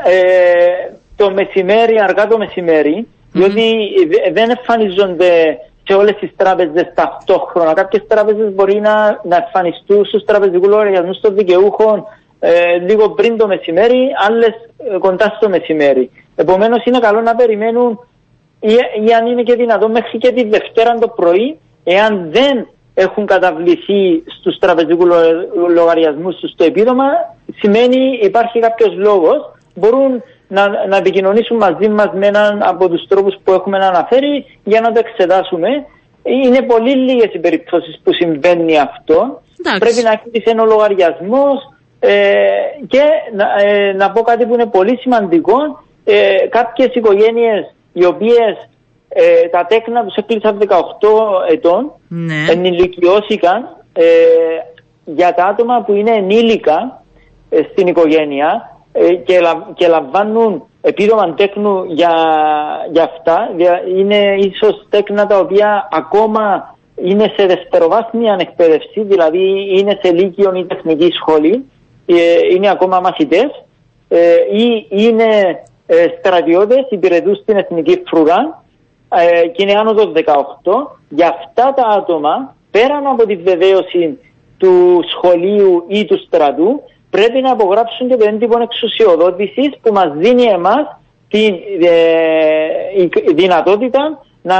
ε, 0.04 0.94
το 1.16 1.30
μεσημέρι, 1.32 2.00
αργά 2.00 2.26
το 2.26 2.38
μεσημέρι, 2.38 3.06
διότι 3.32 3.64
δε- 4.08 4.32
δεν 4.32 4.50
εμφανίζονται 4.50 5.58
σε 5.86 5.94
όλες 5.96 6.14
τις 6.20 6.30
τράπεζες 6.36 6.92
ταυτόχρονα. 6.94 7.72
Κάποιες 7.74 8.02
τράπεζες 8.08 8.54
μπορεί 8.54 8.80
να, 8.80 8.94
να 9.22 9.36
εμφανιστούν 9.36 10.04
στους 10.04 10.24
τραπεζικούς 10.24 10.68
λογαριασμούς 10.68 11.20
των 11.20 11.34
δικαιούχων 11.34 12.04
ε, 12.46 12.78
λίγο 12.78 13.10
πριν 13.10 13.36
το 13.36 13.46
μεσημέρι, 13.46 14.08
άλλες 14.28 14.54
ε, 14.94 14.98
κοντά 14.98 15.32
στο 15.36 15.48
μεσημέρι. 15.48 16.10
Επομένως 16.36 16.84
είναι 16.84 16.98
καλό 16.98 17.20
να 17.20 17.34
περιμένουν 17.34 17.98
ή, 18.60 18.72
ή 19.06 19.12
αν 19.14 19.26
είναι 19.26 19.42
και 19.42 19.54
δυνατόν 19.54 19.90
μέχρι 19.90 20.18
και 20.18 20.32
τη 20.32 20.44
Δευτέρα 20.44 20.94
το 20.94 21.08
πρωί, 21.08 21.58
εάν 21.84 22.30
δεν 22.30 22.68
έχουν 22.94 23.26
καταβληθεί 23.26 24.22
στους 24.38 24.58
τραπεζικούς 24.58 25.06
λο- 25.06 25.68
λογαριασμούς 25.74 26.36
τους 26.36 26.54
το 26.56 26.64
επίδομα, 26.64 27.04
σημαίνει 27.60 28.18
υπάρχει 28.22 28.58
κάποιος 28.58 28.94
λόγος, 28.96 29.52
μπορούν 29.74 30.22
να, 30.48 30.86
να 30.88 30.96
επικοινωνήσουν 30.96 31.56
μαζί 31.56 31.88
μας 31.88 32.10
με 32.12 32.26
έναν 32.26 32.62
από 32.62 32.88
τους 32.88 33.06
τρόπους 33.08 33.34
που 33.44 33.52
έχουμε 33.52 33.78
αναφέρει 33.78 34.44
για 34.64 34.80
να 34.80 34.92
το 34.92 34.98
εξετάσουμε. 35.04 35.68
Είναι 36.22 36.62
πολύ 36.62 36.96
λίγες 36.96 37.34
οι 37.34 37.38
περιπτώσεις 37.38 38.00
που 38.04 38.12
συμβαίνει 38.12 38.78
αυτό. 38.78 39.42
Εντάξει. 39.58 39.78
Πρέπει 39.78 40.02
να 40.02 40.16
κλείσει 40.16 40.50
ένα 40.50 40.64
λογαριασμός 40.64 41.58
ε, 41.58 41.73
και 42.88 43.00
να, 43.34 43.46
ε, 43.68 43.92
να 43.92 44.10
πω 44.10 44.22
κάτι 44.22 44.46
που 44.46 44.54
είναι 44.54 44.66
πολύ 44.66 44.96
σημαντικό. 44.96 45.56
Ε, 46.04 46.46
κάποιες 46.48 46.94
οικογένειες 46.94 47.74
οι 47.92 48.04
οποίες 48.04 48.68
ε, 49.08 49.48
τα 49.48 49.66
τέκνα 49.66 50.04
τους 50.04 50.14
έκλεισαν 50.16 50.58
18 50.68 50.72
ετών 51.50 51.92
Ναι. 52.08 52.34
ενηλικιώθηκαν 52.50 53.76
ε, 53.92 54.04
για 55.04 55.34
τα 55.34 55.44
άτομα 55.44 55.82
που 55.82 55.92
είναι 55.92 56.10
ενήλικα 56.10 57.02
ε, 57.50 57.60
στην 57.72 57.86
οικογένεια 57.86 58.76
ε, 58.92 59.14
και, 59.14 59.40
λα- 59.40 59.68
και 59.74 59.88
λαμβάνουν 59.88 60.62
επίδομα 60.82 61.34
τέκνου 61.34 61.84
για, 61.84 62.12
για 62.92 63.02
αυτά. 63.02 63.50
Δια- 63.56 63.82
Είναι 63.96 64.34
ίσως 64.38 64.86
τέκνα 64.90 65.26
τα 65.26 65.38
οποία 65.38 65.88
ακόμα 65.92 66.74
είναι 67.04 67.32
σε 67.36 67.46
δευτεροβάθμια 67.46 68.36
εκπαίδευση, 68.40 69.02
δηλαδή 69.02 69.66
είναι 69.78 69.98
σε 70.02 70.12
λύκειο 70.12 70.52
ή 70.54 70.64
τεχνική 70.64 71.10
σχολή, 71.12 71.52
ε, 71.54 71.60
είναι 72.54 72.70
ακόμα 72.70 73.00
μαθητές 73.00 73.64
ε, 74.08 74.34
ή 74.52 74.86
είναι 74.90 75.62
ε, 75.86 76.06
στρατιώτες, 76.18 76.86
υπηρετούν 76.90 77.34
στην 77.34 77.56
εθνική 77.56 78.02
φρουρά 78.06 78.64
ε, 79.42 79.46
και 79.46 79.62
είναι 79.62 79.78
άνω 79.78 79.92
των 79.94 80.12
18. 80.16 80.22
Για 81.08 81.28
αυτά 81.28 81.74
τα 81.74 81.86
άτομα, 81.88 82.54
πέραν 82.70 83.06
από 83.06 83.26
τη 83.26 83.36
βεβαίωση 83.36 84.18
του 84.58 85.04
σχολείου 85.10 85.84
ή 85.88 86.04
του 86.04 86.18
στρατού, 86.26 86.82
πρέπει 87.10 87.40
να 87.40 87.50
απογράψουν 87.52 88.08
και 88.08 88.16
το 88.16 88.24
έντυπο 88.28 88.60
εξουσιοδότησης 88.62 89.70
που 89.82 89.92
μας 89.92 90.12
δίνει 90.14 90.42
εμάς 90.42 90.96
τη 91.28 91.46
ε, 91.46 93.02
η- 93.02 93.10
η 93.28 93.32
δυνατότητα 93.34 94.22
να, 94.42 94.58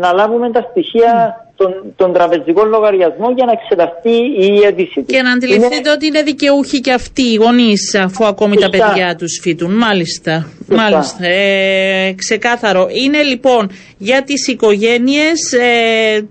να 0.00 0.12
λάβουμε 0.12 0.50
τα 0.50 0.66
στοιχεία 0.70 1.36
των, 1.60 1.72
των 1.96 2.12
τραπεζικών 2.12 2.68
λογαριασμών 2.68 3.34
για 3.34 3.44
να 3.44 3.52
εξεταστεί 3.58 4.16
η 4.46 4.62
αίτηση 4.66 4.94
τους. 5.02 5.14
Και 5.16 5.22
να 5.22 5.32
αντιληφθείτε 5.32 5.76
Είναι- 5.76 5.90
ότι 5.90 6.06
είναι 6.06 6.22
δικαιούχοι 6.22 6.80
και 6.80 6.92
αυτοί 6.92 7.22
οι 7.22 7.34
γονείς, 7.34 7.94
αφού 7.94 8.24
ακόμη 8.24 8.56
τα 8.56 8.68
Σωστά. 8.68 8.86
παιδιά 8.86 9.14
τους 9.16 9.38
φοιτούν. 9.42 9.72
Μάλιστα. 9.86 10.46
Μάλιστα. 10.68 11.24
Ε, 11.26 12.12
ξεκάθαρο. 12.16 12.86
Είναι 13.04 13.22
λοιπόν 13.22 13.70
για 13.98 14.22
τις 14.22 14.46
οικογένειες 14.48 15.52
ε, 15.52 16.28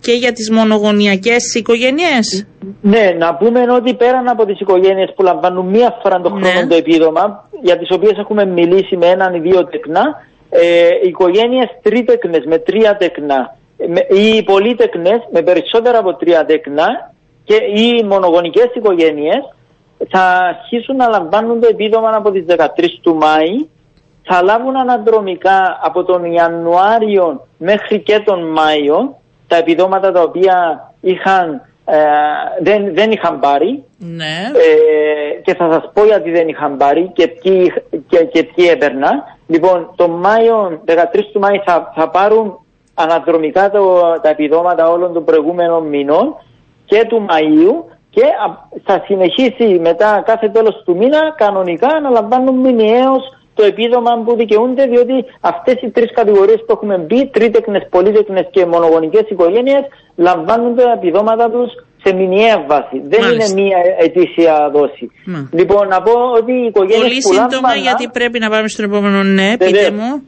και 0.00 0.12
για 0.12 0.32
τις 0.32 0.50
μονογονιακές 0.50 1.54
οικογένειες; 1.54 2.46
Ναι, 2.80 3.14
να 3.18 3.34
πούμε 3.34 3.60
ότι 3.78 3.94
πέραν 3.94 4.28
από 4.28 4.46
τις 4.46 4.60
οικογένειες 4.60 5.12
που 5.16 5.22
λαμβάνουν 5.22 5.66
μία 5.66 5.98
φορά 6.02 6.20
το 6.20 6.28
χρόνο 6.28 6.60
Ναι. 6.60 6.66
το 6.66 6.74
επίδομα, 6.74 7.48
για 7.62 7.78
τις 7.78 7.88
οποίες 7.90 8.18
έχουμε 8.18 8.44
μιλήσει 8.46 8.96
με 8.96 9.06
έναν 9.06 9.34
ή 9.34 9.38
δύο 9.40 9.64
τεκνά, 9.66 10.04
ε, 10.50 10.60
οι 11.04 11.08
οικογένειες 11.08 11.68
τρίτεκνες 11.82 12.44
με 12.46 12.58
τρία 12.58 12.96
τεκνά 12.96 13.56
ε, 13.82 13.86
με- 13.86 14.06
ή 14.20 14.42
πολύτεκνες 14.42 15.20
με 15.32 15.42
περισσότερα 15.42 15.98
από 15.98 16.14
τρία 16.14 16.44
τεκνά 16.44 17.12
και 17.44 17.54
οι 17.54 18.02
μονογονικές 18.04 18.68
οικογένειες 18.74 19.54
θα 20.10 20.20
αρχίσουν 20.20 20.96
να 20.96 21.08
λαμβάνουν 21.08 21.60
το 21.60 21.68
επίδομα 21.70 22.10
από 22.16 22.30
τις 22.30 22.44
13 22.48 22.98
του 23.02 23.14
Μάη 23.14 23.66
θα 24.22 24.42
λάβουν 24.42 24.76
αναδρομικά 24.76 25.78
από 25.82 26.04
τον 26.04 26.24
Ιανουάριο 26.24 27.46
μέχρι 27.58 28.00
και 28.00 28.18
τον 28.24 28.50
Μάιο 28.50 29.16
τα 29.46 29.56
επιδόματα 29.56 30.12
τα 30.12 30.22
οποία 30.22 30.90
είχαν 31.00 31.62
ε, 31.84 31.96
δεν, 32.62 32.94
δεν 32.94 33.10
είχαν 33.10 33.40
πάρει 33.40 33.84
Ναι. 33.98 34.50
ε, 34.54 35.40
και 35.42 35.54
θα 35.54 35.70
σας 35.70 35.90
πω 35.94 36.04
γιατί 36.04 36.30
δεν 36.30 36.48
είχαν 36.48 36.76
πάρει 36.76 37.10
και 37.14 37.26
ποιοι, 37.28 37.72
και, 38.08 38.24
και 38.24 38.42
ποιοι 38.42 38.68
έπαιρναν. 38.72 39.22
Λοιπόν, 39.46 39.92
τον 39.96 40.10
Μάιο, 40.10 40.82
13 40.86 40.92
του 41.32 41.40
Μάη 41.40 41.60
θα, 41.64 41.92
θα 41.96 42.08
πάρουν 42.08 42.58
αναδρομικά 42.94 43.70
το, 43.70 43.80
τα 44.22 44.28
επιδόματα 44.28 44.88
όλων 44.88 45.12
των 45.12 45.24
προηγούμενων 45.24 45.86
μηνών 45.86 46.34
και 46.84 47.04
του 47.08 47.26
Μαΐου 47.28 47.74
και 48.10 48.22
α- 48.46 48.68
θα 48.84 49.02
συνεχίσει 49.06 49.78
μετά 49.80 50.22
κάθε 50.26 50.48
τέλος 50.48 50.82
του 50.84 50.96
μήνα 50.96 51.20
κανονικά 51.36 52.00
να 52.02 52.10
λαμβάνουν 52.10 52.54
μηνιαίως 52.54 53.22
το 53.54 53.64
επίδομα 53.64 54.10
που 54.24 54.36
δικαιούνται 54.36 54.84
διότι 54.86 55.24
αυτές 55.40 55.74
οι 55.82 55.90
τρεις 55.90 56.12
κατηγορίες 56.12 56.60
που 56.66 56.72
έχουμε 56.72 56.96
μπει, 56.98 57.26
τρίτεκνες, 57.26 57.86
πολύτεκνες 57.90 58.46
και 58.50 58.66
μονογονικές 58.66 59.24
οικογένειες 59.28 59.82
λαμβάνουν 60.16 60.76
τα 60.76 60.92
επιδόματα 60.96 61.50
τους 61.50 61.70
σε 62.04 62.14
μηνιαία 62.14 62.64
βάση. 62.68 63.00
Δεν 63.08 63.20
Μάλιστα. 63.20 63.50
είναι 63.52 63.62
μία 63.62 63.78
ετήσια 63.98 64.70
δόση. 64.72 65.10
Μ. 65.26 65.34
Λοιπόν, 65.52 65.88
να 65.88 66.02
πω 66.02 66.12
ότι 66.36 66.52
οι 66.52 66.64
οικογένειες 66.66 67.02
Πολύ 67.02 67.14
που 67.22 67.32
σύντομα 67.32 67.50
λάμβαναν- 67.52 67.80
γιατί 67.82 68.08
πρέπει 68.08 68.38
να 68.38 68.50
πάμε 68.50 68.68
στον 68.68 68.84
επόμενο. 68.84 69.22
Ναι, 69.22 69.50
πείτε 69.50 69.64
Βεβαίως. 69.70 69.90
μου. 69.90 70.22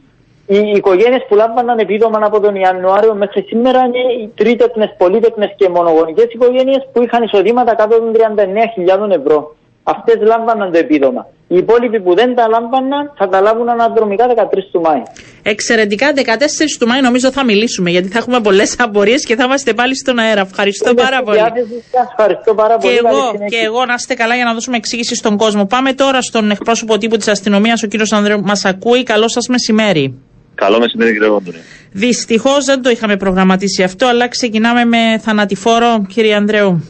Οι 0.47 0.57
οικογένειες 0.75 1.23
που 1.27 1.35
λάμβαναν 1.35 1.77
επίδομα 1.79 2.19
από 2.21 2.39
τον 2.39 2.55
Ιανουάριο 2.55 3.13
μέχρι 3.15 3.41
σήμερα 3.47 3.79
είναι 3.85 4.01
οι 4.21 4.31
τρίτεκνε, 4.35 4.95
πολύτεκνε 4.97 5.53
και 5.57 5.69
μονογονικές 5.69 6.27
οικογένειες 6.35 6.81
που 6.93 7.03
είχαν 7.03 7.23
εισοδήματα 7.23 7.75
κάτω 7.75 7.95
των 7.97 8.11
39.000 8.13 9.09
ευρώ. 9.19 9.55
Αυτές 9.87 10.15
λάμβαναν 10.21 10.71
το 10.71 10.77
επίδομα. 10.77 11.27
Οι 11.47 11.57
υπόλοιποι 11.57 11.99
που 12.01 12.15
δεν 12.15 12.35
τα 12.35 12.47
λάμβαναν 12.47 13.11
θα 13.17 13.27
τα 13.27 13.41
λάβουν 13.41 13.69
αναδρομικά 13.69 14.25
13 14.27 14.69
του 14.71 14.81
Μάη. 14.81 15.01
Εξαιρετικά, 15.43 16.07
14 16.15 16.77
του 16.79 16.87
Μάη 16.87 17.01
νομίζω 17.01 17.31
θα 17.31 17.43
μιλήσουμε 17.43 17.89
γιατί 17.89 18.07
θα 18.07 18.17
έχουμε 18.17 18.39
πολλές 18.39 18.75
απορίες 18.79 19.25
και 19.25 19.35
θα 19.35 19.43
είμαστε 19.43 19.73
πάλι 19.73 19.95
στον 19.95 20.19
αέρα. 20.19 20.41
Ευχαριστώ 20.41 20.89
Είμαι 20.89 21.01
πάρα 21.01 21.15
στη 21.15 21.23
πολύ. 21.25 21.37
διάθεση 21.37 21.83
σας. 21.91 22.07
Ευχαριστώ 22.09 22.53
πάρα 22.53 22.77
Και 22.77 22.87
πολύ. 22.87 22.95
Καλή 23.01 23.07
εγώ, 23.17 23.25
συνέχεια. 23.31 23.47
και 23.59 23.65
εγώ 23.65 23.85
να 23.85 23.93
είστε 23.93 24.13
καλά 24.13 24.35
για 24.35 24.45
να 24.45 24.53
δώσουμε 24.53 24.77
εξήγηση 24.77 25.15
στον 25.15 25.37
κόσμο. 25.37 25.65
Πάμε 25.65 25.93
τώρα 25.93 26.21
στον 26.21 26.51
εκπρόσωπο 26.51 26.97
τύπου 26.97 27.17
της 27.17 27.27
αστυνομίας, 27.27 27.83
ο 27.83 27.87
κύριος 27.87 28.11
Ανδρέου. 28.13 28.41
Μας 28.43 28.65
ακούει. 28.65 29.03
Καλό 29.03 29.27
σας 29.29 29.47
μεσημέρι. 29.47 30.19
Καλό 30.55 30.79
μεσημέρι 30.79 31.11
κύριε 31.11 31.27
Κόντουρη. 31.27 31.57
Δυστυχώς 31.91 32.65
δεν 32.65 32.81
το 32.81 32.89
είχαμε 32.89 33.17
προγραμματίσει 33.17 33.83
αυτό, 33.83 34.07
αλλά 34.07 34.27
ξεκινάμε 34.27 34.85
με 34.85 35.19
θανατηφόρο, 35.21 36.05
κύριε 36.07 36.35
Ανδρέου. 36.35 36.83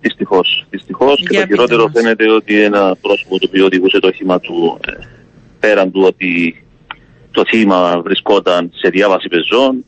Δυστυχώς. 0.00 0.66
Δυστυχώς 0.70 1.16
και 1.16 1.26
Για 1.30 1.40
το 1.40 1.46
πείτε 1.46 1.54
χειρότερο 1.54 1.82
μας. 1.82 1.92
φαίνεται 1.94 2.30
ότι 2.30 2.62
ένα 2.62 2.96
πρόσωπο 3.00 3.38
το 3.38 3.46
οποίο 3.48 3.64
οδηγούσε 3.64 3.98
το 3.98 4.06
όχημα 4.06 4.40
του 4.40 4.78
ε, 4.86 4.92
πέραν 5.60 5.90
του 5.92 6.02
ότι 6.04 6.62
το 7.30 7.44
θύμα 7.48 8.00
βρισκόταν 8.04 8.70
σε 8.74 8.88
διάβαση 8.88 9.28
πεζών, 9.28 9.84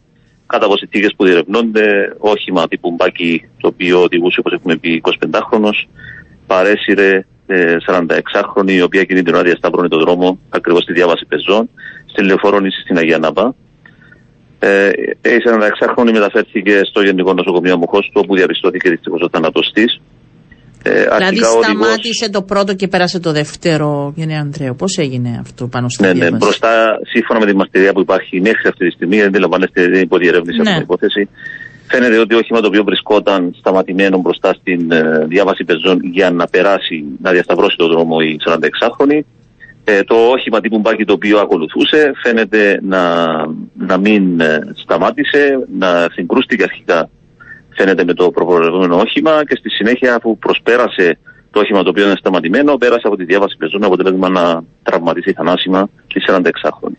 κάτω 0.46 0.66
από 0.66 0.76
συνθήκε 0.76 1.06
που 1.16 1.24
διερευνώνται, 1.24 2.14
όχημα 2.18 2.68
τύπου 2.68 2.90
μπάκι 2.90 3.48
το 3.60 3.66
οποίο 3.68 4.02
οδηγούσε, 4.02 4.40
όπως 4.40 4.52
έχουμε 4.52 4.76
πει, 4.76 5.02
25χρονο, 5.04 5.70
παρέσυρε 6.46 7.24
ε, 7.46 7.76
46χρονη, 7.86 8.70
η 8.70 8.82
οποία 8.82 9.00
εκείνη 9.00 9.22
την 9.22 9.34
ώρα 9.34 9.42
διασταύρωνε 9.42 9.88
τον 9.88 10.00
δρόμο 10.00 10.38
ακριβώς 10.48 10.82
στη 10.82 10.92
διάβαση 10.92 11.26
πεζών, 11.26 11.70
στην 12.12 12.24
λεωφορώνηση 12.24 12.80
στην 12.80 12.96
Αγία 12.98 13.18
Ναπά. 13.18 13.54
Ε, 14.58 14.88
η 15.22 15.38
46χρονη 15.46 16.10
μεταφέρθηκε 16.12 16.80
στο 16.84 17.02
Γενικό 17.02 17.32
Νοσοκομείο 17.34 17.76
Μοχώστου, 17.78 18.12
όπου 18.24 18.34
διαπιστώθηκε 18.36 18.90
δυστυχώς 18.90 19.20
ο 19.22 19.28
θάνατο 19.32 19.60
τη. 19.60 19.82
Ε, 20.82 20.90
Δηλαδή 20.90 21.24
αρχικά 21.24 21.48
ο 21.48 21.50
οδηγός- 21.58 21.64
σταμάτησε 21.64 22.30
το 22.30 22.42
πρώτο 22.42 22.74
και 22.74 22.88
πέρασε 22.88 23.20
το 23.20 23.32
δεύτερο, 23.32 24.12
κύριε 24.16 24.36
Ανδρέου. 24.36 24.74
Πώς 24.76 24.96
έγινε 24.98 25.38
αυτό 25.40 25.66
πάνω 25.66 25.88
στη 25.88 26.02
Ναι, 26.02 26.08
ναι, 26.08 26.14
διάβαση; 26.14 26.36
μπροστά, 26.44 26.98
σύμφωνα 27.12 27.38
με 27.40 27.46
τη 27.46 27.54
μαρτυρία 27.56 27.92
που 27.92 28.00
υπάρχει 28.00 28.40
μέχρι 28.40 28.68
αυτή 28.68 28.86
τη 28.88 28.92
στιγμή, 28.94 29.16
δεν 29.16 29.26
αντιλαμβάνεστε, 29.26 29.88
δεν 29.88 30.00
υποδιερεύνηση 30.00 30.56
Ναι. 30.56 30.62
αυτή 30.62 30.74
την 30.74 30.82
υπόθεση. 30.82 31.28
Φαίνεται 31.92 32.18
ότι 32.18 32.34
όχημα 32.34 32.60
το 32.60 32.66
οποίο 32.66 32.84
βρισκόταν 32.84 33.54
σταματημένο 33.58 34.18
μπροστά 34.18 34.54
στην 34.60 34.92
ε, 34.92 35.24
διάβαση 35.28 35.64
πεζών 35.64 35.98
για 36.12 36.30
να 36.30 36.46
περάσει, 36.46 37.04
να 37.22 37.30
διασταυρώσει 37.30 37.76
τον 37.76 37.88
δρόμο 37.88 38.16
η 38.28 38.36
46χρονη. 38.46 39.18
Ε, 39.84 40.02
το 40.02 40.14
όχημα 40.14 40.60
τύπου 40.60 40.78
μπάκι 40.78 41.04
το 41.04 41.12
οποίο 41.12 41.38
ακολουθούσε 41.38 42.12
φαίνεται 42.22 42.80
να, 42.82 43.26
να 43.78 43.98
μην 43.98 44.40
ε, 44.40 44.72
σταμάτησε, 44.74 45.66
να 45.78 46.08
συγκρούστηκε 46.12 46.62
αρχικά 46.62 47.10
φαίνεται 47.76 48.04
με 48.04 48.14
το 48.14 48.30
προπορευόμενο 48.30 48.96
όχημα 48.96 49.44
και 49.44 49.56
στη 49.56 49.70
συνέχεια 49.70 50.14
αφού 50.14 50.38
προσπέρασε 50.38 51.18
το 51.50 51.60
όχημα 51.60 51.82
το 51.82 51.88
οποίο 51.90 52.04
είναι 52.04 52.16
σταματημένο, 52.18 52.76
πέρασε 52.76 53.06
από 53.06 53.16
τη 53.16 53.24
διάβαση 53.24 53.56
πεζών 53.56 53.84
αποτέλεσμα 53.84 54.28
να 54.28 54.62
τραυματίσει 54.82 55.32
θανάσιμα 55.32 55.88
τη 56.14 56.20
46χρονη. 56.26 56.96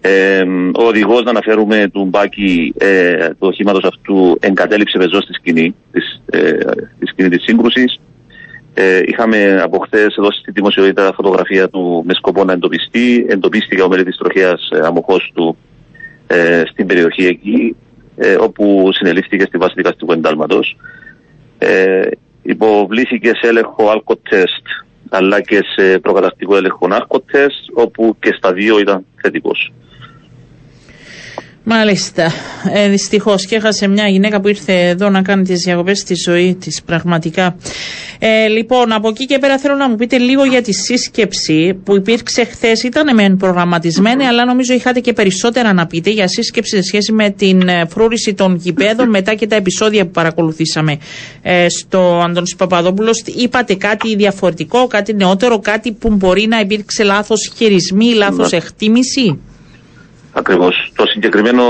Ε, 0.00 0.42
ο 0.78 0.82
οδηγός, 0.82 1.22
να 1.22 1.30
αναφέρουμε 1.30 1.88
του 1.92 2.04
Μπάκη, 2.04 2.74
ε, 2.78 3.28
του 3.28 3.36
οχήματος 3.38 3.84
αυτού, 3.84 4.36
εγκατέλειψε 4.40 4.98
πεζό 4.98 5.20
στη 5.20 5.32
σκηνή, 5.32 5.74
της, 5.92 6.22
ε, 6.30 6.48
στη 6.96 7.06
σκηνή 7.06 7.28
της 7.28 7.42
σύγκρουσης. 7.42 8.00
Ε, 8.78 9.02
είχαμε 9.04 9.60
από 9.62 9.78
χθες 9.78 10.14
δώσει 10.18 10.38
στη 10.38 10.50
δημοσιότητα 10.50 11.12
φωτογραφία 11.14 11.68
του 11.68 12.02
με 12.06 12.14
σκοπό 12.14 12.44
να 12.44 12.52
εντοπιστεί. 12.52 13.26
Εντοπίστηκε 13.28 13.82
ο 13.82 13.88
μέλη 13.88 14.04
τη 14.04 14.16
τροχέα 14.16 14.58
ε, 14.70 14.78
αμοχώς 14.82 15.30
του 15.34 15.56
ε, 16.26 16.62
στην 16.70 16.86
περιοχή 16.86 17.26
εκεί, 17.26 17.76
ε, 18.16 18.34
όπου 18.34 18.88
συνελήφθηκε 18.92 19.44
στη 19.44 19.58
βάση 19.58 19.74
δικαστικού 19.76 20.12
εντάλματος. 20.12 20.76
Ε, 21.58 22.08
υποβλήθηκε 22.42 23.28
σε 23.28 23.48
έλεγχο 23.48 23.90
αλκοτέστ 23.90 24.66
αλλά 25.08 25.40
και 25.40 25.62
σε 25.76 25.98
προκαταστικό 25.98 26.56
έλεγχο 26.56 26.88
ναρκοτέστ, 26.88 27.58
όπου 27.72 28.16
και 28.20 28.34
στα 28.36 28.52
δύο 28.52 28.78
ήταν 28.78 29.06
θετικός. 29.22 29.72
Μάλιστα. 31.68 32.30
Ε, 32.72 32.88
Δυστυχώς 32.88 33.46
και 33.46 33.56
έχασε 33.56 33.86
μια 33.88 34.08
γυναίκα 34.08 34.40
που 34.40 34.48
ήρθε 34.48 34.88
εδώ 34.88 35.10
να 35.10 35.22
κάνει 35.22 35.44
τις 35.44 35.60
διακοπές 35.64 35.98
στη 35.98 36.14
ζωή 36.14 36.54
της, 36.54 36.82
πραγματικά. 36.82 37.56
Ε, 38.18 38.46
λοιπόν, 38.48 38.92
από 38.92 39.08
εκεί 39.08 39.26
και 39.26 39.38
πέρα 39.38 39.58
θέλω 39.58 39.74
να 39.74 39.88
μου 39.88 39.96
πείτε 39.96 40.18
λίγο 40.18 40.44
για 40.44 40.62
τη 40.62 40.72
σύσκεψη 40.72 41.74
που 41.84 41.96
υπήρξε 41.96 42.44
χθες. 42.44 42.82
Ήταν 42.82 43.14
μεν 43.14 43.36
προγραμματισμένη, 43.36 44.26
αλλά 44.26 44.44
νομίζω 44.44 44.74
είχατε 44.74 45.00
και 45.00 45.12
περισσότερα 45.12 45.72
να 45.72 45.86
πείτε 45.86 46.10
για 46.10 46.28
σύσκεψη 46.28 46.76
σε 46.76 46.82
σχέση 46.82 47.12
με 47.12 47.30
την 47.30 47.68
ε, 47.68 47.86
φρούρηση 47.88 48.34
των 48.34 48.54
γηπέδων 48.56 49.08
μετά 49.08 49.34
και 49.34 49.46
τα 49.46 49.56
επεισόδια 49.56 50.04
που 50.04 50.10
παρακολουθήσαμε 50.10 50.98
ε, 51.42 51.66
στο 51.68 52.20
Αντώνης 52.24 52.56
Παπαδόπουλος. 52.56 53.22
Είπατε 53.36 53.74
κάτι 53.74 54.16
διαφορετικό, 54.16 54.86
κάτι 54.86 55.14
νεότερο, 55.14 55.58
κάτι 55.58 55.92
που 55.92 56.10
μπορεί 56.10 56.46
να 56.46 56.60
υπήρξε 56.60 57.02
λάθος 57.02 57.52
χειρισμή, 57.56 58.14
λάθος 58.14 58.50
Ναι. 58.50 58.56
εκτίμηση; 58.56 59.38
Ακριβώς. 60.38 60.92
Το 60.96 61.06
συγκεκριμένο 61.06 61.64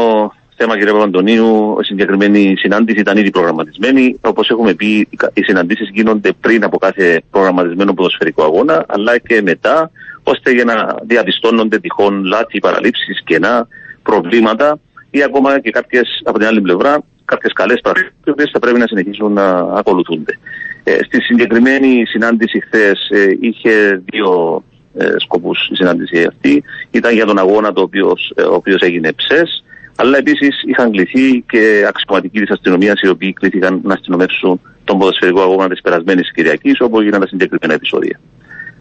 θέμα, 0.57 0.79
κύριε 0.79 0.93
Παπαντονίου, 0.93 1.77
η 1.81 1.85
συγκεκριμένη 1.85 2.55
συνάντηση 2.57 3.01
ήταν 3.01 3.17
ήδη 3.17 3.31
προγραμματισμένη. 3.31 4.19
Όπως 4.21 4.51
έχουμε 4.51 4.75
πει, 4.75 4.87
οι 5.11 5.17
κα- 5.17 5.31
οι 5.35 5.43
συναντήσεις 5.43 5.91
γίνονται 5.93 6.33
πριν 6.41 6.64
από 6.64 6.79
κάθε 6.79 7.23
προγραμματισμένο 7.31 7.95
ποδοσφαιρικό 7.95 8.43
αγώνα, 8.43 8.85
αλλά 8.89 9.19
και 9.19 9.43
μετά, 9.43 9.91
ώστε 10.23 10.51
για 10.53 10.64
να 10.64 10.97
διαπιστώνονται 11.03 11.79
τυχόν 11.79 12.25
λάθη, 12.25 12.59
παραλήψεις, 12.59 13.23
κενά, 13.25 13.69
προβλήματα 14.03 14.79
ή 15.11 15.23
ακόμα 15.23 15.61
και 15.61 15.71
κάποιες, 15.71 16.21
από 16.25 16.39
την 16.39 16.47
άλλη 16.47 16.61
πλευρά, 16.61 17.03
κάποιες 17.25 17.53
καλές 17.53 17.81
πρακτικές, 17.81 18.12
οι 18.25 18.31
οποίε 18.31 18.45
θα 18.53 18.59
πρέπει 18.59 18.79
να 18.79 18.87
συνεχίσουν 18.87 19.33
να 19.33 19.49
ακολουθούνται. 19.59 20.39
Ε, 20.85 20.99
στη 21.05 21.21
συγκεκριμένη 21.21 22.07
συνάντηση 22.07 22.61
χθες 22.61 23.11
είχε 23.41 24.03
δύο 24.05 24.62
ε, 24.97 25.14
σκοπούς 25.18 25.68
η 25.70 25.74
συνάντηση 25.74 26.24
αυτή. 26.28 26.62
Ήταν 26.90 27.14
για 27.14 27.26
τον 27.26 27.38
αγώνα 27.38 27.72
το 27.72 27.80
οποίος, 27.80 28.32
ε, 28.36 28.42
ο 28.42 28.55
οποίος 28.55 28.80
έγινε 28.80 29.12
ψες, 29.12 29.64
αλλά 29.97 30.18
επίσης 30.18 30.62
είχαν 30.66 30.90
κληθεί 30.90 31.44
και 31.49 31.84
αξιωματικοί 31.88 32.40
της 32.40 32.51
αστυνομίας 32.51 33.01
οι 33.01 33.09
οποίοι 33.09 33.32
κλήθηκαν 33.32 33.80
να 33.84 33.94
αστυνομεύσουν 33.94 34.61
τον 34.84 34.99
ποδοσφαιρικό 34.99 35.40
αγώνα 35.42 35.68
της 35.68 35.80
περασμένης 35.80 36.32
Κυριακής 36.32 36.80
όπου 36.80 37.01
έγιναν 37.01 37.20
τα 37.20 37.26
συγκεκριμένα 37.26 37.74
επεισόδια. 37.74 38.20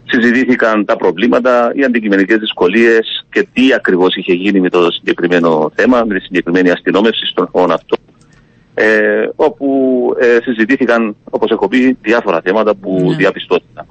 Συζητήθηκαν 0.04 0.84
τα 0.84 0.96
προβλήματα, 0.96 1.72
οι 1.74 1.84
αντικειμενικές 1.84 2.38
δυσκολίες 2.38 3.26
και 3.30 3.46
τι 3.52 3.72
ακριβώς 3.74 4.14
είχε 4.16 4.32
γίνει 4.32 4.60
με 4.60 4.68
το 4.68 4.90
συγκεκριμένο 4.90 5.70
θέμα, 5.74 6.04
με 6.04 6.14
τη 6.14 6.20
συγκεκριμένη 6.20 6.70
αστυνόμευση 6.70 7.26
στον 7.26 7.50
αγώνα 7.54 7.74
αυτό. 7.74 7.96
Ε, 8.74 9.28
όπου 9.36 9.68
ε, 10.20 10.38
συζητήθηκαν, 10.42 11.16
όπως 11.30 11.50
έχω 11.50 11.68
πει, 11.68 11.96
διάφορα 12.02 12.40
θέματα 12.44 12.74
που 12.74 13.06
Ναι. 13.10 13.16
διαπιστώθηκαν 13.16 13.86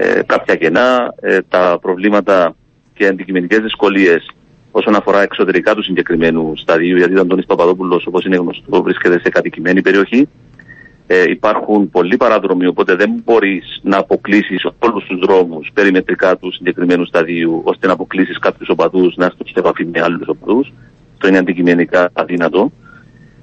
ε, 0.00 0.20
κάποια 0.26 0.54
κενά, 0.54 1.14
ε, 1.20 1.38
τα 1.48 1.78
προβλήματα 1.80 2.54
και 2.94 3.06
αντικειμενικές 3.06 3.58
δυσκολίες 3.58 4.30
όσον 4.70 4.94
αφορά 4.94 5.22
εξωτερικά 5.22 5.74
του 5.74 5.82
συγκεκριμένου 5.82 6.56
σταδίου, 6.56 6.96
γιατί 6.96 7.16
ο 7.16 7.20
Αντώνης 7.20 7.46
Παπαδόπουλος, 7.46 8.06
όπως 8.06 8.24
είναι 8.24 8.36
γνωστό, 8.36 8.82
βρίσκεται 8.82 9.20
σε 9.20 9.28
κατοικημένη 9.28 9.82
περιοχή. 9.82 10.28
Ε, 11.06 11.30
υπάρχουν 11.30 11.90
πολλοί 11.90 12.16
παράδρομοι, 12.16 12.66
οπότε 12.66 12.94
δεν 12.94 13.10
μπορείς 13.24 13.80
να 13.82 13.96
αποκλείσεις 13.96 14.66
όλους 14.78 15.04
τους 15.04 15.18
δρόμους 15.18 15.70
περιμετρικά 15.74 16.36
του 16.36 16.52
συγκεκριμένου 16.52 17.06
σταδίου, 17.06 17.60
ώστε 17.64 17.86
να 17.86 17.92
αποκλείσεις 17.92 18.38
κάποιους 18.38 18.68
οπαδούς 18.68 19.16
να 19.16 19.24
έρθουν 19.24 19.46
σε 19.46 19.58
επαφή 19.58 19.84
με 19.86 20.00
άλλους 20.00 20.28
οπαδούς. 20.28 20.72
Αυτό 21.14 21.28
είναι 21.28 21.38
αντικειμενικά 21.38 22.10
αδύνατο. 22.12 22.72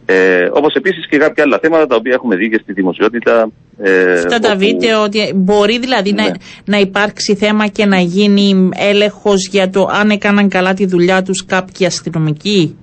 Ε, 0.05 0.49
Όπως 0.53 0.73
επίσης 0.73 1.07
και 1.07 1.17
κάποια 1.17 1.43
άλλα 1.43 1.59
θέματα 1.61 1.87
τα 1.87 1.95
οποία 1.95 2.13
έχουμε 2.13 2.35
δει 2.35 2.49
και 2.49 2.59
στη 2.63 2.73
δημοσιότητα. 2.73 3.49
Ε, 3.77 4.13
Αυτά 4.13 4.39
τα 4.39 4.49
όπου- 4.49 4.59
βίντεο, 4.59 5.03
ότι 5.03 5.31
μπορεί 5.35 5.79
δηλαδή 5.79 6.11
Ναι. 6.13 6.21
να, 6.23 6.31
να 6.65 6.77
υπάρξει 6.77 7.35
θέμα 7.35 7.67
και 7.67 7.85
να 7.85 7.99
γίνει 7.99 8.69
έλεγχος 8.75 9.47
για 9.51 9.69
το 9.69 9.87
αν 9.91 10.09
έκαναν 10.09 10.49
καλά 10.49 10.73
τη 10.73 10.85
δουλειά 10.85 11.21
τους 11.21 11.45
κάποιοι 11.45 11.85
αστυνομικοί; 11.85 12.77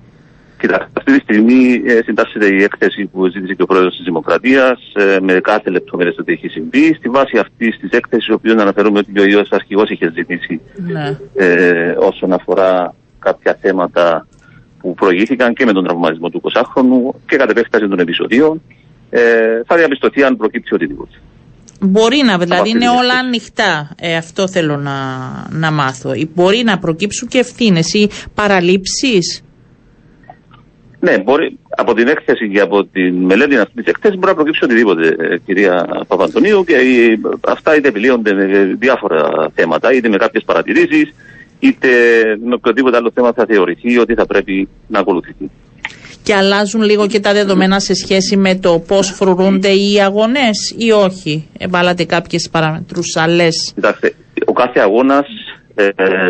Κοιτάξτε, 0.59 0.89
αυτή 0.97 1.11
τη 1.13 1.19
στιγμή 1.19 1.81
ε, 1.85 1.99
συντάσσεται 2.03 2.45
η 2.47 2.63
έκθεση 2.63 3.05
που 3.05 3.27
ζήτησε 3.27 3.53
και 3.53 3.61
ο 3.61 3.65
πρόεδρος 3.65 3.95
της 3.95 4.05
Δημοκρατίας 4.05 4.79
ε, 4.95 5.17
με 5.21 5.33
κάθε 5.33 5.69
λεπτομέρεια 5.69 6.13
το 6.15 6.23
τι 6.23 6.31
έχει 6.31 6.47
συμβεί. 6.47 6.93
Στη 6.97 7.09
βάση 7.09 7.37
αυτής 7.37 7.77
της 7.79 7.89
έκθεσης, 7.91 8.29
ο 8.29 8.33
οποίος 8.33 8.55
αναφέρουμε 8.61 8.99
ότι 8.99 9.19
ο 9.19 9.23
ίδιο 9.23 9.45
αρχηγός 9.49 9.89
είχε 9.89 10.11
ζητήσει 10.15 10.61
Ναι. 10.75 11.17
ε, 11.35 11.95
όσον 11.99 12.33
αφορά 12.33 12.95
κάποια 13.19 13.57
θέματα 13.61 14.27
που 14.79 14.93
προηγήθηκαν 14.93 15.53
και 15.53 15.65
με 15.65 15.71
τον 15.73 15.83
τραυματισμό 15.83 16.29
του 16.29 16.41
20χρονου 16.53 17.15
και 17.27 17.35
κατ' 17.37 17.49
επέκταση 17.49 17.87
των 17.87 17.99
επεισοδίων, 17.99 18.61
ε, 19.15 19.61
θα 19.65 19.75
διαπιστωθεί 19.75 20.23
αν 20.23 20.37
προκύψει 20.37 20.73
οτιδήποτε. 20.73 21.15
Μπορεί 21.79 22.21
να, 22.25 22.37
δηλαδή 22.37 22.61
αυτή 22.61 22.69
είναι 22.69 22.79
την 22.79 22.87
όλα 22.87 22.99
έκθεση. 22.99 23.25
ανοιχτά. 23.25 23.89
Ε, 23.99 24.15
αυτό 24.15 24.47
θέλω 24.47 24.77
να, 24.77 24.97
να 25.49 25.71
μάθω. 25.71 26.13
Ή 26.13 26.29
Μπορεί 26.33 26.63
να 26.63 26.77
προκύψουν 26.77 27.27
και 27.27 27.37
ευθύνες 27.37 27.93
ή 27.93 28.09
παραλήψεις; 28.33 29.43
Ναι, 30.99 31.19
μπορεί 31.19 31.57
από 31.69 31.93
την 31.93 32.07
έκθεση 32.07 32.49
και 32.49 32.59
από 32.59 32.85
τη 32.85 33.11
μελέτη 33.11 33.57
αυτή 33.57 33.83
τη 33.83 33.89
έκθεση 33.89 34.15
μπορεί 34.15 34.27
να 34.27 34.35
προκύψει 34.35 34.63
οτιδήποτε, 34.63 35.07
ε, 35.19 35.37
κυρία 35.45 36.03
Παπαντονίου, 36.07 36.63
και 36.63 36.75
ε, 36.75 37.19
αυτά 37.47 37.75
είτε 37.75 37.87
επιλύονται 37.87 38.33
με 38.33 38.75
διάφορα 38.79 39.51
θέματα, 39.55 39.93
είτε 39.93 40.09
με 40.09 40.17
κάποιες 40.17 40.43
παρατηρήσεις, 40.43 41.13
είτε 41.59 41.89
με 42.45 42.53
οποιοδήποτε 42.53 42.97
άλλο 42.97 43.11
θέμα 43.13 43.33
θα 43.33 43.45
θεωρηθεί 43.45 43.97
ότι 43.97 44.13
θα 44.13 44.25
πρέπει 44.25 44.67
να 44.87 44.99
ακολουθηθεί. 44.99 45.49
Και 46.23 46.33
αλλάζουν 46.35 46.81
λίγο 46.81 47.07
και 47.07 47.19
τα 47.19 47.33
δεδομένα 47.33 47.79
σε 47.79 47.93
σχέση 47.93 48.37
με 48.37 48.55
το 48.55 48.79
πώς 48.87 49.09
φρουρούνται 49.11 49.69
οι 49.69 50.01
αγωνές 50.01 50.73
ή 50.77 50.91
όχι. 50.91 51.47
Ε, 51.57 51.67
βάλατε 51.67 52.05
κάποιες 52.05 52.49
παραμετρού 52.51 53.01
άλλε. 53.13 53.47
Κοιτάξτε, 53.75 54.15
ο 54.45 54.53
κάθε 54.53 54.79
αγώνας 54.79 55.25
ε, 55.75 55.85
ε, 55.95 56.29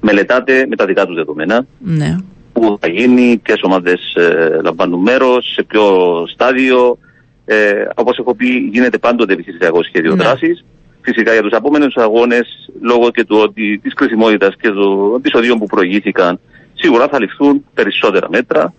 μελετάται 0.00 0.66
με 0.68 0.76
τα 0.76 0.84
δικά 0.86 1.06
τους 1.06 1.14
δεδομένα. 1.14 1.66
Ναι. 1.78 2.16
Πού 2.52 2.78
θα 2.80 2.88
γίνει, 2.88 3.36
ποιες 3.42 3.58
ομάδες 3.62 4.14
ε, 4.14 4.60
λαμβάνουν 4.62 5.00
μέρος, 5.02 5.52
σε 5.54 5.62
ποιο 5.62 5.84
στάδιο. 6.32 6.98
Ε, 7.44 7.72
Όπως 7.94 8.18
έχω 8.18 8.34
πει, 8.34 8.46
γίνεται 8.72 8.98
πάντοτε 8.98 9.32
επιχειρησιακό 9.32 9.82
σχέδιο 9.82 10.14
Ναι. 10.14 10.22
δράσης. 10.22 10.64
Φυσικά 11.00 11.32
για 11.32 11.42
τους 11.42 11.52
επόμενου 11.52 11.86
αγώνες, 11.94 12.46
λόγω 12.82 13.10
και 13.10 13.24
του 13.24 13.36
ότι 13.42 13.78
της 13.82 13.94
κρισιμότητας 13.94 14.54
και 14.60 14.68
των 14.68 15.14
επεισοδίων 15.16 15.58
που 15.58 15.66
προηγήθηκαν, 15.66 16.40
σίγουρα 16.74 17.08
θα 17.08 17.20
ληφθούν 17.20 17.64
περισσότερα 17.74 18.28
μέτρα, 18.30 18.74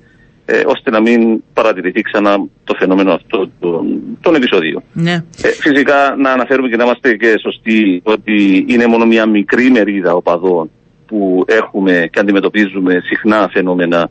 ε, 0.49 0.61
ώστε 0.65 0.89
να 0.89 1.01
μην 1.01 1.43
παρατηρηθεί 1.53 2.01
ξανά 2.01 2.37
το 2.63 2.75
φαινόμενο 2.79 3.11
αυτό 3.13 3.49
των, 3.59 4.01
των 4.21 4.35
επεισοδίων. 4.35 4.83
Ναι. 4.93 5.23
Ε, 5.41 5.47
φυσικά 5.47 6.15
να 6.17 6.31
αναφέρουμε 6.31 6.69
και 6.69 6.75
να 6.75 6.83
είμαστε 6.83 7.15
και 7.15 7.33
σωστοί 7.41 8.01
ότι 8.03 8.65
είναι 8.67 8.87
μόνο 8.87 9.05
μια 9.05 9.25
μικρή 9.25 9.69
μερίδα 9.69 10.13
οπαδών 10.13 10.69
που 11.05 11.43
έχουμε 11.47 12.07
και 12.11 12.19
αντιμετωπίζουμε 12.19 13.01
συχνά 13.05 13.49
φαινόμενα 13.53 14.09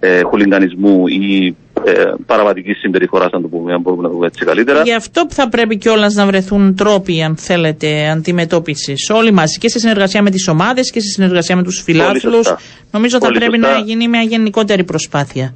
ε, 0.00 0.22
χουλιγκανισμού 0.22 1.06
ή 1.06 1.54
ε, 1.84 1.92
παραβατική 2.26 2.72
συμπεριφοράς, 2.72 3.32
αν 3.32 3.42
το 3.42 3.48
πούμε, 3.48 3.72
αν 3.72 3.80
μπορούμε 3.80 4.02
να 4.02 4.08
το 4.08 4.14
πούμε 4.14 4.26
έτσι 4.26 4.44
καλύτερα. 4.44 4.82
Γι' 4.82 4.94
αυτό 4.94 5.26
που 5.26 5.34
θα 5.34 5.48
πρέπει 5.48 5.76
κιόλας 5.76 6.14
να 6.14 6.26
βρεθούν 6.26 6.74
τρόποι, 6.74 7.22
αν 7.22 7.36
θέλετε, 7.36 8.08
αντιμετώπισης. 8.08 9.10
Όλοι 9.10 9.32
μαζί 9.32 9.58
και 9.58 9.68
σε 9.68 9.78
συνεργασία 9.78 10.22
με 10.22 10.30
τις 10.30 10.48
ομάδες 10.48 10.90
και 10.90 11.00
σε 11.00 11.08
συνεργασία 11.08 11.56
με 11.56 11.62
τους 11.62 11.82
φιλάθλου. 11.82 12.30
σωστά. 12.30 12.58
Νομίζω 12.90 13.18
θα 13.18 13.26
Πολύ 13.26 13.38
πρέπει 13.38 13.56
σωστά. 13.56 13.72
να 13.72 13.78
γίνει 13.78 14.08
μια 14.08 14.22
γενικότερη 14.22 14.84
προσπάθεια. 14.84 15.54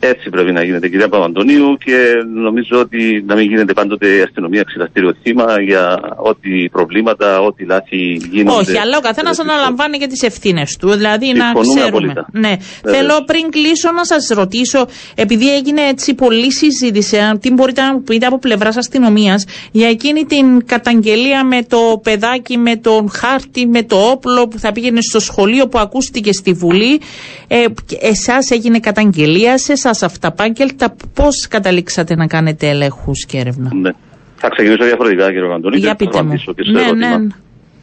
Έτσι 0.00 0.30
πρέπει 0.30 0.52
να 0.52 0.62
γίνεται, 0.64 0.88
κυρία 0.88 1.08
Παπαντονίου, 1.08 1.76
και 1.84 1.96
νομίζω 2.34 2.78
ότι 2.80 3.24
να 3.26 3.34
μην 3.34 3.48
γίνεται 3.48 3.72
πάντοτε 3.72 4.16
η 4.16 4.20
αστυνομία 4.20 4.62
ξυλαστήριο 4.62 5.14
θύμα 5.22 5.60
για 5.62 5.98
ό,τι 6.16 6.68
προβλήματα, 6.68 7.40
ό,τι 7.40 7.64
λάθη 7.64 7.96
γίνονται. 8.30 8.58
Όχι, 8.58 8.78
αλλά 8.78 8.96
ο 8.96 9.00
καθένας 9.00 9.38
Ε, 9.38 9.42
αναλαμβάνει 9.42 9.98
και 9.98 10.06
τις 10.06 10.22
ευθύνες 10.22 10.76
του. 10.76 10.88
Δηλαδή 10.90 11.32
να 11.32 11.44
Συμφωνούμε 11.44 11.80
ξέρουμε. 11.80 11.86
απόλυτα. 11.88 12.26
Ναι. 12.32 12.56
Βεβαίως. 12.84 12.96
Θέλω 13.06 13.24
πριν 13.26 13.50
κλείσω 13.50 13.92
να 13.92 14.04
σας 14.04 14.28
ρωτήσω, 14.28 14.86
επειδή 15.14 15.54
έγινε 15.54 15.80
έτσι 15.82 16.14
πολλή 16.14 16.52
συζήτηση, 16.52 17.16
αν 17.16 17.40
τι 17.40 17.52
μπορείτε 17.52 17.80
να 17.82 17.92
μου 17.92 18.02
πείτε 18.02 18.26
από 18.26 18.38
πλευράς 18.38 18.76
αστυνομίας 18.76 19.44
για 19.72 19.88
εκείνη 19.88 20.24
την 20.24 20.66
καταγγελία 20.66 21.44
με 21.44 21.62
το 21.62 22.00
παιδάκι, 22.02 22.56
με 22.56 22.76
τον 22.76 23.10
χάρτη, 23.10 23.66
με 23.66 23.82
το 23.82 23.96
όπλο 23.96 24.48
που 24.48 24.58
θα 24.58 24.72
πήγαινε 24.72 25.00
στο 25.00 25.20
σχολείο 25.20 25.68
που 25.68 25.78
ακούστηκε 25.78 26.32
στη 26.32 26.52
Βουλή. 26.52 27.00
Ε, 27.48 27.64
Εσάς 28.00 28.50
έγινε 28.50 28.78
καταγγελία 28.78 29.58
σε 29.58 29.74
εσά 29.88 30.06
αυτά, 30.06 30.32
Πάγκελτα. 30.32 30.94
Πώς 31.14 31.46
καταλήξατε 31.48 32.14
να 32.14 32.26
κάνετε 32.26 32.68
ελέγχους 32.68 33.24
και 33.26 33.38
έρευνα; 33.38 33.70
Ναι. 33.74 33.90
Θα 34.36 34.48
ξεκινήσω 34.48 34.84
διαφορετικά, 34.84 35.26
κύριε 35.26 35.42
Παπαντονίου, 35.42 35.78
Για 35.78 35.88
και 35.94 36.04
θα 36.04 36.10
πείτε 36.10 36.22
μου. 36.22 36.28
απαντήσω 36.28 36.52
και 36.54 36.62
στο 36.62 36.72
Ναι, 36.72 36.80
ερώτημα. 36.82 37.18
ναι. 37.18 37.26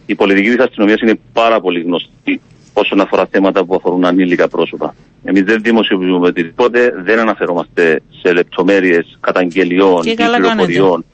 Η 0.06 0.16
πολιτική 0.16 0.50
της 0.50 0.60
αστυνομίας 0.66 1.00
είναι 1.02 1.20
πάρα 1.34 1.60
πολύ 1.62 1.80
γνωστή 1.82 2.42
όσον 2.74 3.00
αφορά 3.02 3.26
θέματα 3.32 3.66
που 3.66 3.76
αφορούν 3.76 4.06
ανήλικα 4.06 4.48
πρόσωπα. 4.48 4.96
Εμείς 5.24 5.44
δεν 5.44 5.62
δημοσιοποιούμε 5.62 6.28
οτιδήποτε, 6.28 6.94
δεν 7.04 7.20
αναφερόμαστε 7.20 8.02
σε 8.22 8.34
λεπτομέρειες 8.34 9.18
καταγγελιών 9.20 10.02
Και 10.02 10.10
ή 10.10 10.14
καλά 10.14 10.38
πληροφοριών. 10.38 11.06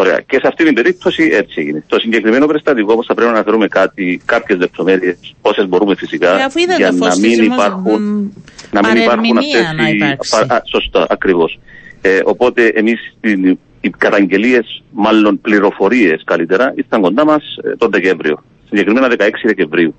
Ωραία. 0.00 0.20
Και 0.28 0.36
σε 0.42 0.46
αυτή 0.46 0.64
την 0.64 0.74
περίπτωση 0.74 1.22
έτσι 1.32 1.60
έγινε. 1.60 1.84
Το 1.86 1.98
συγκεκριμένο 1.98 2.46
περιστατικό 2.46 2.92
όμως 2.92 3.06
θα 3.06 3.14
πρέπει 3.14 3.30
να 3.30 3.34
αναφέρουμε 3.36 3.68
κάτι, 3.68 4.20
κάποιες 4.24 4.58
λεπτομέρειες, 4.58 5.16
όσες 5.40 5.66
μπορούμε 5.68 5.94
φυσικά, 5.96 6.38
Ε, 6.40 6.42
αφού 6.42 6.58
είδατε 6.58 6.76
για 6.82 6.90
φως 6.90 6.98
να 6.98 7.10
της 7.10 7.20
μην 7.20 7.30
ζυμός, 7.34 7.56
υπάρχουν, 7.56 8.02
μ, 8.02 8.28
να 8.70 8.80
μην 8.88 8.96
υπάρχουν 9.02 9.06
παρερμηνία 9.06 9.58
αυτές 9.60 9.76
να 9.76 9.88
οι- 9.88 9.94
υπάρξει. 9.96 10.30
πα- 10.46 10.54
α, 10.54 10.60
σωστά, 10.74 11.06
ακριβώς. 11.08 11.58
Ε, 12.00 12.20
οπότε 12.24 12.66
εμείς 12.74 12.98
οι 13.80 13.90
καταγγελίες, 13.90 14.82
μάλλον 14.90 15.40
πληροφορίες 15.40 16.22
καλύτερα, 16.24 16.72
ήρθαν 16.76 17.00
κοντά 17.00 17.24
μας 17.24 17.42
τον 17.78 17.90
Δεκέμβριο. 17.90 18.42
Συγκεκριμένα 18.68 19.08
16 19.08 19.46
Δεκεμβρίου. 19.46 19.94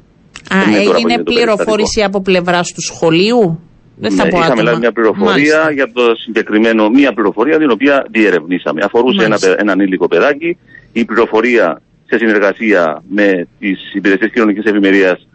Α, 0.53 0.59
Δεν 0.59 0.67
είναι 0.73 0.77
τώρα 0.83 0.89
που 0.89 0.95
έγινε 0.95 1.13
είναι 1.13 1.23
το 1.23 1.31
πληροφόρηση 1.33 2.01
από 2.01 2.21
πλευράς 2.21 2.71
του 2.73 2.81
σχολείου; 2.81 3.59
Δεν 4.01 4.11
θα 4.11 4.23
Ναι, 4.23 4.29
πω 4.29 4.37
είχαμε 4.37 4.51
άτομα. 4.53 4.63
λάβει 4.69 4.79
μια 4.79 4.91
πληροφορία 4.91 5.31
Μάλιστα. 5.31 5.71
για 5.71 5.91
το 5.91 6.15
συγκεκριμένο, 6.15 6.89
μια 6.89 7.13
πληροφορία 7.13 7.57
την 7.57 7.71
οποία 7.71 8.05
διερευνήσαμε. 8.11 8.81
Αφορούσε 8.83 9.17
ένα, 9.19 9.27
Μάλιστα. 9.27 9.49
παι- 9.49 9.59
ένα 9.61 9.71
ανήλικο 9.71 10.07
παιδάκι. 10.07 10.57
Η 10.91 11.05
πληροφορία 11.05 11.81
σε 12.05 12.17
συνεργασία 12.17 13.03
με 13.09 13.47
τις 13.59 13.93
υπηρεσίες 13.93 14.31
κοινωνικής 14.31 14.63
ευημερίας 14.65 15.27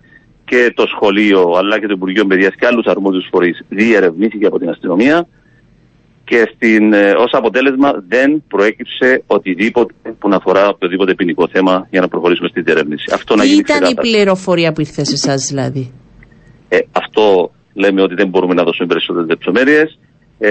και 0.44 0.72
το 0.74 0.86
σχολείο 0.86 1.52
αλλά 1.56 1.78
και 1.80 1.86
το 1.86 1.92
Υπουργείο 1.96 2.24
Παιδείας 2.26 2.54
και 2.58 2.66
άλλους 2.66 2.86
αρμόδιους 2.86 3.26
φορείς 3.30 3.62
διερευνήθηκε 3.68 4.46
από 4.46 4.58
την 4.58 4.68
αστυνομία 4.68 5.26
και 6.24 6.50
στην, 6.54 6.92
ε, 6.92 7.10
ως 7.10 7.30
αποτέλεσμα 7.32 8.04
δεν 8.08 8.42
προέκυψε 8.48 9.22
οτιδήποτε 9.26 9.94
που 10.18 10.28
να 10.28 10.36
αφορά 10.36 10.68
οποιοδήποτε 10.68 11.14
ποινικό 11.14 11.48
θέμα 11.52 11.86
για 11.90 12.00
να 12.00 12.08
προχωρήσουμε 12.08 12.48
στη 12.48 12.60
διερεύνηση. 12.60 13.10
Αυτό 13.14 13.34
να 13.36 13.42
Τι 13.42 13.48
γίνει 13.48 13.60
ήταν 13.60 13.76
η 13.76 13.80
ξεκάθαρα. 13.80 14.08
πληροφορία 14.14 14.72
που 14.72 14.80
ήρθε 14.80 15.04
σε 15.04 15.12
εσάς, 15.12 15.46
δηλαδή; 15.46 15.92
Ε, 16.68 16.78
αυτό 16.92 17.52
λέμε 17.74 18.02
ότι 18.02 18.14
δεν 18.14 18.28
μπορούμε 18.28 18.54
να 18.54 18.62
δώσουμε 18.62 18.86
περισσότερες 18.88 19.28
λεπτομέρειες. 19.28 19.98
Ε, 20.38 20.50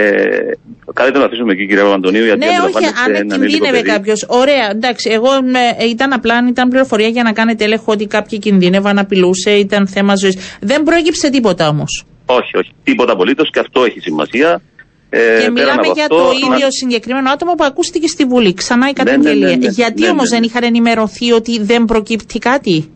καλύτερα 0.92 1.18
να 1.24 1.24
αφήσουμε 1.26 1.52
εκεί, 1.52 1.66
κύριε 1.66 1.82
Παπαντονίου, 1.82 2.24
γιατί 2.24 2.38
Ναι, 2.38 2.46
όχι, 2.46 2.54
αντιλαμβάνεστε 2.56 3.00
αν 3.04 3.14
έναν 3.14 3.32
ανήλικο 3.32 3.46
κινδύνευε 3.52 3.76
παιδί. 3.82 3.88
κάποιος. 3.88 4.24
Ωραία, 4.28 4.70
εντάξει. 4.70 5.10
Εγώ 5.12 5.28
με, 5.42 5.84
ήταν 5.88 6.12
απλά 6.12 6.34
αν 6.34 6.46
ήταν 6.46 6.68
πληροφορία 6.68 7.08
για 7.08 7.22
να 7.22 7.32
κάνετε 7.32 7.64
έλεγχο 7.64 7.92
ότι 7.92 8.06
κάποιοι 8.06 8.38
κινδύνευαν, 8.38 8.98
απειλούσε, 8.98 9.50
ήταν 9.50 9.86
θέμα 9.86 10.14
ζωής. 10.16 10.36
Δεν 10.60 10.82
προέκυψε 10.82 11.30
τίποτα 11.30 11.68
όμως. 11.68 12.04
Όχι, 12.26 12.56
όχι. 12.56 12.70
Τίποτα 12.84 13.12
απολύτως 13.12 13.50
και 13.50 13.58
αυτό 13.58 13.84
έχει 13.84 14.00
σημασία. 14.00 14.60
Ε, 15.10 15.18
Και 15.18 15.24
πέραν 15.26 15.52
μιλάμε 15.52 15.72
από 15.84 15.92
για 15.94 16.02
αυτό, 16.02 16.16
το 16.16 16.48
να- 16.48 16.54
ίδιο 16.56 16.66
συγκεκριμένο 16.70 17.30
άτομο 17.30 17.54
που 17.54 17.64
ακούστηκε 17.64 18.06
στη 18.06 18.24
Βουλή. 18.24 18.54
Ξανά 18.54 18.88
η 18.88 18.92
Ναι, 18.96 19.02
ναι, 19.04 19.10
καταγγελία. 19.10 19.48
ναι, 19.48 19.56
ναι. 19.56 19.68
Γιατί 19.68 20.02
Ναι, 20.02 20.08
όμως 20.08 20.22
ναι, 20.22 20.28
δεν 20.28 20.40
ναι. 20.40 20.46
είχαν 20.46 20.62
ενημερωθεί 20.62 21.32
ότι 21.32 21.62
δεν 21.62 21.84
προκύπτει 21.84 22.38
κάτι; 22.38 22.90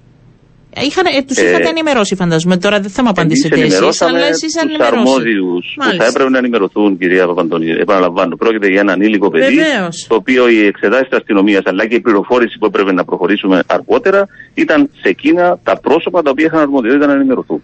Είχαν, 0.76 1.04
ε, 1.06 1.22
τους 1.22 1.36
Ε, 1.36 1.48
είχατε 1.48 1.68
ενημερώσει 1.68 2.14
φαντάζομαι. 2.14 2.56
Τώρα 2.56 2.80
δεν 2.80 2.90
θα 2.90 3.02
μου 3.02 3.08
απαντήσετε 3.08 3.54
Εμείς 3.54 3.60
εσείς, 3.64 3.74
ενημερώσαμε 3.74 4.18
αλλά 4.18 4.26
εσείς 4.28 4.52
τους 4.52 4.62
ενημερώσει. 4.62 4.92
αρμόδιους 4.96 5.64
που 5.74 5.82
Μάλιστα. 5.82 6.02
θα 6.04 6.10
έπρεπε 6.10 6.30
να 6.30 6.38
ενημερωθούν, 6.38 6.98
κυρία 6.98 7.26
Παπαντονίου. 7.26 7.76
Επαναλαμβάνω, 7.80 8.36
πρόκειται 8.36 8.68
για 8.68 8.80
ένα 8.80 8.92
ανήλικο 8.92 9.30
παιδί, 9.30 9.54
Βεβαίως. 9.54 10.06
το 10.08 10.14
οποίο 10.14 10.48
οι 10.48 10.66
εξετάσεις 10.66 11.08
της 11.08 11.18
αστυνομίας 11.18 11.62
αλλά 11.64 11.86
και 11.86 11.94
η 11.94 12.00
πληροφόρηση 12.00 12.58
που 12.58 12.66
έπρεπε 12.66 12.92
να 12.92 13.04
προχωρήσουμε 13.04 13.62
αργότερα 13.66 14.28
ήταν 14.54 14.90
σε 15.02 15.08
εκείνα 15.08 15.58
τα 15.62 15.74
πρόσωπα 15.80 16.22
τα 16.22 16.30
οποία 16.30 16.44
είχαν 16.46 16.60
αρμοδιότητα 16.60 17.06
να 17.06 17.12
ενημερωθούν. 17.12 17.62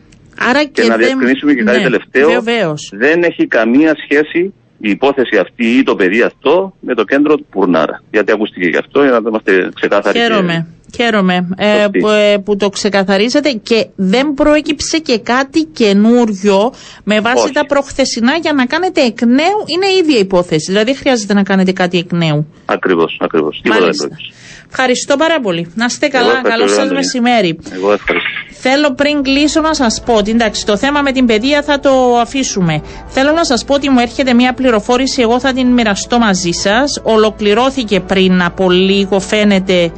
Άρα 0.49 0.65
και, 0.65 0.83
Και, 0.83 0.89
να 0.89 0.97
δεν... 0.97 1.07
διευκρινίσουμε 1.07 1.53
και 1.55 1.63
κάτι 1.63 1.79
ναι, 1.79 1.85
τελευταίο. 1.85 2.29
Βεβαίως. 2.31 2.91
Δεν 2.95 3.23
έχει 3.23 3.47
καμία 3.47 3.95
σχέση 4.05 4.55
η 4.79 4.91
υπόθεση 4.91 5.37
αυτή 5.37 5.67
ή 5.67 5.83
το 5.83 5.95
παιδί 5.95 6.21
αυτό 6.23 6.75
με 6.81 6.95
το 6.95 7.05
κέντρο 7.05 7.37
του 7.37 7.47
Πουρνάρα. 7.51 8.03
Γιατί 8.11 8.33
ακούστηκε 8.33 8.69
και 8.71 8.79
αυτό, 8.79 9.03
για 9.03 9.11
να 9.11 9.29
είμαστε 9.29 9.69
ξεκάθαροι. 9.75 10.19
Χαίρομαι. 10.19 10.67
Χαίρομαι 10.95 11.49
ε, 11.57 11.77
Σωστή. 11.83 11.99
που, 11.99 12.09
ε, 12.09 12.37
που 12.45 12.57
το 12.57 12.69
ξεκαθαρίζετε 12.69 13.51
και 13.63 13.87
δεν 13.97 14.35
προέκυψε 14.35 14.99
και 14.99 15.19
κάτι 15.19 15.65
καινούριο 15.65 16.73
με 17.05 17.21
βάση 17.21 17.43
Όχι. 17.45 17.53
τα 17.53 17.67
προχθεσινά 17.67 18.37
για 18.43 18.53
να 18.53 18.67
κάνετε 18.67 19.01
εκ 19.01 19.23
νέου. 19.23 19.59
Είναι 19.75 19.87
η 19.87 19.97
ίδια 20.03 20.19
υπόθεση. 20.19 20.65
Δηλαδή 20.73 20.91
δεν 20.91 20.97
χρειάζεται 21.01 21.35
να 21.35 21.43
κάνετε 21.43 21.73
κάτι 21.73 21.99
εκ 21.99 22.13
νέου. 22.13 22.47
Ακριβώς, 22.65 23.17
ακριβώς. 23.21 23.61
Τίποτα 23.63 23.75
δεν 23.81 23.83
Μάλιστα. 23.85 24.09
πρόκειται. 24.09 24.29
Ευχαριστώ 24.77 25.17
πάρα 25.17 25.41
πολύ. 25.41 25.73
Να 25.75 25.85
είστε 25.85 26.07
Εγώ 26.07 26.19
καλά. 26.19 26.27
ευχαριστώ, 26.33 26.57
Καλό 26.59 26.69
σας 26.69 26.79
Αντώνη. 26.79 26.95
μεσημέρι. 26.95 27.59
Εγώ 27.75 27.93
ευχαριστώ. 27.93 28.29
Θέλω 28.67 28.93
πριν 28.95 29.23
κλείσω 29.23 29.61
να 29.61 29.75
σας 29.75 30.03
πω 30.07 30.15
ότι 30.15 30.31
εντάξει, 30.31 30.67
το 30.67 30.77
θέμα 30.77 31.01
με 31.03 31.13
την 31.13 31.27
παιδεία 31.27 31.63
θα 31.63 31.81
το 31.81 32.19
αφήσουμε. 32.21 32.83
Θέλω 33.07 33.33
να 33.33 33.45
σας 33.45 33.65
πω 33.65 33.75
ότι 33.75 33.91
μου 33.91 33.99
έρχεται 33.99 34.35
μια 34.35 34.53
πληροφόρηση, 34.55 35.23
εγώ 35.23 35.41
θα 35.41 35.53
την 35.53 35.67
μοιραστώ 35.67 36.19
μαζί 36.19 36.51
σας. 36.51 37.01
Ολοκληρώθηκε 37.03 38.01
πριν 38.01 38.43
από 38.43 38.71
λίγο, 38.71 39.21
φαίνεται, 39.21 39.93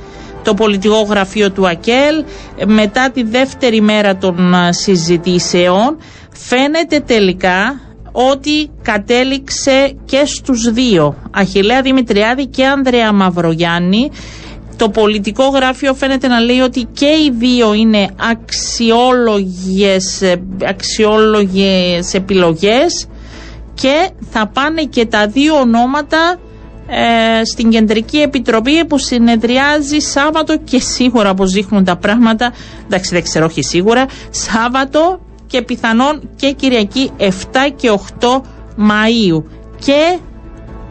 το 0.46 0.54
πολιτικό 0.54 1.00
γραφείο 1.02 1.50
του 1.50 1.68
ΑΚΕΛ. 1.68 2.24
Μετά 2.66 3.10
τη 3.10 3.22
δεύτερη 3.22 3.80
μέρα 3.80 4.16
των 4.16 4.54
α, 4.54 4.72
συζητήσεων 4.72 5.98
φαίνεται 6.32 7.00
τελικά 7.00 7.80
ότι 8.12 8.70
κατέληξε 8.82 9.96
και 10.04 10.22
στους 10.24 10.70
δύο, 10.72 11.16
Αχιλέα 11.30 11.82
Δημητριάδη 11.82 12.46
και 12.46 12.66
Ανδρέα 12.66 13.12
Μαυρογιάννη. 13.12 14.10
Το 14.76 14.88
πολιτικό 14.88 15.48
γράφειο 15.48 15.94
φαίνεται 15.94 16.28
να 16.28 16.40
λέει 16.40 16.60
ότι 16.60 16.88
και 16.92 17.06
οι 17.06 17.32
δύο 17.38 17.74
είναι 17.74 18.08
αξιόλογες, 18.30 20.22
αξιόλογες 20.68 22.14
επιλογές 22.14 23.08
και 23.74 24.10
θα 24.30 24.46
πάνε 24.46 24.82
και 24.82 25.06
τα 25.06 25.26
δύο 25.26 25.54
ονόματα 25.54 26.38
ε, 26.88 27.44
στην 27.44 27.70
Κεντρική 27.70 28.18
Επιτροπή 28.18 28.84
που 28.84 28.98
συνεδριάζει 28.98 29.98
Σάββατο 29.98 30.58
και 30.58 30.78
σίγουρα 30.80 31.30
όπως 31.30 31.52
δείχνουν 31.52 31.84
τα 31.84 31.96
πράγματα, 31.96 32.52
εντάξει 32.86 33.14
δεν 33.14 33.22
ξέρω 33.22 33.44
όχι 33.44 33.62
σίγουρα, 33.62 34.06
Σάββατο 34.30 35.20
και 35.46 35.62
πιθανόν 35.62 36.28
και 36.36 36.50
Κυριακή 36.52 37.10
7 37.18 37.26
και 37.76 37.90
8 38.20 38.28
Μαΐου. 38.78 39.42
Και 39.78 40.18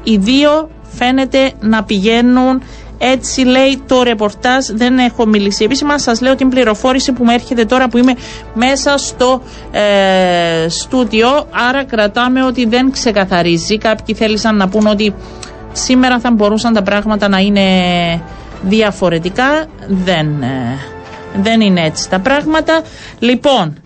οι 0.04 0.18
δύο 0.18 0.70
φαίνεται 0.98 1.52
να 1.60 1.84
πηγαίνουν 1.84 2.62
έτσι 2.98 3.42
λέει 3.42 3.82
το 3.88 4.04
ρεπορτάζ, 4.04 4.66
δεν 4.72 4.98
έχω 4.98 5.26
μιλήσει 5.26 5.64
επίσημα. 5.64 5.98
Σας 5.98 6.22
λέω 6.22 6.36
την 6.36 6.50
πληροφόρηση 6.50 7.12
που 7.12 7.24
μου 7.24 7.32
έρχεται 7.32 7.66
τώρα 7.66 7.88
που 7.88 7.98
είμαι 7.98 8.14
μέσα 8.54 8.98
στο 8.98 9.42
ε, 9.72 10.70
στούντιο. 10.70 11.48
Άρα 11.70 11.84
κρατάμε 11.84 12.44
ότι 12.44 12.66
δεν 12.66 12.92
ξεκαθαρίζει. 12.92 13.78
Κάποιοι 13.78 14.16
θέλησαν 14.16 14.56
να 14.56 14.68
πούν 14.68 14.88
ότι 14.88 15.14
σήμερα 15.78 16.20
θα 16.20 16.32
μπορούσαν 16.32 16.74
τα 16.74 16.82
πράγματα 16.82 17.28
να 17.28 17.38
είναι 17.38 17.62
διαφορετικά. 18.62 19.66
Δεν, 19.88 20.42
ε, 20.42 20.78
δεν 21.42 21.62
είναι 21.62 21.82
έτσι 21.82 22.10
τα 22.10 22.20
πράγματα. 22.20 22.82
Λοιπόν, 23.20 23.80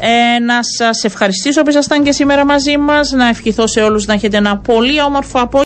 ε, 0.00 0.38
να 0.38 0.62
σας 0.62 1.04
ευχαριστήσω 1.04 1.62
που 1.62 1.70
ήσασταν 1.70 2.02
και 2.02 2.12
σήμερα 2.12 2.44
μαζί 2.44 2.76
μας. 2.78 3.10
Να 3.10 3.28
ευχηθώ 3.28 3.66
σε 3.66 3.80
όλους 3.80 4.06
να 4.06 4.14
έχετε 4.14 4.36
ένα 4.36 4.56
πολύ 4.56 5.00
όμορφο 5.02 5.38
απόγευμα. 5.40 5.56